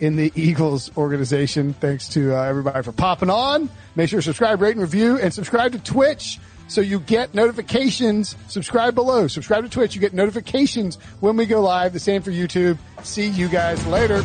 in 0.00 0.16
the 0.16 0.32
Eagles 0.34 0.90
organization. 0.96 1.74
Thanks 1.74 2.08
to 2.10 2.34
uh, 2.34 2.44
everybody 2.44 2.82
for 2.82 2.92
popping 2.92 3.28
on. 3.28 3.68
Make 3.94 4.08
sure 4.08 4.20
to 4.20 4.24
subscribe, 4.24 4.62
rate, 4.62 4.72
and 4.72 4.80
review, 4.80 5.18
and 5.18 5.34
subscribe 5.34 5.72
to 5.72 5.78
Twitch 5.80 6.38
so 6.66 6.80
you 6.80 6.98
get 7.00 7.34
notifications. 7.34 8.36
Subscribe 8.46 8.94
below. 8.94 9.26
Subscribe 9.26 9.64
to 9.64 9.70
Twitch. 9.70 9.94
You 9.94 10.00
get 10.00 10.14
notifications 10.14 10.96
when 11.20 11.36
we 11.36 11.44
go 11.44 11.60
live. 11.60 11.92
The 11.92 12.00
same 12.00 12.22
for 12.22 12.30
YouTube. 12.30 12.78
See 13.02 13.26
you 13.26 13.48
guys 13.48 13.86
later. 13.86 14.24